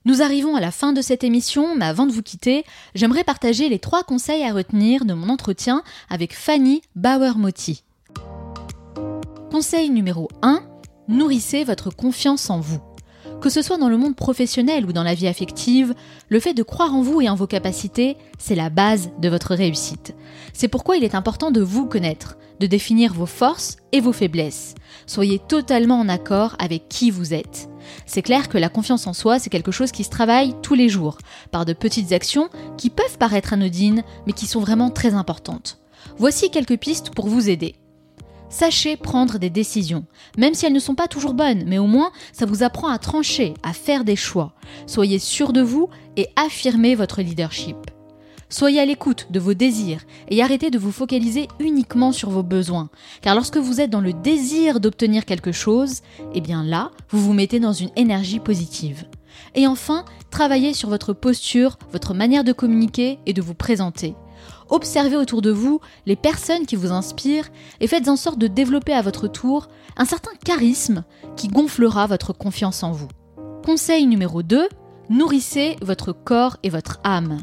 Nous 0.05 0.21
arrivons 0.21 0.55
à 0.55 0.61
la 0.61 0.71
fin 0.71 0.93
de 0.93 1.01
cette 1.01 1.25
émission, 1.25 1.75
mais 1.75 1.83
avant 1.83 2.05
de 2.05 2.13
vous 2.13 2.21
quitter, 2.21 2.63
j'aimerais 2.95 3.25
partager 3.25 3.67
les 3.67 3.77
trois 3.77 4.03
conseils 4.03 4.45
à 4.45 4.53
retenir 4.53 5.03
de 5.03 5.13
mon 5.13 5.27
entretien 5.27 5.83
avec 6.09 6.33
Fanny 6.33 6.81
Bauer-Motti. 6.95 7.83
Conseil 9.51 9.89
numéro 9.89 10.29
1, 10.43 10.61
nourrissez 11.09 11.65
votre 11.65 11.89
confiance 11.89 12.49
en 12.49 12.61
vous. 12.61 12.79
Que 13.41 13.49
ce 13.49 13.61
soit 13.61 13.77
dans 13.77 13.89
le 13.89 13.97
monde 13.97 14.15
professionnel 14.15 14.87
ou 14.87 14.93
dans 14.93 15.03
la 15.03 15.13
vie 15.13 15.27
affective, 15.27 15.93
le 16.27 16.39
fait 16.39 16.55
de 16.55 16.63
croire 16.63 16.95
en 16.95 17.03
vous 17.03 17.21
et 17.21 17.29
en 17.29 17.35
vos 17.35 17.45
capacités, 17.45 18.17
c'est 18.39 18.55
la 18.55 18.71
base 18.71 19.11
de 19.21 19.29
votre 19.29 19.53
réussite. 19.53 20.15
C'est 20.53 20.67
pourquoi 20.67 20.97
il 20.97 21.03
est 21.03 21.13
important 21.13 21.51
de 21.51 21.61
vous 21.61 21.85
connaître, 21.85 22.37
de 22.59 22.65
définir 22.65 23.13
vos 23.13 23.27
forces 23.27 23.77
et 23.91 24.01
vos 24.01 24.11
faiblesses. 24.11 24.73
Soyez 25.05 25.37
totalement 25.37 25.99
en 25.99 26.09
accord 26.09 26.55
avec 26.57 26.89
qui 26.89 27.11
vous 27.11 27.35
êtes. 27.35 27.69
C'est 28.07 28.23
clair 28.23 28.49
que 28.49 28.57
la 28.57 28.69
confiance 28.69 29.05
en 29.05 29.13
soi, 29.13 29.37
c'est 29.37 29.51
quelque 29.51 29.71
chose 29.71 29.91
qui 29.91 30.03
se 30.03 30.09
travaille 30.09 30.55
tous 30.63 30.73
les 30.73 30.89
jours, 30.89 31.19
par 31.51 31.63
de 31.63 31.73
petites 31.73 32.13
actions 32.13 32.49
qui 32.75 32.89
peuvent 32.89 33.19
paraître 33.19 33.53
anodines, 33.53 34.03
mais 34.25 34.33
qui 34.33 34.47
sont 34.47 34.61
vraiment 34.61 34.89
très 34.89 35.13
importantes. 35.13 35.77
Voici 36.17 36.49
quelques 36.49 36.77
pistes 36.77 37.11
pour 37.11 37.27
vous 37.27 37.49
aider. 37.49 37.75
Sachez 38.49 38.95
prendre 38.95 39.39
des 39.39 39.49
décisions, 39.49 40.05
même 40.37 40.53
si 40.53 40.65
elles 40.65 40.73
ne 40.73 40.79
sont 40.79 40.95
pas 40.95 41.07
toujours 41.07 41.33
bonnes, 41.33 41.63
mais 41.67 41.77
au 41.77 41.87
moins 41.87 42.11
ça 42.31 42.45
vous 42.45 42.63
apprend 42.63 42.87
à 42.87 42.97
trancher, 42.97 43.53
à 43.61 43.73
faire 43.73 44.05
des 44.05 44.15
choix. 44.15 44.53
Soyez 44.85 45.19
sûr 45.19 45.51
de 45.51 45.61
vous 45.61 45.89
et 46.15 46.29
affirmez 46.35 46.95
votre 46.95 47.21
leadership. 47.21 47.75
Soyez 48.49 48.79
à 48.79 48.85
l'écoute 48.85 49.27
de 49.29 49.41
vos 49.41 49.53
désirs 49.53 50.05
et 50.29 50.41
arrêtez 50.41 50.71
de 50.71 50.79
vous 50.79 50.93
focaliser 50.93 51.49
uniquement 51.59 52.13
sur 52.13 52.29
vos 52.29 52.43
besoins, 52.43 52.89
car 53.21 53.35
lorsque 53.35 53.57
vous 53.57 53.81
êtes 53.81 53.89
dans 53.89 53.99
le 53.99 54.13
désir 54.13 54.79
d'obtenir 54.79 55.25
quelque 55.25 55.51
chose, 55.51 56.01
eh 56.33 56.39
bien 56.39 56.63
là, 56.63 56.91
vous 57.09 57.19
vous 57.19 57.33
mettez 57.33 57.59
dans 57.59 57.73
une 57.73 57.91
énergie 57.97 58.39
positive. 58.39 59.03
Et 59.53 59.67
enfin, 59.67 60.05
travaillez 60.31 60.73
sur 60.73 60.87
votre 60.87 61.11
posture, 61.11 61.77
votre 61.91 62.13
manière 62.13 62.45
de 62.45 62.53
communiquer 62.53 63.19
et 63.25 63.33
de 63.33 63.41
vous 63.41 63.53
présenter. 63.53 64.15
Observez 64.69 65.15
autour 65.15 65.41
de 65.41 65.51
vous 65.51 65.79
les 66.05 66.15
personnes 66.15 66.65
qui 66.65 66.75
vous 66.75 66.91
inspirent 66.91 67.49
et 67.79 67.87
faites 67.87 68.07
en 68.07 68.15
sorte 68.15 68.39
de 68.39 68.47
développer 68.47 68.93
à 68.93 69.01
votre 69.01 69.27
tour 69.27 69.67
un 69.95 70.05
certain 70.05 70.31
charisme 70.43 71.03
qui 71.35 71.47
gonflera 71.47 72.07
votre 72.07 72.33
confiance 72.33 72.83
en 72.83 72.91
vous. 72.91 73.07
Conseil 73.65 74.05
numéro 74.05 74.43
2, 74.43 74.67
nourrissez 75.09 75.77
votre 75.81 76.11
corps 76.11 76.57
et 76.63 76.69
votre 76.69 76.99
âme. 77.03 77.39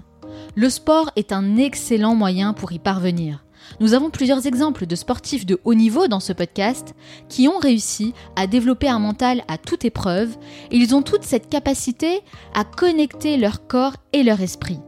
Le 0.55 0.69
sport 0.69 1.11
est 1.17 1.33
un 1.33 1.57
excellent 1.57 2.15
moyen 2.15 2.53
pour 2.53 2.73
y 2.73 2.79
parvenir. 2.79 3.45
Nous 3.81 3.95
avons 3.95 4.11
plusieurs 4.11 4.47
exemples 4.47 4.87
de 4.87 4.95
sportifs 4.95 5.47
de 5.47 5.59
haut 5.65 5.75
niveau 5.75 6.07
dans 6.07 6.21
ce 6.21 6.33
podcast 6.33 6.95
qui 7.29 7.49
ont 7.49 7.59
réussi 7.59 8.13
à 8.37 8.47
développer 8.47 8.89
un 8.89 8.99
mental 8.99 9.43
à 9.49 9.59
toute 9.59 9.85
épreuve 9.85 10.37
et 10.71 10.77
ils 10.77 10.95
ont 10.95 11.03
toute 11.03 11.23
cette 11.23 11.49
capacité 11.49 12.21
à 12.55 12.65
connecter 12.65 13.37
leur 13.37 13.67
corps 13.67 13.97
et 14.13 14.23
leur 14.23 14.41
esprit. 14.41 14.81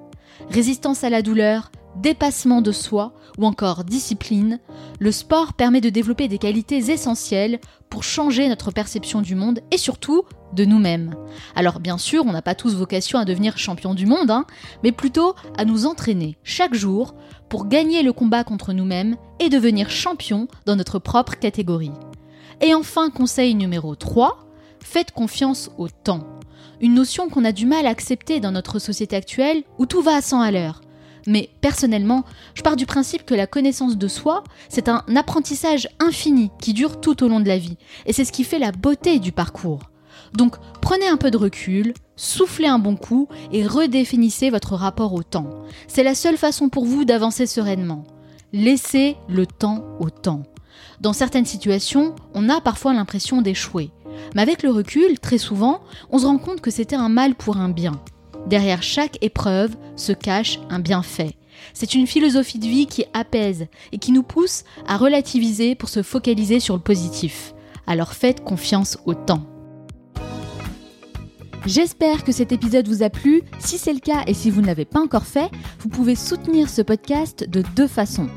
Résistance 0.51 1.05
à 1.05 1.11
la 1.11 1.23
douleur, 1.23 1.71
dépassement 2.01 2.63
de 2.63 2.73
soi 2.73 3.13
ou 3.39 3.47
encore 3.47 3.85
discipline, 3.85 4.61
le 4.99 5.13
sport 5.13 5.55
permet 5.55 5.81
de 5.81 5.91
développer 5.91 6.29
des 6.29 6.39
qualités 6.39 6.91
essentielles 6.91 7.61
pour 7.91 8.05
changer 8.05 8.49
notre 8.49 8.71
perception 8.71 9.23
du 9.23 9.35
monde 9.35 9.61
et 9.71 9.79
surtout 9.79 10.23
de 10.53 10.65
nous-mêmes. 10.65 11.15
Alors 11.55 11.81
bien 11.81 11.99
sûr, 11.99 12.25
on 12.27 12.33
n'a 12.33 12.43
pas 12.43 12.55
tous 12.55 12.75
vocation 12.75 13.19
à 13.19 13.25
devenir 13.25 13.59
champion 13.59 13.95
du 13.95 14.07
monde, 14.07 14.31
hein, 14.31 14.47
mais 14.83 14.93
plutôt 14.93 15.35
à 15.57 15.65
nous 15.65 15.87
entraîner 15.87 16.37
chaque 16.43 16.75
jour 16.75 17.15
pour 17.49 17.67
gagner 17.67 18.03
le 18.03 18.13
combat 18.13 18.45
contre 18.45 18.73
nous-mêmes 18.73 19.17
et 19.41 19.49
devenir 19.49 19.91
champion 19.91 20.49
dans 20.65 20.77
notre 20.77 20.99
propre 20.99 21.37
catégorie. 21.37 21.93
Et 22.61 22.75
enfin, 22.75 23.11
conseil 23.11 23.55
numéro 23.55 23.95
3, 23.95 24.47
faites 24.81 25.13
confiance 25.13 25.71
au 25.79 25.89
temps. 25.89 26.27
Une 26.81 26.95
notion 26.95 27.29
qu'on 27.29 27.45
a 27.45 27.53
du 27.53 27.67
mal 27.67 27.87
à 27.87 27.91
accepter 27.91 28.41
dans 28.41 28.53
notre 28.53 28.79
société 28.79 29.17
actuelle 29.17 29.63
où 29.79 29.87
tout 29.87 30.03
va 30.03 30.17
à 30.17 30.23
100 30.23 30.41
à 30.41 30.51
l'heure. 30.51 30.81
Mais 31.27 31.51
personnellement, 31.61 32.25
je 32.55 32.63
pars 32.63 32.77
du 32.77 32.87
principe 32.87 33.27
que 33.27 33.35
la 33.35 33.47
connaissance 33.47 33.99
de 33.99 34.09
soi, 34.09 34.45
c'est 34.69 34.89
un 34.89 35.03
apprentissage 35.17 35.89
infini 35.99 36.51
qui 36.61 36.73
dure 36.73 37.01
tout 37.01 37.25
au 37.25 37.29
long 37.29 37.41
de 37.41 37.49
la 37.49 37.59
vie. 37.59 37.77
Et 38.07 38.13
c'est 38.13 38.25
ce 38.25 38.33
qui 38.33 38.45
fait 38.45 38.59
la 38.59 38.73
beauté 38.73 39.19
du 39.19 39.33
parcours. 39.33 39.81
Donc 40.33 40.57
prenez 40.81 41.07
un 41.07 41.17
peu 41.17 41.31
de 41.31 41.37
recul, 41.37 41.95
soufflez 42.17 42.67
un 42.67 42.79
bon 42.79 42.97
coup 42.97 43.29
et 43.53 43.67
redéfinissez 43.67 44.51
votre 44.51 44.75
rapport 44.75 45.15
au 45.15 45.23
temps. 45.23 45.51
C'est 45.89 46.03
la 46.03 46.15
seule 46.15 46.37
façon 46.37 46.69
pour 46.69 46.85
vous 46.85 47.05
d'avancer 47.05 47.47
sereinement. 47.47 48.05
Laissez 48.53 49.17
le 49.29 49.47
temps 49.47 49.85
au 50.01 50.11
temps. 50.11 50.43
Dans 51.01 51.13
certaines 51.13 51.45
situations, 51.45 52.15
on 52.35 52.49
a 52.49 52.61
parfois 52.61 52.95
l'impression 52.95 53.43
d'échouer. 53.43 53.91
Mais 54.35 54.43
avec 54.43 54.63
le 54.63 54.71
recul, 54.71 55.19
très 55.19 55.39
souvent, 55.39 55.81
on 56.11 56.19
se 56.19 56.27
rend 56.27 56.39
compte 56.39 56.61
que 56.61 56.71
c'était 56.71 56.97
un 56.97 57.09
mal 57.09 57.35
pour 57.35 57.59
un 57.59 57.69
bien. 57.69 58.01
Derrière 58.47 58.83
chaque 58.83 59.19
épreuve 59.23 59.77
se 59.97 60.13
cache 60.13 60.61
un 60.71 60.79
bienfait. 60.79 61.37
C'est 61.75 61.95
une 61.95 62.07
philosophie 62.07 62.59
de 62.59 62.67
vie 62.67 62.87
qui 62.87 63.05
apaise 63.13 63.67
et 63.93 63.99
qui 63.99 64.13
nous 64.13 64.23
pousse 64.23 64.65
à 64.87 64.97
relativiser 64.97 65.75
pour 65.75 65.89
se 65.89 66.03
focaliser 66.03 66.61
sur 66.61 66.75
le 66.75 66.83
positif. 66.83 67.55
Alors 67.87 68.13
faites 68.13 68.45
confiance 68.45 68.99
au 69.07 69.15
temps. 69.15 69.47
J'espère 71.67 72.23
que 72.23 72.31
cet 72.31 72.53
épisode 72.53 72.87
vous 72.87 73.03
a 73.03 73.11
plu. 73.11 73.43
Si 73.59 73.79
c'est 73.79 73.93
le 73.93 73.99
cas 73.99 74.23
et 74.29 74.35
si 74.35 74.51
vous 74.51 74.61
ne 74.61 74.67
l'avez 74.67 74.85
pas 74.85 75.01
encore 75.01 75.27
fait, 75.27 75.51
vous 75.81 75.89
pouvez 75.89 76.15
soutenir 76.15 76.69
ce 76.69 76.83
podcast 76.83 77.49
de 77.49 77.63
deux 77.75 77.89
façons. 77.89 78.29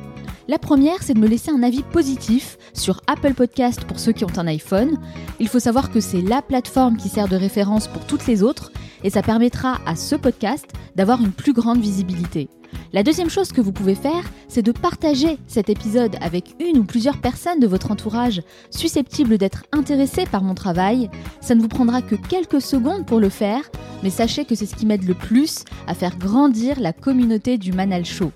La 0.50 0.58
première, 0.58 1.04
c'est 1.04 1.14
de 1.14 1.20
me 1.20 1.28
laisser 1.28 1.52
un 1.52 1.62
avis 1.62 1.84
positif 1.84 2.58
sur 2.74 3.02
Apple 3.06 3.36
Podcast 3.36 3.86
pour 3.86 4.00
ceux 4.00 4.14
qui 4.14 4.26
ont 4.26 4.36
un 4.36 4.48
iPhone. 4.48 4.98
Il 5.40 5.48
faut 5.48 5.60
savoir 5.60 5.92
que 5.92 6.00
c'est 6.00 6.24
la 6.24 6.42
plateforme 6.42 6.98
qui 6.98 7.08
sert 7.08 7.28
de 7.28 7.36
référence 7.36 7.88
pour 7.88 8.04
toutes 8.08 8.26
les 8.26 8.42
autres 8.42 8.72
et 9.04 9.12
ça 9.12 9.22
permettra 9.22 9.78
à 9.86 9.96
ce 9.96 10.16
podcast 10.16 10.66
d'avoir 10.96 11.22
une 11.22 11.34
plus 11.34 11.54
grande 11.54 11.80
visibilité. 11.80 12.50
La 12.94 13.04
deuxième 13.04 13.30
chose 13.30 13.52
que 13.52 13.62
vous 13.62 13.72
pouvez 13.72 13.94
faire, 13.94 14.24
c'est 14.48 14.64
de 14.64 14.72
partager 14.72 15.38
cet 15.46 15.70
épisode 15.70 16.16
avec 16.20 16.56
une 16.60 16.80
ou 16.80 16.84
plusieurs 16.84 17.22
personnes 17.22 17.60
de 17.60 17.68
votre 17.68 17.92
entourage 17.92 18.42
susceptibles 18.72 19.38
d'être 19.38 19.66
intéressées 19.72 20.26
par 20.26 20.42
mon 20.42 20.56
travail. 20.56 21.12
Ça 21.42 21.54
ne 21.54 21.62
vous 21.62 21.68
prendra 21.68 22.02
que 22.02 22.16
quelques 22.16 22.62
secondes 22.62 23.06
pour 23.06 23.20
le 23.20 23.30
faire, 23.30 23.70
mais 24.02 24.10
sachez 24.10 24.46
que 24.46 24.56
c'est 24.56 24.66
ce 24.66 24.76
qui 24.76 24.88
m'aide 24.88 25.08
le 25.08 25.14
plus 25.14 25.64
à 25.86 25.94
faire 25.94 26.18
grandir 26.18 26.80
la 26.80 26.92
communauté 26.92 27.60
du 27.60 27.72
Manal 27.72 28.04
Show. 28.04 28.32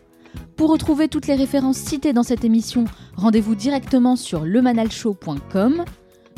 Pour 0.56 0.70
retrouver 0.70 1.08
toutes 1.08 1.28
les 1.28 1.36
références 1.36 1.78
citées 1.78 2.14
dans 2.14 2.24
cette 2.24 2.43
émission, 2.43 2.86
rendez-vous 3.16 3.56
directement 3.56 4.16
sur 4.16 4.45
lemanalshow.com. 4.45 5.84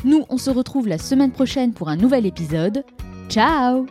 Nous, 0.04 0.24
on 0.28 0.38
se 0.38 0.50
retrouve 0.50 0.88
la 0.88 0.98
semaine 0.98 1.32
prochaine 1.32 1.72
pour 1.72 1.88
un 1.88 1.96
nouvel 1.96 2.26
épisode. 2.26 2.84
Ciao 3.28 3.86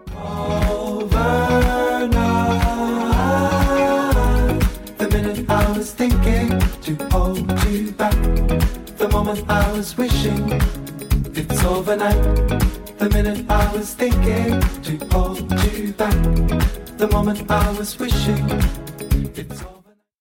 The 16.98 17.10
moment 17.12 17.52
I 17.52 17.72
was 17.78 18.00
wishing 18.00 18.86
it's 19.38 19.75